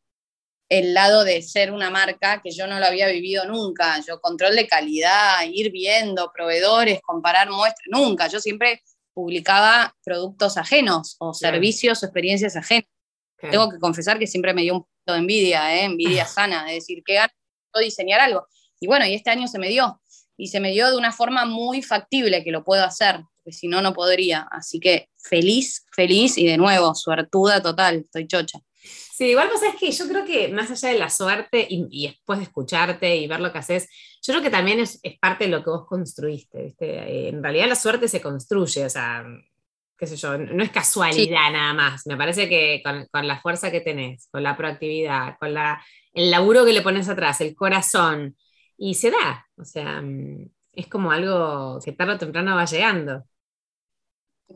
el 0.69 0.93
lado 0.93 1.24
de 1.24 1.41
ser 1.41 1.72
una 1.72 1.89
marca 1.89 2.41
que 2.41 2.51
yo 2.51 2.65
no 2.65 2.80
lo 2.80 2.86
había 2.86 3.07
vivido 3.07 3.45
nunca. 3.45 3.99
Yo 4.07 4.22
control 4.22 4.55
de 4.55 4.67
calidad, 4.67 5.43
ir 5.45 5.72
viendo 5.72 6.32
proveedores, 6.34 7.01
comparar 7.01 7.49
muestras, 7.49 7.88
nunca. 7.89 8.28
Yo 8.28 8.39
siempre 8.39 8.82
publicaba 9.13 9.95
productos 10.03 10.57
ajenos 10.57 11.17
o 11.19 11.34
servicios 11.34 12.01
o 12.01 12.05
experiencias 12.05 12.55
ajenas. 12.55 12.89
Tengo 13.38 13.69
que 13.69 13.80
confesar 13.80 14.19
que 14.19 14.28
siempre 14.28 14.53
me 14.53 14.61
dio 14.61 14.76
un 14.76 14.84
poquito 14.84 15.13
de 15.13 15.19
envidia, 15.19 15.76
¿eh? 15.76 15.84
envidia 15.84 16.26
sana, 16.26 16.63
de 16.65 16.76
decir 16.76 17.03
que 17.03 17.15
ganas 17.15 17.32
diseñar 17.80 18.19
algo. 18.19 18.47
Y 18.80 18.88
bueno, 18.88 19.05
y 19.05 19.13
este 19.13 19.30
año 19.30 19.47
se 19.47 19.59
me 19.59 19.69
dio. 19.69 20.01
Y 20.38 20.47
se 20.47 20.59
me 20.59 20.72
dio 20.72 20.89
de 20.89 20.97
una 20.97 21.11
forma 21.11 21.45
muy 21.45 21.82
factible 21.82 22.43
que 22.43 22.51
lo 22.51 22.63
puedo 22.63 22.84
hacer, 22.84 23.22
porque 23.36 23.51
si 23.51 23.67
no, 23.67 23.82
no 23.82 23.93
podría. 23.93 24.47
Así 24.51 24.80
que 24.80 25.09
feliz, 25.17 25.86
feliz 25.91 26.38
y 26.38 26.47
de 26.47 26.57
nuevo, 26.57 26.95
suertuda 26.95 27.61
total, 27.61 27.97
estoy 27.97 28.28
chocha. 28.28 28.59
Sí, 29.22 29.28
igual 29.28 29.49
pues 29.49 29.61
es 29.61 29.76
que 29.76 29.91
yo 29.91 30.07
creo 30.07 30.26
que 30.26 30.47
más 30.47 30.72
allá 30.72 30.89
de 30.89 30.97
la 30.97 31.07
suerte 31.11 31.67
y, 31.69 32.07
después 32.07 32.39
de 32.39 32.45
escucharte 32.45 33.17
y 33.17 33.28
ver 33.28 33.39
lo 33.39 33.51
que 33.51 33.59
haces, 33.59 33.88
yo 34.19 34.34
creo 34.34 34.41
que 34.41 34.49
también 34.49 34.80
es, 34.80 34.99
parte 35.22 35.43
de 35.43 35.51
lo 35.51 35.63
que 35.63 35.69
vos 35.69 35.86
construiste, 35.86 36.63
¿viste? 36.63 36.88
Eh, 36.88 37.30
en 37.30 37.43
realidad 37.43 37.67
la 37.67 37.76
suerte 37.76 38.07
se 38.07 38.19
construye, 38.19 38.84
o 38.84 38.89
sea, 38.89 39.24
qué 39.95 40.07
sé 40.07 40.15
yo, 40.15 40.39
no 40.39 40.63
es 40.63 40.72
casualidad 40.72 41.51
nada 41.51 41.72
más, 41.76 42.07
me 42.07 42.17
parece 42.17 42.49
que 42.49 42.82
con, 42.84 43.28
la 43.28 43.39
fuerza 43.39 43.69
que 43.69 43.82
tenés, 43.82 44.28
con 44.32 44.41
la 44.41 44.57
proactividad, 44.57 45.38
con 45.39 45.53
la, 45.53 45.86
el 46.13 46.32
laburo 46.32 46.65
que 46.65 46.74
le 46.74 46.82
pones 46.82 47.07
atrás, 47.07 47.41
el 47.41 47.53
corazón, 47.53 48.36
y 48.76 48.95
se 48.95 49.11
da, 49.11 49.45
o 49.55 49.65
sea, 49.65 50.01
mm, 50.01 50.49
es 50.74 50.88
como 50.88 51.11
algo 51.11 51.80
que 51.86 51.91
tarde 51.91 52.13
o 52.13 52.17
temprano 52.17 52.55
va 52.55 52.65
llegando. 52.65 53.24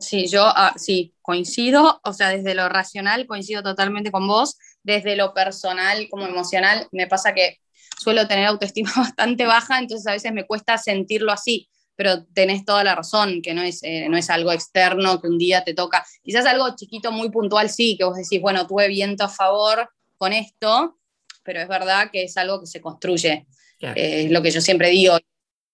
Sí, 0.00 0.26
yo 0.26 0.44
ah, 0.44 0.74
sí, 0.76 1.14
coincido, 1.22 2.00
o 2.04 2.12
sea, 2.12 2.28
desde 2.30 2.54
lo 2.54 2.68
racional 2.68 3.26
coincido 3.26 3.62
totalmente 3.62 4.10
con 4.10 4.26
vos, 4.26 4.58
desde 4.82 5.16
lo 5.16 5.34
personal 5.34 6.08
como 6.08 6.26
emocional, 6.26 6.86
me 6.92 7.06
pasa 7.06 7.34
que 7.34 7.58
suelo 7.98 8.28
tener 8.28 8.46
autoestima 8.46 8.90
bastante 8.96 9.46
baja, 9.46 9.78
entonces 9.78 10.06
a 10.06 10.12
veces 10.12 10.32
me 10.32 10.46
cuesta 10.46 10.78
sentirlo 10.78 11.32
así, 11.32 11.68
pero 11.96 12.24
tenés 12.26 12.64
toda 12.64 12.84
la 12.84 12.94
razón, 12.94 13.40
que 13.42 13.54
no 13.54 13.62
es, 13.62 13.82
eh, 13.82 14.08
no 14.08 14.16
es 14.16 14.30
algo 14.30 14.52
externo 14.52 15.20
que 15.20 15.28
un 15.28 15.38
día 15.38 15.64
te 15.64 15.74
toca, 15.74 16.04
quizás 16.22 16.46
algo 16.46 16.74
chiquito, 16.76 17.10
muy 17.10 17.30
puntual, 17.30 17.70
sí, 17.70 17.96
que 17.96 18.04
vos 18.04 18.16
decís, 18.16 18.40
bueno, 18.40 18.66
tuve 18.66 18.88
viento 18.88 19.24
a 19.24 19.28
favor 19.28 19.90
con 20.18 20.32
esto, 20.32 20.98
pero 21.42 21.60
es 21.60 21.68
verdad 21.68 22.10
que 22.10 22.24
es 22.24 22.36
algo 22.36 22.60
que 22.60 22.66
se 22.66 22.80
construye, 22.80 23.46
eh, 23.80 24.24
es 24.24 24.30
lo 24.30 24.42
que 24.42 24.50
yo 24.50 24.60
siempre 24.60 24.90
digo, 24.90 25.18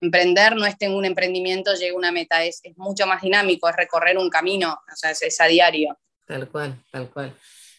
emprender 0.03 0.57
no 0.57 0.67
es 0.67 0.77
tengo 0.77 0.99
un 0.99 1.05
emprendimiento, 1.05 1.75
llega 1.75 1.97
una 1.97 2.13
meta, 2.13 2.45
es, 2.45 2.61
mucho 2.77 3.07
más 3.07 3.23
dinámico, 3.23 3.69
es 3.69 3.77
recorrer 3.77 4.19
un 4.19 4.29
camino, 4.29 4.73
o 4.73 4.97
sea, 4.97 5.11
es, 5.13 5.41
a 5.41 5.47
diario. 5.47 5.99
Tal 6.27 6.49
cual, 6.49 6.83
tal 6.91 7.09
cual. 7.11 7.35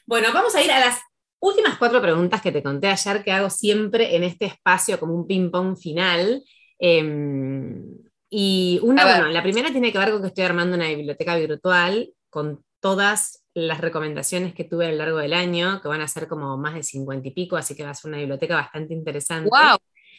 Bueno, 0.05 0.29
vamos 0.33 0.55
a 0.55 0.61
ir 0.61 0.71
a 0.71 0.79
las 0.79 0.99
últimas 1.39 1.77
cuatro 1.77 2.01
preguntas 2.01 2.41
que 2.41 2.51
te 2.51 2.63
conté 2.63 2.87
ayer 2.87 3.23
que 3.23 3.31
hago 3.31 3.49
siempre 3.49 4.15
en 4.15 4.23
este 4.23 4.45
espacio 4.45 4.99
como 4.99 5.13
un 5.13 5.27
ping-pong 5.27 5.77
final. 5.77 6.43
Em, 6.79 7.83
y 8.29 8.79
una, 8.81 9.03
bueno, 9.03 9.27
la 9.27 9.43
primera 9.43 9.69
tiene 9.69 9.91
que 9.91 9.99
ver 9.99 10.11
con 10.11 10.21
que 10.21 10.29
estoy 10.29 10.45
armando 10.45 10.75
una 10.75 10.87
biblioteca 10.87 11.35
virtual 11.35 12.09
con 12.29 12.63
todas 12.79 13.43
las 13.53 13.79
recomendaciones 13.79 14.53
que 14.53 14.63
tuve 14.63 14.87
a 14.87 14.91
lo 14.91 14.97
largo 14.97 15.17
del 15.19 15.33
año, 15.33 15.81
que 15.81 15.87
van 15.87 16.01
a 16.01 16.07
ser 16.07 16.27
como 16.27 16.57
más 16.57 16.73
de 16.73 16.83
cincuenta 16.83 17.27
y 17.27 17.31
pico, 17.31 17.55
así 17.55 17.75
que 17.75 17.83
va 17.83 17.91
a 17.91 17.93
ser 17.93 18.09
una 18.09 18.17
biblioteca 18.17 18.55
bastante 18.55 18.93
interesante. 18.93 19.49
¡Wow! 19.49 19.77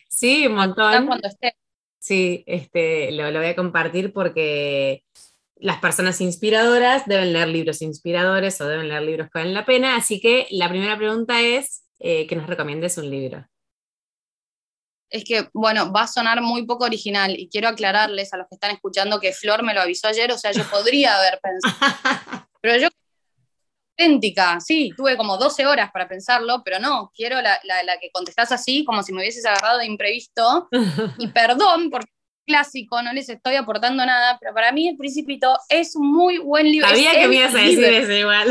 Sí, 0.08 0.46
un 0.46 0.54
montón. 0.54 1.06
Cuando 1.06 1.28
esté. 1.28 1.56
Sí, 2.04 2.44
este, 2.46 3.12
lo, 3.12 3.32
voy 3.32 3.46
a 3.46 3.56
compartir 3.56 4.12
porque 4.12 5.06
las 5.56 5.78
personas 5.78 6.20
inspiradoras 6.20 7.06
deben 7.06 7.32
leer 7.32 7.48
libros 7.48 7.80
inspiradores 7.80 8.60
o 8.60 8.68
deben 8.68 8.90
leer 8.90 9.00
libros 9.00 9.28
que 9.28 9.38
valen 9.38 9.54
la 9.54 9.64
pena. 9.64 9.96
Así 9.96 10.20
que 10.20 10.46
la 10.50 10.68
primera 10.68 10.98
pregunta 10.98 11.40
es 11.40 11.86
eh, 12.00 12.26
que 12.26 12.36
nos 12.36 12.46
recomiendes 12.46 12.98
un 12.98 13.08
libro. 13.08 13.48
Es 15.08 15.24
que, 15.24 15.48
bueno, 15.54 15.94
va 15.94 16.02
a 16.02 16.06
sonar 16.06 16.42
muy 16.42 16.66
poco 16.66 16.84
original 16.84 17.38
y 17.38 17.48
quiero 17.48 17.68
aclararles 17.68 18.34
a 18.34 18.36
los 18.36 18.48
que 18.48 18.56
están 18.56 18.72
escuchando 18.72 19.18
que 19.18 19.32
Flor 19.32 19.62
me 19.62 19.72
lo 19.72 19.80
avisó 19.80 20.08
ayer, 20.08 20.30
o 20.30 20.36
sea, 20.36 20.52
yo 20.52 20.64
podría 20.64 21.16
haber 21.16 21.40
pensado. 21.42 22.46
Pero 22.60 22.76
yo 22.76 22.88
auténtica, 23.96 24.60
sí, 24.60 24.92
tuve 24.96 25.16
como 25.16 25.36
12 25.36 25.66
horas 25.66 25.90
para 25.92 26.08
pensarlo, 26.08 26.62
pero 26.64 26.78
no, 26.78 27.10
quiero 27.14 27.40
la, 27.40 27.58
que 28.00 28.10
contestás 28.12 28.52
así, 28.52 28.84
como 28.84 29.02
si 29.02 29.12
me 29.12 29.20
hubieses 29.20 29.44
agarrado 29.46 29.78
de 29.78 29.86
imprevisto. 29.86 30.68
Y 31.18 31.28
perdón, 31.28 31.90
porque 31.90 32.10
es 32.10 32.44
clásico, 32.46 33.02
no 33.02 33.12
les 33.12 33.28
estoy 33.28 33.54
aportando 33.54 34.04
nada, 34.04 34.36
pero 34.40 34.52
para 34.52 34.72
mí 34.72 34.88
El 34.88 34.96
Principito 34.96 35.56
es 35.68 35.94
un 35.96 36.12
muy 36.12 36.38
buen 36.38 36.70
libro. 36.70 36.88
Sabía 36.88 37.12
que 37.12 37.28
me 37.28 37.36
ibas 37.36 37.54
a 37.54 37.58
decir 37.58 37.84
eso 37.84 38.12
igual. 38.12 38.48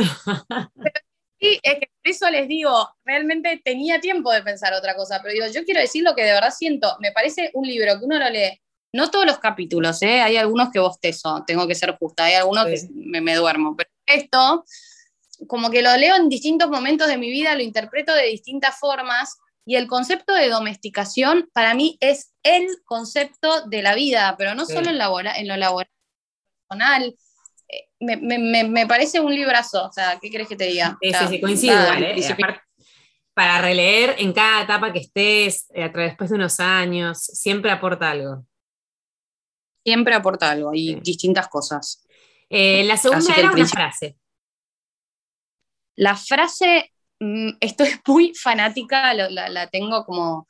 sí, 1.40 1.60
es 1.62 1.74
que 1.76 1.90
por 2.02 2.12
eso 2.12 2.30
les 2.30 2.48
digo, 2.48 2.90
realmente 3.04 3.62
tenía 3.64 4.00
tiempo 4.00 4.32
de 4.32 4.44
pensar 4.44 4.74
otra 4.74 4.96
cosa, 4.96 5.20
pero 5.22 5.34
digo, 5.34 5.48
yo 5.54 5.64
quiero 5.66 5.82
decir 5.82 6.04
lo 6.04 6.16
que 6.16 6.24
de 6.24 6.34
verdad 6.34 6.54
siento. 6.56 6.96
Me 7.00 7.12
parece 7.12 7.52
un 7.54 7.68
libro 7.68 8.00
que 8.00 8.06
uno 8.06 8.18
lo 8.18 8.30
lee 8.30 8.60
no 8.96 9.10
todos 9.10 9.26
los 9.26 9.40
capítulos, 9.40 10.04
¿eh? 10.04 10.22
hay 10.22 10.38
algunos 10.38 10.70
que 10.70 10.78
bostezo, 10.78 11.44
tengo 11.48 11.68
que 11.68 11.74
ser 11.74 11.98
justa, 11.98 12.26
hay 12.26 12.36
algunos 12.36 12.68
que 12.68 12.80
me, 12.94 13.22
me, 13.22 13.34
duermo, 13.34 13.76
pero 13.76 13.90
esto 14.06 14.64
como 15.48 15.70
que 15.70 15.82
lo 15.82 15.96
leo 15.98 16.16
en 16.16 16.30
distintos 16.30 16.70
momentos 16.70 17.08
de 17.08 17.18
mi 17.18 17.30
vida, 17.30 17.56
lo 17.56 17.62
interpreto 17.62 18.14
de 18.14 18.26
distintas 18.26 18.80
formas 18.80 19.38
y 19.66 19.76
el 19.76 19.88
concepto 19.88 20.34
de 20.34 20.50
domesticación 20.50 21.50
para 21.54 21.74
mí 21.74 21.98
es 22.02 22.34
el 22.44 22.68
concepto 22.84 23.66
de 23.68 23.82
la 23.82 23.96
vida, 23.96 24.36
pero 24.38 24.56
no 24.56 24.66
solo 24.66 24.90
en, 24.90 25.28
en 25.36 25.48
lo 25.48 25.58
laboral, 25.58 25.90
personal. 26.68 27.16
Eh, 27.70 27.88
me, 28.00 28.88
parece 28.88 29.20
un 29.20 29.34
librazo, 29.34 29.88
o 29.88 29.92
sea, 29.92 30.20
¿qué 30.22 30.30
crees 30.30 30.48
que 30.48 30.56
te 30.56 30.66
diga? 30.66 30.98
Sí, 31.02 31.12
sí, 31.30 31.42
coincido, 31.42 31.78
para 33.34 33.62
releer 33.62 34.16
en 34.20 34.32
cada 34.32 34.62
etapa 34.62 34.94
que 34.94 35.00
estés, 35.00 35.66
eh, 35.74 35.90
después 35.94 36.30
de 36.30 36.36
unos 36.36 36.60
años, 36.60 37.18
siempre 37.18 37.72
aporta 37.72 38.12
algo. 38.12 38.46
Siempre 39.84 40.14
aporta 40.14 40.52
algo 40.52 40.72
y 40.74 40.96
distintas 41.02 41.48
cosas. 41.48 42.06
Eh, 42.50 42.84
la 42.84 42.96
segunda 42.96 43.34
era 43.36 43.52
una 43.52 43.66
frase. 43.66 44.18
La 45.96 46.16
frase, 46.16 46.92
mm, 47.20 47.50
estoy 47.60 47.90
muy 48.08 48.34
fanática, 48.36 49.14
la, 49.14 49.68
tengo 49.68 50.06
como, 50.06 50.48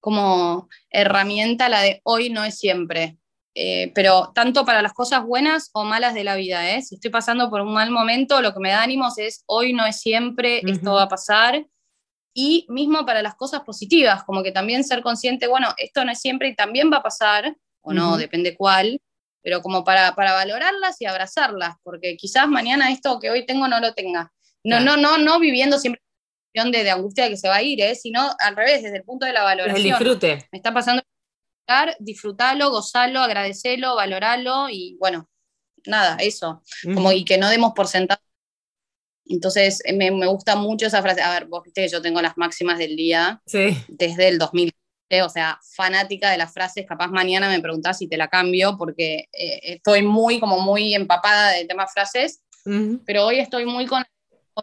como 0.00 0.68
herramienta, 0.90 1.68
la 1.68 1.82
de 1.82 2.00
hoy 2.04 2.30
no 2.30 2.44
es 2.44 2.58
siempre. 2.58 3.18
Eh, 3.54 3.92
pero 3.94 4.32
tanto 4.34 4.64
para 4.64 4.80
las 4.80 4.94
cosas 4.94 5.24
buenas 5.24 5.68
o 5.74 5.84
malas 5.84 6.14
de 6.14 6.24
la 6.24 6.36
vida, 6.36 6.70
¿eh? 6.70 6.80
si 6.80 6.94
estoy 6.94 7.10
pasando 7.10 7.50
por 7.50 7.60
un 7.60 7.74
mal 7.74 7.90
momento, 7.90 8.40
lo 8.40 8.54
que 8.54 8.60
me 8.60 8.70
da 8.70 8.82
ánimos 8.82 9.18
es 9.18 9.44
hoy 9.44 9.74
no 9.74 9.84
es 9.84 10.00
siempre, 10.00 10.62
esto 10.66 10.94
va 10.94 11.02
a 11.02 11.08
pasar. 11.08 11.66
Y 12.34 12.64
mismo 12.70 13.04
para 13.04 13.20
las 13.20 13.34
cosas 13.34 13.60
positivas, 13.60 14.24
como 14.24 14.42
que 14.42 14.52
también 14.52 14.84
ser 14.84 15.02
consciente, 15.02 15.48
bueno, 15.48 15.74
esto 15.76 16.02
no 16.02 16.12
es 16.12 16.18
siempre 16.18 16.48
y 16.48 16.56
también 16.56 16.90
va 16.90 16.98
a 16.98 17.02
pasar, 17.02 17.54
o 17.82 17.92
no, 17.92 18.16
depende 18.16 18.56
cuál, 18.56 19.02
pero 19.42 19.60
como 19.60 19.84
para, 19.84 20.14
para 20.14 20.32
valorarlas 20.32 21.00
y 21.00 21.04
abrazarlas, 21.04 21.74
porque 21.82 22.16
quizás 22.16 22.48
mañana 22.48 22.90
esto 22.90 23.18
que 23.20 23.28
hoy 23.28 23.44
tengo 23.44 23.68
no 23.68 23.80
lo 23.80 23.92
tenga. 23.92 24.32
No, 24.64 24.80
no, 24.80 24.96
no, 24.96 25.18
no 25.18 25.38
viviendo 25.38 25.78
siempre 25.78 26.00
de, 26.54 26.84
de 26.84 26.90
angustia 26.90 27.24
de 27.24 27.30
que 27.30 27.36
se 27.36 27.48
va 27.48 27.56
a 27.56 27.62
ir, 27.62 27.80
¿eh? 27.80 27.94
sino 27.94 28.20
al 28.38 28.56
revés, 28.56 28.82
desde 28.82 28.98
el 28.98 29.04
punto 29.04 29.26
de 29.26 29.32
la 29.32 29.42
valoración. 29.42 29.76
El 29.76 29.82
disfrute. 29.84 30.48
Me 30.52 30.58
está 30.58 30.72
pasando 30.72 31.02
disfrutarlo, 31.98 32.70
gozarlo, 32.70 33.20
agradecerlo, 33.20 33.96
valorarlo 33.96 34.68
y 34.68 34.96
bueno, 34.98 35.28
nada, 35.86 36.16
eso. 36.20 36.62
Como 36.94 37.12
y 37.12 37.24
que 37.24 37.38
no 37.38 37.48
demos 37.48 37.72
por 37.74 37.88
sentado. 37.88 38.20
Entonces 39.24 39.82
me, 39.94 40.10
me, 40.10 40.26
gusta 40.26 40.56
mucho 40.56 40.86
esa 40.86 41.00
frase. 41.00 41.22
A 41.22 41.32
ver, 41.32 41.46
vos 41.46 41.62
viste 41.64 41.82
que 41.82 41.88
yo 41.88 42.02
tengo 42.02 42.20
las 42.20 42.36
máximas 42.36 42.78
del 42.78 42.96
día 42.96 43.40
sí. 43.46 43.76
desde 43.88 44.28
el 44.28 44.38
2000 44.38 44.72
o 45.20 45.28
sea, 45.28 45.60
fanática 45.76 46.30
de 46.30 46.38
las 46.38 46.54
frases, 46.54 46.86
capaz 46.86 47.08
mañana 47.08 47.50
me 47.50 47.60
preguntás 47.60 47.98
si 47.98 48.08
te 48.08 48.16
la 48.16 48.28
cambio, 48.28 48.78
porque 48.78 49.28
eh, 49.32 49.60
estoy 49.62 50.02
muy, 50.02 50.40
como 50.40 50.58
muy 50.60 50.94
empapada 50.94 51.50
del 51.50 51.68
tema 51.68 51.86
frases, 51.86 52.42
pero 53.04 53.26
hoy 53.26 53.38
estoy 53.38 53.66
muy 53.66 53.84
con, 53.84 54.02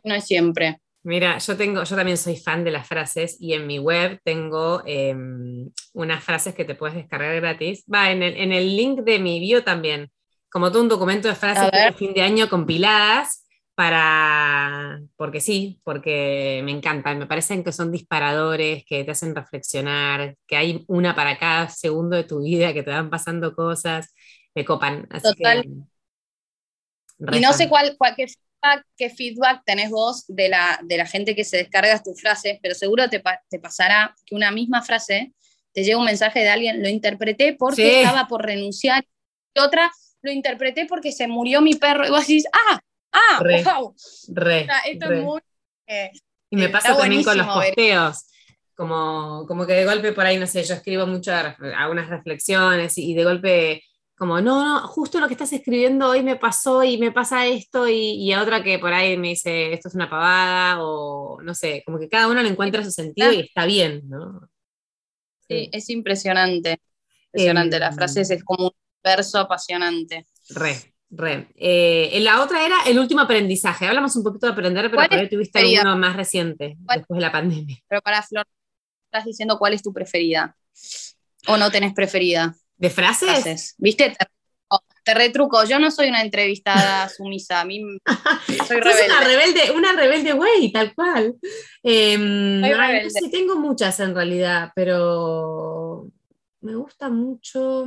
no 0.03 0.15
es 0.15 0.25
siempre. 0.25 0.79
Mira, 1.03 1.37
yo 1.37 1.55
tengo, 1.55 1.83
yo 1.83 1.95
también 1.95 2.17
soy 2.17 2.35
fan 2.35 2.63
de 2.63 2.71
las 2.71 2.87
frases 2.87 3.37
y 3.39 3.53
en 3.53 3.65
mi 3.67 3.79
web 3.79 4.19
tengo 4.23 4.83
em, 4.85 5.71
unas 5.93 6.23
frases 6.23 6.53
que 6.53 6.65
te 6.65 6.75
puedes 6.75 6.95
descargar 6.95 7.35
gratis. 7.35 7.85
Va, 7.91 8.11
en 8.11 8.21
el, 8.21 8.35
en 8.35 8.51
el 8.51 8.75
link 8.75 8.99
de 9.01 9.19
mi 9.19 9.39
bio 9.39 9.63
también, 9.63 10.11
como 10.49 10.71
todo 10.71 10.81
un 10.81 10.89
documento 10.89 11.27
de 11.27 11.35
frases 11.35 11.71
de 11.71 11.93
fin 11.93 12.13
de 12.13 12.21
año 12.21 12.49
compiladas 12.49 13.45
para, 13.75 14.99
porque 15.15 15.39
sí, 15.39 15.79
porque 15.85 16.61
me 16.65 16.71
encantan, 16.71 17.17
me 17.17 17.27
parecen 17.27 17.63
que 17.63 17.71
son 17.71 17.93
disparadores, 17.93 18.83
que 18.85 19.05
te 19.05 19.11
hacen 19.11 19.33
reflexionar, 19.33 20.35
que 20.45 20.57
hay 20.57 20.83
una 20.89 21.15
para 21.15 21.39
cada 21.39 21.69
segundo 21.69 22.17
de 22.17 22.25
tu 22.25 22.41
vida, 22.41 22.73
que 22.73 22.83
te 22.83 22.91
van 22.91 23.09
pasando 23.09 23.55
cosas, 23.55 24.13
me 24.53 24.65
copan. 24.65 25.07
Total. 25.07 25.63
y 27.31 27.39
no 27.39 27.53
sé 27.53 27.69
cuál, 27.69 27.95
qué, 28.17 28.27
feedback, 28.61 28.85
qué, 28.97 29.09
feedback, 29.09 29.61
tenés 29.65 29.89
vos 29.89 30.25
de 30.27 30.49
la, 30.49 30.79
de 30.83 30.97
la 30.97 31.05
gente 31.05 31.35
que 31.35 31.43
se 31.43 31.57
descarga 31.57 32.01
tus 32.01 32.19
frases, 32.19 32.59
pero 32.61 32.75
seguro 32.75 33.09
te, 33.09 33.21
te 33.49 33.59
pasará 33.59 34.15
que 34.25 34.35
una 34.35 34.51
misma 34.51 34.81
frase 34.81 35.33
te 35.71 35.83
llega 35.83 35.97
un 35.97 36.05
mensaje 36.05 36.39
de 36.39 36.49
alguien, 36.49 36.81
lo 36.81 36.89
interpreté 36.89 37.53
porque 37.53 38.01
estaba 38.01 38.27
por 38.27 38.43
renunciar, 38.43 39.05
y 39.53 39.59
otra, 39.59 39.91
lo 40.21 40.31
interpreté 40.31 40.85
porque 40.85 41.11
se 41.11 41.27
murió 41.27 41.61
mi 41.61 41.75
perro, 41.75 42.05
y 42.07 42.09
vos 42.09 42.21
decís, 42.21 42.45
ah, 42.51 42.79
Ah, 43.11 43.39
wow. 43.39 43.95
Re, 44.29 44.67
esto 44.87 45.11
es 45.11 45.23
muy. 45.23 45.41
Eh, 45.87 46.11
y 46.51 46.55
me 46.55 46.69
pasa 46.69 46.95
también 46.95 47.23
con 47.23 47.37
los 47.37 47.47
posteos. 47.47 48.25
Como, 48.75 49.45
como 49.45 49.65
que 49.65 49.73
de 49.73 49.85
golpe 49.85 50.13
por 50.13 50.25
ahí, 50.25 50.37
no 50.37 50.47
sé, 50.47 50.63
yo 50.63 50.73
escribo 50.73 51.05
mucho 51.05 51.33
algunas 51.75 52.07
reflexiones 52.07 52.97
y, 52.97 53.13
de 53.13 53.23
golpe 53.25 53.83
como, 54.19 54.41
no, 54.41 54.65
no, 54.65 54.87
justo 54.87 55.19
lo 55.21 55.27
que 55.27 55.33
estás 55.33 55.53
escribiendo 55.53 56.09
hoy 56.09 56.21
me 56.23 56.35
pasó 56.35 56.83
y 56.83 56.97
me 56.97 57.11
pasa 57.11 57.47
esto 57.47 57.87
y, 57.87 58.31
a 58.33 58.41
otra 58.41 58.61
que 58.61 58.77
por 58.77 58.93
ahí 58.93 59.17
me 59.17 59.29
dice, 59.29 59.71
esto 59.71 59.87
es 59.87 59.95
una 59.95 60.09
pavada 60.09 60.83
o 60.83 61.41
no 61.41 61.55
sé, 61.55 61.83
como 61.85 61.97
que 61.97 62.09
cada 62.09 62.27
uno 62.27 62.43
le 62.43 62.49
encuentra 62.49 62.83
su 62.83 62.91
sentido 62.91 63.31
y 63.31 63.39
está 63.39 63.65
bien, 63.65 64.01
¿no? 64.09 64.49
Sí, 65.47 65.69
es 65.71 65.89
impresionante. 65.89 66.81
Impresionante, 67.27 67.79
las 67.79 67.95
frases 67.95 68.29
es 68.29 68.43
como 68.43 68.65
un 68.65 68.71
verso 69.01 69.39
apasionante. 69.39 70.27
Re, 70.49 70.75
Re. 71.09 71.47
Eh, 71.55 72.19
la 72.21 72.43
otra 72.43 72.65
era 72.65 72.75
el 72.87 72.99
último 72.99 73.21
aprendizaje. 73.21 73.87
Hablamos 73.87 74.15
un 74.17 74.23
poquito 74.23 74.47
de 74.47 74.51
aprender, 74.51 74.91
pero 74.91 75.07
por 75.07 75.29
tuviste 75.29 75.79
uno 75.79 75.97
más 75.97 76.17
reciente, 76.17 76.75
después 76.77 77.17
de 77.17 77.21
la 77.21 77.31
pandemia. 77.31 77.77
Pero 77.87 78.01
para 78.01 78.21
Flor, 78.21 78.45
estás 79.05 79.23
diciendo 79.23 79.57
cuál 79.57 79.73
es 79.73 79.81
tu 79.81 79.93
preferida. 79.93 80.55
¿O 81.47 81.55
no 81.55 81.71
tenés 81.71 81.93
preferida? 81.93 82.53
¿De 82.79 82.89
frases? 82.89 83.75
¿Viste? 83.77 84.15
Te, 85.03 85.13
retruco. 85.13 85.63
Yo 85.65 85.79
no 85.79 85.91
soy 85.91 86.09
una 86.09 86.21
entrevistada 86.21 87.09
sumisa. 87.15 87.61
A 87.61 87.65
mí 87.65 87.81
soy 88.67 88.79
rebelde. 88.79 89.05
Una 89.05 89.19
rebelde, 89.21 89.71
una 89.71 89.91
rebelde 89.93 90.33
güey, 90.33 90.71
tal 90.71 90.95
cual. 90.95 91.35
Em, 91.83 92.61
tengo 93.31 93.57
muchas 93.57 93.99
en 93.99 94.15
realidad, 94.15 94.71
pero 94.75 96.09
me 96.61 96.75
gusta 96.75 97.09
mucho 97.09 97.85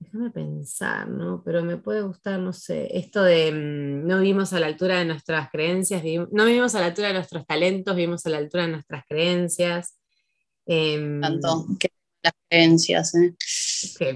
déjame 0.00 0.30
pensar, 0.30 1.08
¿no? 1.08 1.42
Pero 1.44 1.62
me 1.62 1.76
puede 1.76 2.02
gustar, 2.02 2.38
no 2.38 2.52
sé, 2.52 2.96
esto 2.96 3.22
de 3.22 3.52
mm, 3.52 4.06
no 4.06 4.18
vivimos 4.18 4.52
a 4.52 4.60
la 4.60 4.66
altura 4.66 4.98
de 4.98 5.04
nuestras 5.04 5.50
creencias, 5.50 6.02
no 6.30 6.44
vivimos 6.44 6.74
a 6.74 6.80
la 6.80 6.86
altura 6.86 7.08
de 7.08 7.14
nuestros 7.14 7.46
talentos, 7.46 7.94
vivimos 7.94 8.24
a 8.26 8.30
la 8.30 8.38
altura 8.38 8.66
de 8.66 8.72
nuestras 8.72 9.04
creencias. 9.06 9.98
Em, 10.66 11.20
Tanto 11.20 11.66
que 11.78 11.88
las 12.28 12.48
creencias, 12.48 13.14
¿eh? 13.14 13.34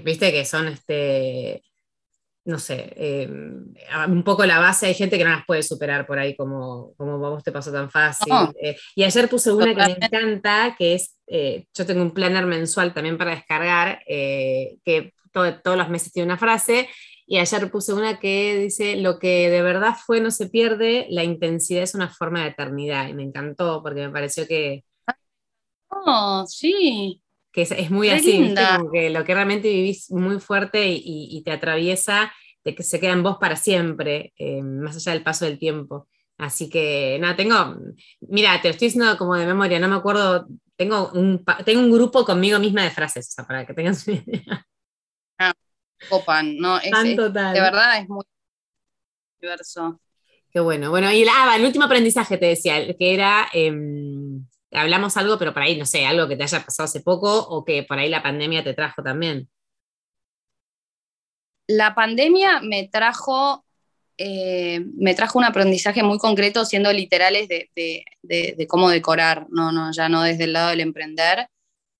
viste 0.03 0.31
que 0.31 0.45
son 0.45 0.67
este 0.67 1.63
no 2.45 2.59
sé, 2.59 2.93
em, 2.97 3.73
un 4.09 4.23
poco 4.23 4.45
la 4.45 4.59
base, 4.59 4.87
hay 4.87 4.93
gente 4.93 5.17
que 5.17 5.23
no 5.23 5.29
las 5.29 5.45
puede 5.45 5.63
superar 5.63 6.05
por 6.05 6.19
ahí 6.19 6.35
como, 6.35 6.93
como 6.97 7.17
vos 7.17 7.43
te 7.43 7.53
pasó 7.53 7.71
tan 7.71 7.89
fácil. 7.89 8.33
Eh, 8.61 8.75
y 8.95 9.03
ayer 9.03 9.29
puse 9.29 9.51
una 9.51 9.73
que 9.73 9.75
me 9.75 10.05
encanta, 10.05 10.75
que 10.77 10.95
es, 10.95 11.17
eh, 11.27 11.65
yo 11.73 11.85
tengo 11.85 12.01
un 12.01 12.11
planner 12.11 12.45
mensual 12.45 12.93
también 12.93 13.17
para 13.17 13.31
descargar, 13.31 14.01
eh, 14.07 14.77
que 14.83 15.13
todos 15.31 15.77
los 15.77 15.89
meses 15.89 16.11
tiene 16.11 16.25
una 16.27 16.37
frase, 16.37 16.89
y 17.25 17.37
ayer 17.37 17.71
puse 17.71 17.93
una 17.93 18.19
que 18.19 18.57
dice, 18.57 18.97
lo 18.97 19.19
que 19.19 19.49
de 19.49 19.61
verdad 19.61 19.95
fue 20.05 20.19
no 20.19 20.29
se 20.29 20.49
pierde, 20.49 21.07
la 21.09 21.23
intensidad 21.23 21.83
es 21.83 21.95
una 21.95 22.09
forma 22.09 22.41
de 22.41 22.49
eternidad, 22.49 23.07
y 23.07 23.13
me 23.13 23.23
encantó 23.23 23.81
porque 23.81 24.05
me 24.05 24.11
pareció 24.11 24.45
que... 24.45 24.83
Oh, 25.87 26.43
sí. 26.45 27.22
Que 27.53 27.61
es, 27.61 27.91
muy 27.91 28.09
así, 28.09 28.53
como 28.77 28.91
que 28.91 29.09
lo 29.11 29.23
que 29.23 29.33
realmente 29.33 29.69
vivís 29.69 30.11
muy 30.11 30.39
fuerte 30.39 30.87
y, 30.89 31.41
te 31.45 31.51
atraviesa, 31.51 32.33
de 32.65 32.73
que 32.73 32.83
se 32.83 32.99
queda 32.99 33.13
en 33.13 33.23
vos 33.23 33.37
para 33.39 33.55
siempre, 33.55 34.33
eh, 34.37 34.61
más 34.61 34.97
allá 34.97 35.13
del 35.13 35.23
paso 35.23 35.45
del 35.45 35.59
tiempo. 35.59 36.09
Así 36.37 36.69
que, 36.69 37.17
nada, 37.21 37.35
tengo, 37.35 37.77
mira, 38.21 38.59
te 38.59 38.69
lo 38.69 38.71
estoy 38.71 38.87
diciendo 38.87 39.17
como 39.17 39.35
de 39.35 39.45
memoria, 39.45 39.79
no 39.79 39.87
me 39.87 39.95
acuerdo, 39.95 40.47
tengo 40.75 41.11
un, 41.13 41.45
tengo 41.63 41.81
un 41.81 41.91
grupo 41.91 42.25
conmigo 42.25 42.57
misma 42.57 42.83
de 42.83 42.89
frases, 42.89 43.29
o 43.29 43.31
sea, 43.31 43.45
para 43.45 43.65
que 43.65 43.73
tengas 43.75 44.07
una 44.07 44.17
idea 44.17 44.65
copan, 46.09 46.57
¿no? 46.57 46.77
Es, 46.77 46.91
de 46.91 47.29
verdad 47.29 47.99
es 47.99 48.09
muy 48.09 48.23
diverso. 49.41 49.99
Qué 50.51 50.59
bueno. 50.59 50.89
Bueno, 50.89 51.11
y 51.11 51.25
ah, 51.27 51.55
el 51.55 51.65
último 51.65 51.85
aprendizaje 51.85 52.37
te 52.37 52.45
decía, 52.47 52.93
que 52.95 53.13
era, 53.13 53.49
em, 53.53 54.45
hablamos 54.73 55.17
algo, 55.17 55.37
pero 55.37 55.53
por 55.53 55.63
ahí, 55.63 55.77
no 55.77 55.85
sé, 55.85 56.05
algo 56.05 56.27
que 56.27 56.35
te 56.35 56.43
haya 56.43 56.63
pasado 56.63 56.85
hace 56.85 57.01
poco 57.01 57.39
o 57.47 57.63
que 57.63 57.83
por 57.83 57.99
ahí 57.99 58.09
la 58.09 58.23
pandemia 58.23 58.63
te 58.63 58.73
trajo 58.73 59.03
también. 59.03 59.49
La 61.67 61.95
pandemia 61.95 62.59
me 62.61 62.87
trajo, 62.87 63.65
eh, 64.17 64.81
me 64.95 65.15
trajo 65.15 65.39
un 65.39 65.45
aprendizaje 65.45 66.03
muy 66.03 66.17
concreto, 66.17 66.65
siendo 66.65 66.91
literales 66.91 67.47
de, 67.47 67.69
de, 68.21 68.67
cómo 68.67 68.89
decorar, 68.89 69.47
no, 69.49 69.71
no, 69.71 69.91
ya 69.91 70.09
no 70.09 70.23
desde 70.23 70.45
el 70.45 70.53
lado 70.53 70.69
del 70.69 70.81
emprender, 70.81 71.47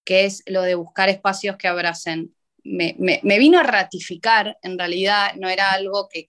que 0.06 0.26
es 0.26 0.44
lo 0.48 0.64
de 0.64 0.76
buscar 0.76 1.10
espacios 1.10 1.56
que 1.56 1.68
abracen 1.68 2.34
me, 2.64 3.38
vino 3.40 3.60
a 3.60 3.64
ratificar, 3.64 4.58
en 4.62 4.78
realidad 4.78 5.34
no 5.36 5.50
era 5.50 5.72
algo 5.72 6.08
que, 6.10 6.28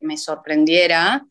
me 0.00 0.16
sorprendiera, 0.16 1.26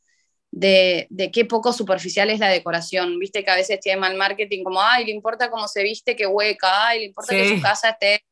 de, 0.55 1.07
qué 1.33 1.45
poco 1.45 1.73
superficial 1.73 2.29
es 2.29 2.39
la 2.39 2.49
decoración. 2.49 3.17
Viste 3.19 3.43
que 3.43 3.51
a 3.51 3.55
veces 3.55 3.79
tiene 3.79 3.99
mal 3.99 4.15
marketing, 4.15 4.63
como, 4.63 4.81
ay, 4.81 5.05
le 5.05 5.11
importa 5.11 5.49
cómo 5.49 5.67
se 5.67 5.83
viste, 5.83 6.15
qué 6.15 6.27
hueca, 6.27 6.87
ay, 6.87 6.99
le 6.99 7.05
importa 7.05 7.33
que 7.33 7.55
su 7.55 7.61
casa 7.61 7.89
esté, 7.89 8.23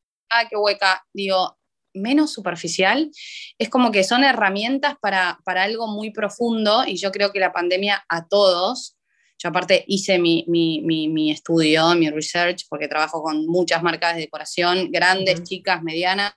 qué 0.49 0.55
hueca. 0.55 1.05
Digo, 1.13 1.57
menos 1.93 2.31
superficial, 2.31 3.11
es 3.57 3.69
como 3.69 3.91
que 3.91 4.03
son 4.03 4.23
herramientas 4.23 4.95
para, 5.01 5.39
para 5.43 5.63
algo 5.63 5.87
muy 5.87 6.11
profundo 6.11 6.83
y 6.85 6.95
yo 6.97 7.11
creo 7.11 7.31
que 7.31 7.39
la 7.39 7.51
pandemia 7.51 8.05
a 8.07 8.27
todos 8.27 8.95
yo 9.41 9.49
aparte 9.49 9.83
hice 9.87 10.19
mi, 10.19 11.31
estudio, 11.31 11.95
mi 11.95 12.11
research, 12.11 12.65
porque 12.69 12.87
trabajo 12.87 13.23
con 13.23 13.47
muchas 13.47 13.81
marcas 13.81 14.13
de 14.13 14.21
decoración, 14.21 14.91
grandes, 14.91 15.41
chicas, 15.41 15.81
medianas. 15.81 16.33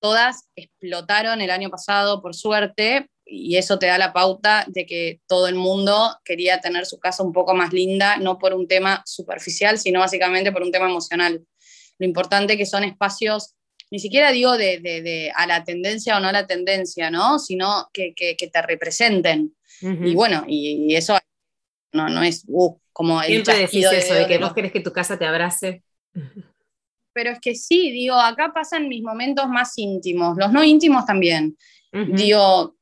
Todas 0.00 0.48
explotaron 0.54 1.40
el 1.40 1.50
año 1.50 1.70
pasado, 1.70 2.22
por 2.22 2.36
suerte, 2.36 3.10
y 3.26 3.56
eso 3.56 3.78
te 3.78 3.86
da 3.86 3.98
la 3.98 4.12
pauta 4.12 4.64
de 4.68 4.86
que 4.86 5.20
todo 5.26 5.48
el 5.48 5.56
mundo 5.56 6.16
quería 6.24 6.60
tener 6.60 6.86
su 6.86 6.98
casa 6.98 7.24
un 7.24 7.32
poco 7.32 7.54
más 7.54 7.72
linda, 7.72 8.16
no 8.18 8.38
por 8.38 8.54
un 8.54 8.68
tema 8.68 9.02
superficial, 9.04 9.78
sino 9.78 10.00
básicamente 10.00 10.52
por 10.52 10.62
un 10.62 10.70
tema 10.70 10.86
emocional. 10.86 11.44
Lo 11.98 12.06
importante 12.06 12.56
que 12.56 12.66
son 12.66 12.84
espacios, 12.84 13.54
ni 13.90 13.98
siquiera 13.98 14.30
digo 14.30 14.56
de, 14.56 15.32
a 15.34 15.46
la 15.46 15.64
tendencia 15.64 16.16
o 16.16 16.20
no 16.20 16.28
a 16.28 16.32
la 16.32 16.46
tendencia, 16.46 17.10
¿no? 17.10 17.40
Sino 17.40 17.90
que, 17.92 18.14
te 18.16 18.62
representen. 18.62 19.54
Y 19.80 20.14
bueno, 20.14 20.44
y, 20.46 20.86
y 20.88 20.96
eso 20.96 21.18
no, 21.92 22.08
no 22.08 22.22
es 22.22 22.44
uh, 22.46 22.78
como 22.92 23.20
el 23.20 23.28
Siempre 23.28 23.58
decís 23.58 23.86
eso, 23.92 24.14
de, 24.14 24.26
que 24.26 24.38
vos 24.38 24.54
querés 24.54 24.72
que 24.72 24.80
tu 24.80 24.92
casa 24.92 25.18
te 25.18 25.26
abrace. 25.26 25.82
Pero 27.12 27.30
es 27.30 27.40
que 27.40 27.54
sí, 27.54 27.90
digo, 27.90 28.14
acá 28.14 28.52
pasan 28.54 28.88
mis 28.88 29.02
momentos 29.02 29.48
más 29.48 29.76
íntimos, 29.76 30.36
los 30.38 30.52
no 30.52 30.62
íntimos 30.62 31.04
también. 31.04 31.56
Digo, 31.92 32.75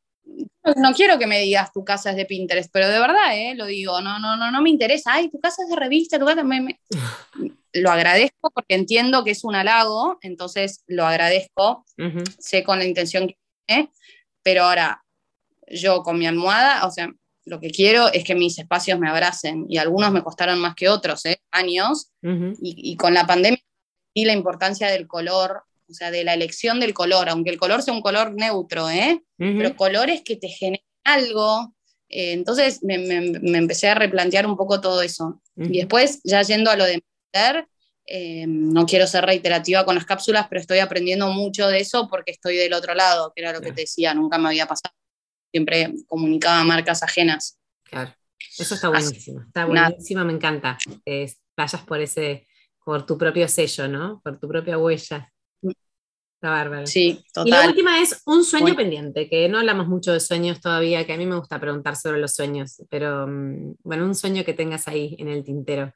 no 0.76 0.93
quiero 0.95 1.18
que 1.18 1.26
me 1.26 1.41
digas 1.41 1.72
tu 1.72 1.85
casa 1.85 2.11
es 2.11 2.16
de 2.16 2.26
Pinterest, 2.26 2.70
pero 2.72 2.89
de 2.89 2.99
verdad, 2.99 3.37
¿eh? 3.37 3.55
lo 3.55 3.66
digo, 3.66 4.01
no, 4.01 4.18
no, 4.18 4.37
no, 4.37 4.51
no 4.51 4.62
me 4.62 4.70
interesa. 4.70 5.12
Ay, 5.14 5.30
tu 5.30 5.41
casa 5.41 5.62
es 5.62 5.70
de 5.70 5.76
revista, 5.76 6.18
tu 6.18 6.26
casa 6.26 6.43
me, 6.43 6.80
Lo 7.72 7.91
agradezco 7.91 8.51
porque 8.51 8.74
entiendo 8.74 9.24
que 9.24 9.32
es 9.32 9.43
un 9.43 9.57
halago, 9.57 10.18
entonces 10.22 10.85
lo 10.87 11.05
agradezco, 11.05 11.85
sé 12.39 12.62
con 12.62 12.78
la 12.78 12.85
intención 12.85 13.26
que 13.26 13.37
tiene, 13.66 13.91
pero 14.45 14.64
ahora 14.64 15.05
yo 15.66 16.03
con 16.05 16.16
mi 16.16 16.26
almohada, 16.26 16.87
o 16.87 16.91
sea, 16.93 17.12
lo 17.45 17.61
que 17.61 17.70
quiero 17.70 18.12
es 18.12 18.22
que 18.22 18.37
mis 18.37 18.59
espacios 18.59 18.99
me 18.99 19.09
abracen 19.09 19.66
y 19.68 19.78
algunos 19.78 20.12
me 20.12 20.22
costaron 20.22 20.61
más 20.61 20.76
que 20.76 20.89
otros, 20.89 21.26
¿eh? 21.26 21.41
años, 21.51 22.12
y, 22.22 22.97
con 22.97 23.12
la 23.12 23.26
pandemia 23.26 23.61
y 24.14 24.24
la 24.24 24.32
importancia 24.32 24.89
del 24.89 25.09
color, 25.09 25.64
o 25.89 25.95
sea, 25.95 26.11
de 26.11 26.24
la 26.24 26.35
elección 26.35 26.80
del 26.80 26.95
color, 26.95 27.28
aunque 27.28 27.51
el 27.51 27.59
color 27.59 27.82
sea 27.82 27.95
un 27.95 28.01
color 28.01 28.35
neutro, 28.35 28.89
¿eh? 28.91 29.22
pero 29.37 29.76
colores 29.76 30.22
que 30.24 30.37
te 30.37 30.49
generen 30.49 30.85
algo. 31.05 31.74
Eh, 32.09 32.32
entonces 32.32 32.82
me, 32.82 32.95
empecé 32.95 33.89
a 33.89 33.95
replantear 33.95 34.47
un 34.47 34.57
poco 34.57 34.80
todo 34.80 35.03
eso. 35.03 35.43
Y 35.57 35.78
después, 35.78 36.20
ya 36.24 36.43
yendo 36.43 36.70
a 36.70 36.76
lo 36.76 36.85
de 36.85 36.95
emprender, 36.95 37.68
Eh, 38.07 38.45
no 38.47 38.85
quiero 38.85 39.07
ser 39.07 39.24
reiterativa 39.24 39.85
con 39.87 39.95
las 39.95 40.05
cápsulas, 40.05 40.47
pero 40.49 40.61
estoy 40.61 40.78
aprendiendo 40.80 41.28
mucho 41.28 41.68
de 41.68 41.78
eso 41.78 42.07
porque 42.11 42.32
estoy 42.32 42.57
del 42.57 42.74
otro 42.74 42.95
lado, 42.95 43.32
que 43.35 43.41
era 43.41 43.51
lo 43.51 43.62
que 43.62 43.72
te 43.72 43.82
decía, 43.82 44.12
nunca 44.12 44.37
me 44.37 44.49
había 44.49 44.66
pasado. 44.66 44.95
Siempre 45.51 45.91
comunicaba 46.07 46.62
marcas 46.64 47.03
ajenas. 47.03 47.59
Claro, 47.85 48.14
eso 48.59 48.74
está 48.74 48.91
buenísimo, 48.91 49.41
está 49.41 49.64
buenísimo, 49.64 50.22
me 50.22 50.35
encanta. 50.35 50.76
vayas 51.57 51.82
por 51.85 52.01
ese, 52.01 52.47
por 52.85 53.07
tu 53.07 53.16
propio 53.16 53.49
sello, 53.49 53.89
¿no? 53.89 54.20
Por 54.22 54.39
tu 54.39 54.49
propia 54.49 54.76
huella. 54.76 55.32
Está 56.45 56.53
bárbaro. 56.53 56.86
Sí, 56.86 57.24
total. 57.32 57.49
Y 57.49 57.51
la 57.53 57.66
última 57.68 58.03
es 58.03 58.20
un 58.26 58.45
sueño 58.45 58.76
pendiente, 58.76 59.30
que 59.30 59.49
no 59.49 59.61
hablamos 59.61 59.88
mucho 59.88 60.12
de 60.12 60.20
sueños 60.20 60.61
todavía, 60.61 61.07
que 61.07 61.14
a 61.14 61.16
mí 61.16 61.24
me 61.24 61.38
gusta 61.38 61.59
preguntar 61.59 61.97
sobre 61.97 62.20
los 62.20 62.34
sueños, 62.34 62.82
pero 62.90 63.26
mm, 63.26 63.76
bueno, 63.82 64.05
un 64.05 64.14
sueño 64.14 64.45
que 64.45 64.53
tengas 64.53 64.86
ahí 64.86 65.16
en 65.18 65.28
el 65.28 65.42
tintero 65.42 65.95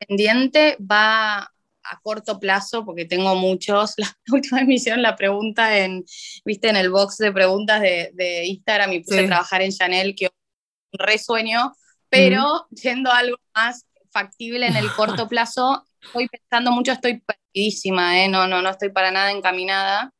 pendiente 0.00 0.76
va 0.80 1.38
a 1.38 2.00
corto 2.02 2.40
plazo, 2.40 2.84
porque 2.84 3.04
tengo 3.04 3.36
muchos. 3.36 3.94
La 3.96 4.16
última 4.32 4.60
emisión 4.60 5.02
la 5.02 5.14
pregunta 5.14 5.78
en, 5.78 6.04
viste, 6.44 6.68
en 6.68 6.74
el 6.74 6.90
box 6.90 7.18
de 7.18 7.30
preguntas 7.30 7.80
de, 7.80 8.42
Instagram 8.44 8.92
y 8.94 9.04
puse 9.04 9.20
a 9.20 9.26
trabajar 9.26 9.62
en 9.62 9.70
Chanel, 9.70 10.16
que 10.16 10.26
un 10.26 10.98
resueño, 10.98 11.72
pero 12.08 12.66
yendo 12.70 13.12
a 13.12 13.18
algo 13.18 13.36
más 13.54 13.86
factible 14.10 14.66
en 14.66 14.74
el 14.74 14.90
corto 14.96 15.28
plazo, 15.28 15.86
estoy 16.02 16.26
pensando 16.26 16.72
mucho, 16.72 16.90
estoy 16.90 17.22
¿eh? 17.52 18.28
no, 18.28 18.46
no, 18.46 18.62
no 18.62 18.70
estoy 18.70 18.90
para 18.90 19.10
nada 19.10 19.30
encaminada, 19.30 20.12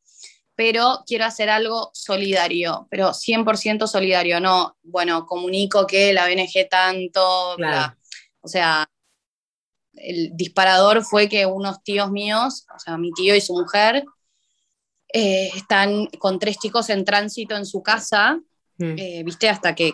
pero 0.55 1.05
quiero 1.07 1.24
hacer 1.24 1.49
algo 1.49 1.91
solidario, 1.95 2.87
pero 2.91 3.12
100% 3.14 3.87
solidario, 3.87 4.41
no, 4.41 4.76
bueno, 4.83 5.24
comunico 5.24 5.87
que 5.87 6.12
la 6.12 6.26
BNG 6.26 6.68
tanto, 6.68 7.57
o 8.43 8.49
sea, 8.49 8.87
el 9.95 10.31
disparador 10.35 11.05
fue 11.05 11.28
que 11.28 11.47
unos 11.47 11.83
tíos 11.83 12.11
míos, 12.11 12.66
o 12.74 12.78
sea, 12.78 12.99
mi 12.99 13.11
tío 13.12 13.35
y 13.35 13.41
su 13.41 13.55
mujer, 13.55 14.05
eh, 15.12 15.51
están 15.57 16.07
con 16.18 16.39
tres 16.39 16.59
chicos 16.59 16.91
en 16.91 17.05
tránsito 17.05 17.57
en 17.57 17.66
su 17.66 17.83
casa, 17.83 18.39
mm. 18.78 18.95
eh, 18.99 19.22
viste, 19.24 19.49
hasta 19.49 19.74
que, 19.74 19.93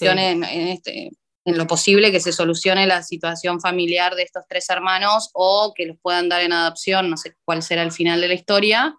en, 0.00 0.44
este, 0.44 1.10
en, 1.44 1.58
lo 1.58 1.66
posible 1.66 2.12
que 2.12 2.20
se 2.20 2.32
solucione 2.32 2.86
la 2.86 3.02
situación 3.02 3.60
familiar 3.60 4.14
de 4.14 4.22
estos 4.22 4.44
tres 4.48 4.68
hermanos 4.70 5.30
o 5.32 5.72
que 5.74 5.86
los 5.86 5.98
puedan 6.00 6.28
dar 6.28 6.42
en 6.42 6.52
adopción, 6.52 7.10
no 7.10 7.16
sé 7.16 7.36
cuál 7.44 7.62
será 7.62 7.82
el 7.82 7.92
final 7.92 8.20
de 8.20 8.28
la 8.28 8.34
historia, 8.34 8.96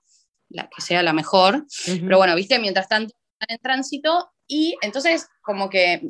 la 0.50 0.70
que 0.70 0.82
sea 0.82 1.04
la 1.04 1.14
mejor, 1.14 1.66
pero 1.86 2.18
bueno, 2.18 2.36
viste, 2.36 2.60
mientras 2.60 2.88
tanto 2.88 3.14
están 3.40 3.56
en 3.56 3.62
tránsito 3.62 4.32
y 4.48 4.76
entonces 4.82 5.28
como 5.42 5.70
que 5.70 6.06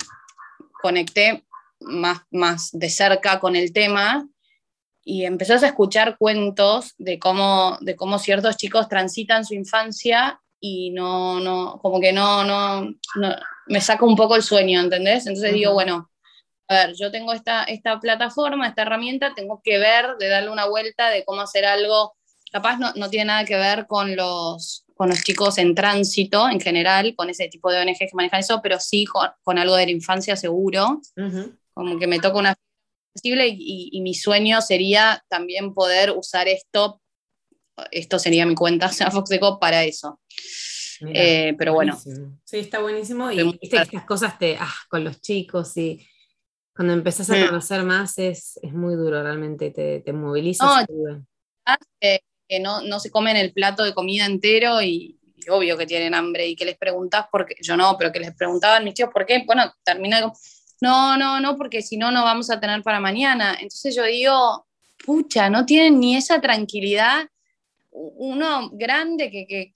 conecté 0.81 1.45
más, 1.79 2.21
más 2.31 2.69
de 2.71 2.89
cerca 2.89 3.39
con 3.39 3.55
el 3.55 3.71
tema 3.71 4.27
y 5.03 5.25
empezás 5.25 5.63
a 5.63 5.67
escuchar 5.67 6.17
cuentos 6.17 6.93
de 6.97 7.19
cómo, 7.19 7.77
de 7.81 7.95
cómo 7.95 8.19
ciertos 8.19 8.57
chicos 8.57 8.87
transitan 8.87 9.45
su 9.45 9.55
infancia 9.55 10.41
y 10.59 10.91
no, 10.91 11.39
no, 11.39 11.79
como 11.81 11.99
que 11.99 12.13
no, 12.13 12.43
no, 12.43 12.87
me 13.65 13.81
saca 13.81 14.05
un 14.05 14.15
poco 14.15 14.35
el 14.35 14.43
sueño, 14.43 14.79
¿entendés? 14.79 15.25
Entonces 15.25 15.53
digo, 15.53 15.73
bueno, 15.73 16.10
a 16.67 16.85
ver, 16.85 16.95
yo 16.95 17.11
tengo 17.11 17.33
esta, 17.33 17.63
esta 17.63 17.99
plataforma, 17.99 18.67
esta 18.67 18.83
herramienta, 18.83 19.33
tengo 19.35 19.61
que 19.63 19.77
ver, 19.77 20.17
de 20.19 20.29
darle 20.29 20.49
una 20.49 20.67
vuelta, 20.67 21.09
de 21.09 21.25
cómo 21.25 21.41
hacer 21.41 21.65
algo, 21.65 22.15
capaz 22.51 22.77
no, 22.77 22.93
no 22.95 23.09
tiene 23.09 23.25
nada 23.25 23.45
que 23.45 23.55
ver 23.55 23.87
con 23.87 24.15
los, 24.15 24.85
con 24.95 25.09
los 25.09 25.23
chicos 25.23 25.57
en 25.57 25.75
tránsito 25.75 26.47
en 26.49 26.59
general, 26.59 27.15
con 27.15 27.29
ese 27.29 27.47
tipo 27.47 27.71
de 27.71 27.81
ONG 27.81 27.97
que 27.97 28.09
manejan 28.13 28.39
eso, 28.39 28.61
pero 28.61 28.79
sí 28.79 29.05
con, 29.05 29.57
algo 29.57 29.75
de 29.75 29.85
la 29.85 29.91
infancia 29.91 30.35
seguro, 30.35 31.01
como 31.73 31.97
que 31.99 32.07
me 32.07 32.19
toca 32.19 32.37
una 32.37 32.55
y, 33.23 33.89
y, 33.91 34.01
mi 34.01 34.13
sueño 34.13 34.61
sería 34.61 35.23
también 35.27 35.73
poder 35.73 36.11
usar 36.11 36.47
esto, 36.47 37.01
esto 37.91 38.19
sería 38.19 38.45
mi 38.45 38.55
cuenta, 38.55 38.85
o 38.87 38.91
sea, 38.91 39.11
Foxeco, 39.11 39.59
para 39.59 39.83
eso. 39.83 40.19
Eh, 41.13 41.55
pero 41.57 41.73
bueno. 41.73 41.99
Sí, 42.45 42.59
está 42.59 42.79
buenísimo. 42.79 43.31
Y 43.31 43.59
estas 43.61 43.89
cosas 44.05 44.37
te, 44.37 44.55
ah, 44.59 44.73
con 44.87 45.03
los 45.03 45.19
chicos 45.19 45.75
y 45.77 46.07
cuando 46.81 46.95
empezás 46.95 47.29
a 47.29 47.45
conocer 47.45 47.83
más 47.83 48.17
es, 48.17 48.57
es, 48.63 48.73
muy 48.73 48.95
duro, 48.95 49.21
realmente 49.21 49.69
te, 49.69 49.99
te 49.99 50.13
moviliza. 50.13 50.65
No, 50.65 51.77
que, 51.99 52.59
no, 52.59 52.81
no, 52.81 52.99
se 52.99 53.11
comen 53.11 53.37
el 53.37 53.53
plato 53.53 53.83
de 53.83 53.93
comida 53.93 54.25
entero 54.25 54.81
y, 54.81 55.19
obvio 55.47 55.77
que 55.77 55.85
tienen 55.85 56.15
hambre 56.15 56.47
y 56.47 56.55
que 56.55 56.65
les 56.65 56.79
preguntas 56.79 57.27
porque 57.31 57.53
yo 57.61 57.77
no, 57.77 57.95
pero 57.99 58.11
que 58.11 58.19
les 58.19 58.35
preguntaban 58.35 58.83
mis 58.83 58.95
tíos 58.95 59.11
por 59.13 59.27
qué, 59.27 59.43
bueno, 59.45 59.71
termina 59.83 60.21
no, 60.81 61.17
no, 61.17 61.39
no, 61.39 61.55
porque 61.55 61.83
si 61.83 61.97
no, 61.97 62.09
no 62.09 62.23
vamos 62.23 62.49
a 62.49 62.59
tener 62.59 62.81
para 62.81 62.99
mañana. 62.99 63.53
Entonces 63.53 63.95
yo 63.95 64.03
digo, 64.05 64.65
pucha, 65.05 65.51
no 65.51 65.67
tienen 65.67 65.99
ni 65.99 66.15
esa 66.15 66.41
tranquilidad. 66.41 67.27
Uno 67.91 68.71
grande 68.73 69.29
que, 69.29 69.71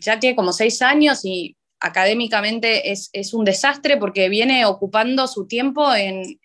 ya 0.00 0.18
tiene 0.18 0.36
como 0.36 0.54
seis 0.54 0.80
años 0.80 1.20
y 1.22 1.54
académicamente 1.80 2.92
es, 2.92 3.34
un 3.34 3.44
desastre 3.44 3.96
porque 3.96 4.28
viene 4.28 4.66
ocupando 4.66 5.26
su 5.26 5.46
tiempo 5.46 5.92
en, 5.94 6.38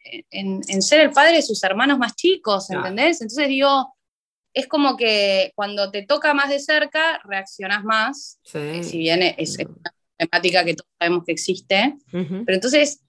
ser 0.82 1.02
el 1.02 1.12
padre 1.12 1.38
de 1.38 1.42
sus 1.42 1.64
hermanos 1.64 2.00
más 2.00 2.16
chicos, 2.16 2.70
¿entendés? 2.70 3.22
Entonces 3.22 3.50
digo, 3.50 3.96
es 4.54 4.68
como 4.68 4.96
que 4.96 5.52
cuando 5.56 5.92
te 5.92 6.04
toca 6.04 6.34
más 6.34 6.50
de 6.50 6.60
cerca, 6.60 7.20
reaccionas 7.26 7.84
más, 7.84 8.40
si 8.44 8.98
bien 8.98 9.22
es, 9.38 9.58
una 9.60 9.94
temática 10.18 10.64
que 10.64 10.76
todos 10.76 10.90
sabemos 10.98 11.26
que 11.26 11.34
existe, 11.34 11.96
pero 12.12 12.54
entonces 12.54 13.02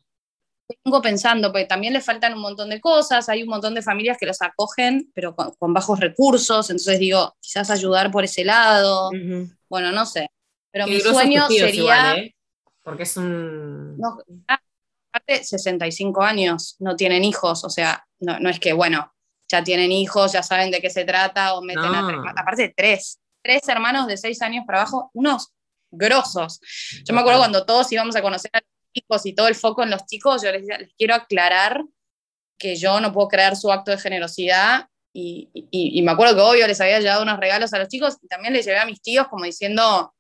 vengo 0.85 1.01
pensando, 1.01 1.53
porque 1.53 1.66
también 1.66 1.93
le 1.93 2.01
faltan 2.01 2.35
un 2.35 2.41
montón 2.41 2.70
de 2.70 2.81
cosas, 2.81 3.29
hay 3.29 3.45
un 3.45 3.49
montón 3.49 3.74
de 3.74 3.83
familias 3.83 4.18
que 4.18 4.27
los 4.27 4.43
acogen, 4.43 5.12
pero 5.14 5.37
con, 5.37 5.72
bajos 5.72 6.01
recursos, 6.01 6.70
entonces 6.70 6.99
digo, 6.99 7.37
quizás 7.41 7.70
ayudar 7.70 8.11
por 8.11 8.24
ese 8.24 8.45
lado, 8.45 9.11
bueno, 9.68 9.93
no 9.93 10.05
sé, 10.07 10.29
pero 10.70 10.86
mi 10.86 11.00
sueño 11.00 11.46
sería... 11.48 12.16
¿eh? 12.16 12.34
Porque 12.82 13.02
es 13.02 13.16
un... 13.16 13.98
No, 13.98 14.18
aparte, 15.12 15.44
65 15.44 16.22
años, 16.22 16.76
no 16.78 16.94
tienen 16.94 17.24
hijos, 17.24 17.64
o 17.64 17.70
sea, 17.70 18.06
no, 18.20 18.48
es 18.48 18.60
que, 18.60 18.72
bueno, 18.72 19.12
ya 19.48 19.64
tienen 19.64 19.92
hijos, 19.92 20.32
ya 20.32 20.42
saben 20.42 20.70
de 20.70 20.80
qué 20.80 20.90
se 20.90 21.04
trata, 21.04 21.54
o 21.54 21.62
meten 21.62 21.94
a 21.94 22.06
tres, 22.06 22.20
aparte 22.36 22.74
tres, 22.76 23.20
tres 23.42 23.68
hermanos 23.68 24.06
de 24.06 24.16
seis 24.16 24.42
años 24.42 24.64
para 24.66 24.82
abajo, 24.82 25.10
unos 25.14 25.52
grosos. 25.90 26.60
Yo 27.04 27.14
me 27.14 27.20
acuerdo 27.20 27.40
cuando 27.40 27.64
todos 27.64 27.90
íbamos 27.92 28.16
a 28.16 28.22
conocer 28.22 28.50
a 28.54 28.60
y 29.24 29.34
todo 29.34 29.48
el 29.48 29.54
foco 29.54 29.82
en 29.82 29.90
los 29.90 30.06
chicos, 30.06 30.42
yo 30.42 30.50
les, 30.50 30.64
les 30.66 30.94
quiero 30.96 31.14
aclarar 31.14 31.84
que 32.58 32.76
yo 32.76 33.00
no 33.00 33.12
puedo 33.12 33.28
creer 33.28 33.56
su 33.56 33.70
acto 33.70 33.90
de 33.90 33.98
generosidad 33.98 34.88
y, 35.12 35.50
y, 35.52 36.02
me 36.02 36.12
acuerdo 36.12 36.34
que 36.34 36.40
obvio 36.42 36.66
les 36.66 36.80
había 36.80 37.00
llevado 37.00 37.22
unos 37.22 37.38
regalos 37.38 37.72
a 37.72 37.78
los 37.78 37.88
chicos 37.88 38.16
y 38.22 38.28
también 38.28 38.52
les 38.52 38.66
llevé 38.66 38.78
a 38.78 38.84
mis 38.84 39.00
tíos 39.00 39.28
como 39.28 39.44
diciendo, 39.44 40.14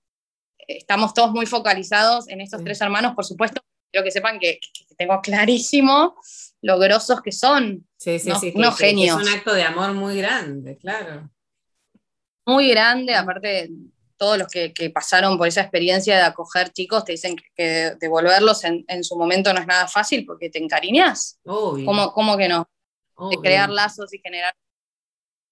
estamos 0.66 1.14
todos 1.14 1.32
muy 1.32 1.46
focalizados 1.46 2.28
en 2.28 2.40
estos 2.40 2.62
tres 2.62 2.80
hermanos, 2.80 3.14
por 3.14 3.24
supuesto, 3.24 3.60
quiero 3.90 4.04
que 4.04 4.10
sepan 4.10 4.38
que, 4.38 4.60
tengo 4.96 5.20
clarísimo 5.20 6.16
lo 6.62 6.78
grosos 6.78 7.20
que 7.20 7.32
son. 7.32 7.86
Sí, 7.98 8.18
sí, 8.18 8.32
sí, 8.40 8.52
unos 8.54 8.78
genios. 8.78 9.20
es 9.20 9.28
un 9.28 9.34
acto 9.34 9.52
de 9.52 9.62
amor 9.62 9.92
muy 9.92 10.16
grande, 10.16 10.78
claro. 10.78 11.30
Muy 12.46 12.70
grande, 12.70 13.14
aparte 13.14 13.70
todos 14.16 14.38
los 14.38 14.48
que, 14.48 14.90
pasaron 14.90 15.36
por 15.36 15.48
esa 15.48 15.60
experiencia 15.60 16.16
de 16.16 16.22
acoger 16.22 16.70
chicos 16.72 17.04
te 17.04 17.12
dicen 17.12 17.36
que, 17.54 17.94
devolverlos 18.00 18.64
en, 18.64 19.04
su 19.04 19.16
momento 19.16 19.52
no 19.52 19.60
es 19.60 19.66
nada 19.66 19.86
fácil 19.86 20.24
porque 20.24 20.48
te 20.48 20.58
encariñas. 20.58 21.38
¿Cómo, 21.44 22.12
¿Cómo, 22.12 22.36
que 22.36 22.48
no? 22.48 22.68
De 23.30 23.36
crear 23.38 23.68
lazos 23.68 24.12
y 24.14 24.18
generar. 24.18 24.54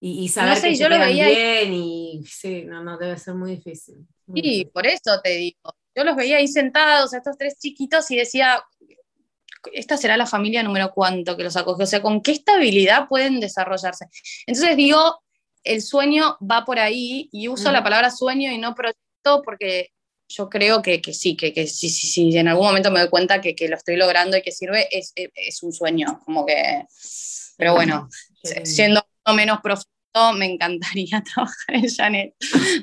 Y, 0.07 0.29
saber 0.29 0.61
que 0.61 0.75
yo 0.75 0.91
lo 0.91 0.99
veía 0.99 1.29
bien 1.29 1.73
y 1.73 2.25
sí, 2.27 2.65
no, 2.67 2.85
no, 2.85 2.99
debe 2.99 3.17
ser 3.17 3.33
muy 3.33 3.53
difícil. 3.53 4.07
sí, 4.35 4.71
por 4.71 4.87
eso 4.87 5.19
te 5.23 5.31
digo. 5.31 5.75
Yo 5.97 6.05
los 6.05 6.15
veía 6.15 6.37
ahí 6.37 6.47
sentados, 6.47 7.15
a 7.15 7.17
estos 7.17 7.39
tres 7.39 7.59
chiquitos, 7.59 8.11
y 8.11 8.17
decía, 8.17 8.63
esta 9.73 9.97
será 9.97 10.19
la 10.19 10.27
familia 10.27 10.63
número 10.63 10.93
cuánto 10.93 11.39
que 11.39 11.43
los 11.43 11.57
acoge, 11.57 11.85
o 11.85 11.87
sea, 11.87 12.03
¿con 12.03 12.21
qué 12.21 12.33
estabilidad 12.33 13.09
pueden 13.09 13.41
desarrollarse? 13.41 14.05
Entonces 14.47 14.77
digo, 14.77 15.23
el 15.63 15.81
sueño 15.81 16.37
va 16.39 16.67
por 16.67 16.79
ahí 16.79 17.31
y 17.33 17.49
uso 17.49 17.73
la 17.73 17.83
palabra 17.83 18.11
sueño 18.11 18.53
y 18.53 18.59
no 18.59 18.75
proyecto 18.75 19.41
porque 19.43 19.93
yo 20.29 20.51
creo 20.51 20.83
que, 20.83 21.01
sí, 21.15 21.35
que, 21.35 21.55
que 21.55 21.67
si, 21.67 21.89
si, 21.89 22.37
en 22.37 22.49
algún 22.49 22.67
momento 22.67 22.91
me 22.91 23.01
doy 23.01 23.09
cuenta 23.09 23.41
que, 23.41 23.57
lo 23.71 23.77
estoy 23.77 23.97
logrando 23.97 24.37
y 24.37 24.43
que 24.43 24.53
sirve, 24.53 24.87
es, 24.91 25.63
un 25.63 25.73
sueño, 25.73 26.21
como 26.27 26.45
que... 26.45 26.85
Pero 27.57 27.73
bueno, 27.73 28.11
siendo 28.65 29.07
menos 29.33 29.61
profundo, 29.63 29.94
me 30.35 30.47
encantaría 30.47 31.23
trabajar 31.35 31.75
en 31.75 31.89
Janet. 31.89 32.35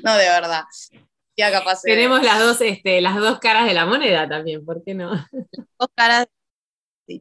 No, 0.02 0.16
de 0.16 0.24
verdad. 0.24 0.64
Ya 1.36 1.50
capaz 1.50 1.82
Tenemos 1.82 2.22
las 2.22 2.38
dos, 2.38 2.60
este, 2.60 3.00
las 3.00 3.16
dos 3.16 3.38
caras 3.38 3.66
de 3.66 3.74
la 3.74 3.86
moneda 3.86 4.28
también, 4.28 4.64
¿por 4.64 4.84
qué 4.84 4.94
no? 4.94 5.14
Las 5.14 5.66
dos 5.78 5.88
caras 5.94 6.26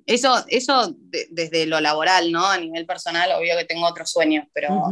eso, 0.06 0.44
eso 0.48 0.96
desde 1.30 1.66
lo 1.66 1.80
laboral, 1.80 2.32
¿no? 2.32 2.46
A 2.46 2.58
nivel 2.58 2.86
personal, 2.86 3.32
obvio 3.32 3.58
que 3.58 3.66
tengo 3.66 3.88
otros 3.88 4.12
sueños, 4.12 4.46
pero 4.54 4.90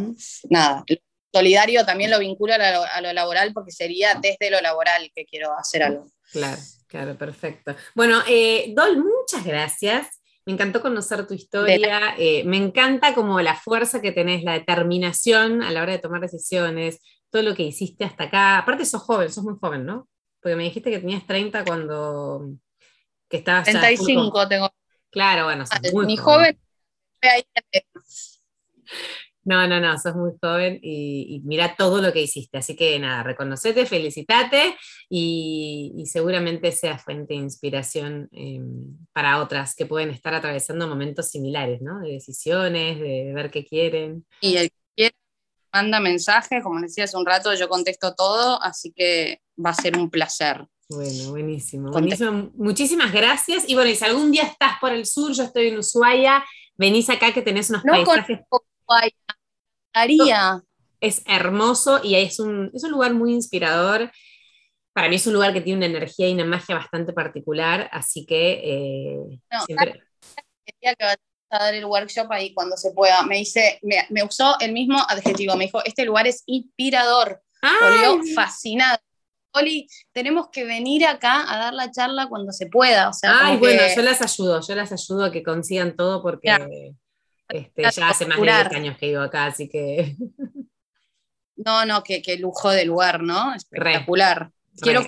nada. 0.49 0.84
Solidario 1.32 1.86
también 1.86 2.09
lo 2.09 2.17
vinculo 2.17 2.55
a 2.55 3.01
lo, 3.01 3.13
laboral 3.13 3.53
porque 3.53 3.72
sería 3.72 4.15
desde 4.15 4.49
lo 4.49 4.61
laboral 4.61 5.11
que 5.13 5.26
quiero 5.26 5.53
hacer 5.57 5.84
algo. 5.84 6.07
Claro, 6.32 6.59
claro, 6.88 7.17
perfecto. 7.17 7.76
Bueno, 7.93 8.22
eh, 8.28 8.74
Dol, 8.76 8.97
muchas 8.97 9.45
gracias. 9.45 10.18
Me 10.49 10.53
encantó 10.53 10.81
conocer 10.81 11.27
tu 11.27 11.35
historia. 11.35 12.15
Eh, 12.17 12.43
me 12.43 12.57
encanta 12.57 13.13
como 13.13 13.39
la 13.39 13.53
fuerza 13.53 14.01
que 14.01 14.11
tenés, 14.11 14.43
la 14.43 14.53
determinación 14.53 15.61
a 15.61 15.69
la 15.69 15.83
hora 15.83 15.91
de 15.91 15.99
tomar 15.99 16.21
decisiones, 16.21 17.01
todo 17.29 17.43
lo 17.43 17.53
que 17.53 17.61
hiciste 17.61 18.03
hasta 18.03 18.23
acá. 18.23 18.57
Aparte 18.57 18.83
sos 18.83 19.03
joven, 19.03 19.31
sos 19.31 19.43
muy 19.43 19.53
joven, 19.61 19.85
¿no? 19.85 20.09
Porque 20.41 20.55
me 20.55 20.63
dijiste 20.63 20.89
que 20.89 20.97
tenías 20.97 21.27
30 21.27 21.63
cuando 21.65 22.49
que 23.29 23.37
estabas 23.37 23.65
35 23.65 24.47
tengo. 24.47 24.73
Claro, 25.11 25.43
bueno, 25.43 25.67
sos 25.67 25.93
muy 25.93 26.07
Mi 26.07 26.17
joven. 26.17 26.59
No, 29.49 29.67
no, 29.67 29.79
no, 29.79 29.97
sos 29.97 30.15
muy 30.15 30.33
joven 30.39 30.79
y, 30.83 31.41
mira 31.43 31.75
todo 31.75 32.03
lo 32.03 32.13
que 32.13 32.21
hiciste. 32.21 32.59
Así 32.59 32.75
que 32.75 32.99
nada, 32.99 33.23
reconocete, 33.23 33.87
felicitate 33.87 34.75
y, 35.09 36.03
seguramente 36.05 36.71
sea 36.71 36.99
fuente 36.99 37.33
de 37.33 37.39
inspiración 37.39 38.29
em, 38.31 38.95
para 39.11 39.41
otras 39.41 39.73
que 39.73 39.87
pueden 39.87 40.11
estar 40.11 40.35
atravesando 40.35 40.87
momentos 40.87 41.31
similares, 41.31 41.81
¿no? 41.81 41.99
De 42.01 42.11
decisiones, 42.11 42.99
de, 42.99 43.31
ver 43.33 43.49
qué 43.49 43.65
quieren. 43.65 44.23
Y 44.39 44.57
el 44.57 44.69
que 44.69 44.75
quiera 44.95 45.15
manda 45.73 45.99
mensaje, 45.99 46.61
como 46.61 46.79
decía 46.79 47.05
hace 47.05 47.17
un 47.17 47.25
rato, 47.25 47.51
yo 47.55 47.67
contesto 47.67 48.13
todo, 48.13 48.61
así 48.61 48.93
que 48.95 49.41
va 49.57 49.71
a 49.71 49.73
ser 49.73 49.97
un 49.97 50.11
placer. 50.11 50.63
Bueno, 50.89 51.31
buenísimo, 51.31 51.91
buenísimo. 51.91 52.51
Muchísimas 52.53 53.11
gracias. 53.11 53.67
Y 53.67 53.73
bueno, 53.73 53.89
y 53.89 53.95
si 53.95 54.05
algún 54.05 54.31
día 54.31 54.43
estás 54.43 54.73
por 54.79 54.91
el 54.91 55.07
sur, 55.07 55.33
yo 55.33 55.41
estoy 55.41 55.69
en 55.69 55.79
Ushuaia, 55.79 56.45
venís 56.77 57.09
acá 57.09 57.33
que 57.33 57.41
tenés 57.41 57.71
unos 57.71 57.81
paisajes. 57.81 58.41
Es 60.99 61.21
hermoso 61.25 62.01
y 62.03 62.15
es 62.15 62.39
un, 62.39 62.71
es 62.73 62.83
un 62.83 62.91
lugar 62.91 63.13
muy 63.13 63.33
inspirador. 63.33 64.11
Para 64.93 65.07
mí 65.07 65.15
es 65.15 65.27
un 65.27 65.33
lugar 65.33 65.53
que 65.53 65.61
tiene 65.61 65.77
una 65.77 65.97
energía 65.97 66.27
y 66.27 66.33
una 66.33 66.45
magia 66.45 66.75
bastante 66.75 67.13
particular, 67.13 67.89
así 67.91 68.25
que 68.25 68.61
eh, 68.63 69.39
siempre... 69.65 70.03
que 70.81 71.05
va 71.05 71.15
a 71.51 71.63
dar 71.63 71.73
el 71.73 71.85
workshop 71.85 72.31
ahí 72.31 72.53
cuando 72.53 72.75
se 72.77 72.91
pueda. 72.91 73.23
Me 73.23 73.37
dice, 73.37 73.79
me, 73.81 74.23
usó 74.23 74.55
el 74.59 74.73
mismo 74.73 74.99
adjetivo, 75.07 75.55
me 75.55 75.65
dijo, 75.65 75.83
este 75.85 76.05
lugar 76.05 76.27
es 76.27 76.43
inspirador. 76.45 77.41
Volvió 77.61 78.21
fascinado. 78.35 78.99
Oli, 79.53 79.87
tenemos 80.11 80.49
que 80.51 80.63
venir 80.63 81.07
acá 81.07 81.51
a 81.51 81.57
dar 81.57 81.73
la 81.73 81.91
charla 81.91 82.27
cuando 82.27 82.51
se 82.51 82.67
pueda. 82.67 83.09
O 83.09 83.13
sea, 83.13 83.47
Ay, 83.47 83.57
bueno, 83.57 83.81
yo 83.95 84.01
las 84.01 84.21
ayudo, 84.21 84.61
yo 84.61 84.75
las 84.75 84.91
ayudo 84.91 85.25
a 85.25 85.31
que 85.31 85.43
consigan 85.43 85.95
todo 85.95 86.21
porque 86.21 86.93
este, 87.49 87.83
ya 87.91 88.09
hace 88.09 88.25
más 88.25 88.39
de 88.39 88.43
10 88.43 88.71
años 88.73 88.97
que 88.97 89.07
vivo 89.07 89.21
acá, 89.21 89.45
así 89.45 89.67
que. 89.67 90.15
No, 91.65 91.85
no, 91.85 92.03
qué, 92.03 92.37
lujo 92.39 92.69
de 92.69 92.85
lugar, 92.85 93.21
¿no? 93.21 93.53
Espectacular. 93.53 94.49
Quiero. 94.79 95.01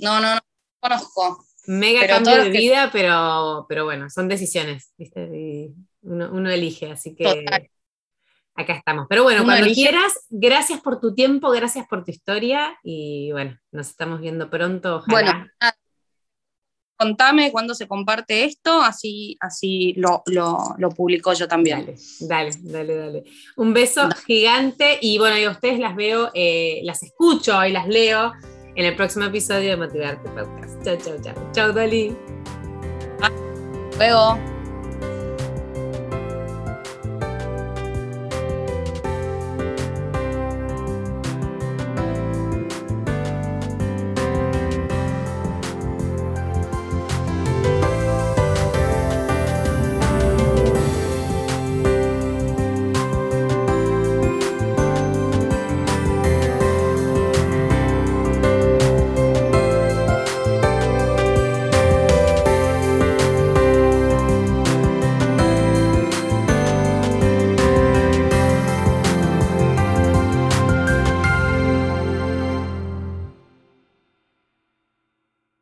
No, 0.00 0.20
no, 0.20 0.36
no, 0.36 0.40
conozco. 0.78 1.44
Mega 1.66 2.06
cambio 2.06 2.40
de 2.40 2.50
vida, 2.50 2.90
pero, 2.92 3.66
pero 3.68 3.84
bueno, 3.84 4.08
son 4.08 4.28
decisiones, 4.28 4.92
¿viste? 4.96 5.72
uno, 6.02 6.50
elige, 6.50 6.92
así 6.92 7.16
que 7.16 7.44
acá 8.54 8.74
estamos. 8.74 9.06
Pero 9.08 9.24
bueno, 9.24 9.44
cuando 9.44 9.72
quieras, 9.72 10.12
gracias 10.30 10.80
por 10.80 11.00
tu 11.00 11.14
tiempo, 11.14 11.50
gracias 11.50 11.86
por 11.88 12.04
tu 12.04 12.12
historia 12.12 12.78
y 12.84 13.32
bueno, 13.32 13.58
nos 13.72 13.88
estamos 13.88 14.20
viendo 14.20 14.50
pronto. 14.50 14.98
Ojalá. 14.98 15.50
Bueno, 15.60 15.72
contame 17.02 17.50
cuándo 17.50 17.74
se 17.74 17.88
comparte 17.88 18.44
esto, 18.44 18.80
así, 18.80 19.36
así 19.40 19.94
lo, 19.96 20.22
lo, 20.26 20.90
publico 20.90 21.32
yo 21.32 21.48
también. 21.48 21.94
Dale, 22.20 22.52
dale, 22.60 22.94
dale, 22.96 23.24
Un 23.56 23.72
beso 23.72 24.08
gigante 24.26 24.98
y 25.00 25.18
bueno, 25.18 25.36
yo 25.38 25.48
a 25.50 25.52
ustedes 25.52 25.78
las 25.78 25.96
veo, 25.96 26.30
eh, 26.34 26.80
las 26.84 27.02
escucho 27.02 27.64
y 27.64 27.72
las 27.72 27.88
leo 27.88 28.32
en 28.76 28.84
el 28.84 28.94
próximo 28.94 29.24
episodio 29.24 29.70
de 29.70 29.76
Motivarte 29.76 30.28
Podcast. 30.30 30.84
Chao, 30.84 30.96
chao, 30.96 31.16
chao. 31.22 31.52
Chao, 31.52 31.72
Dali. 31.72 32.16
luego. 33.98 34.61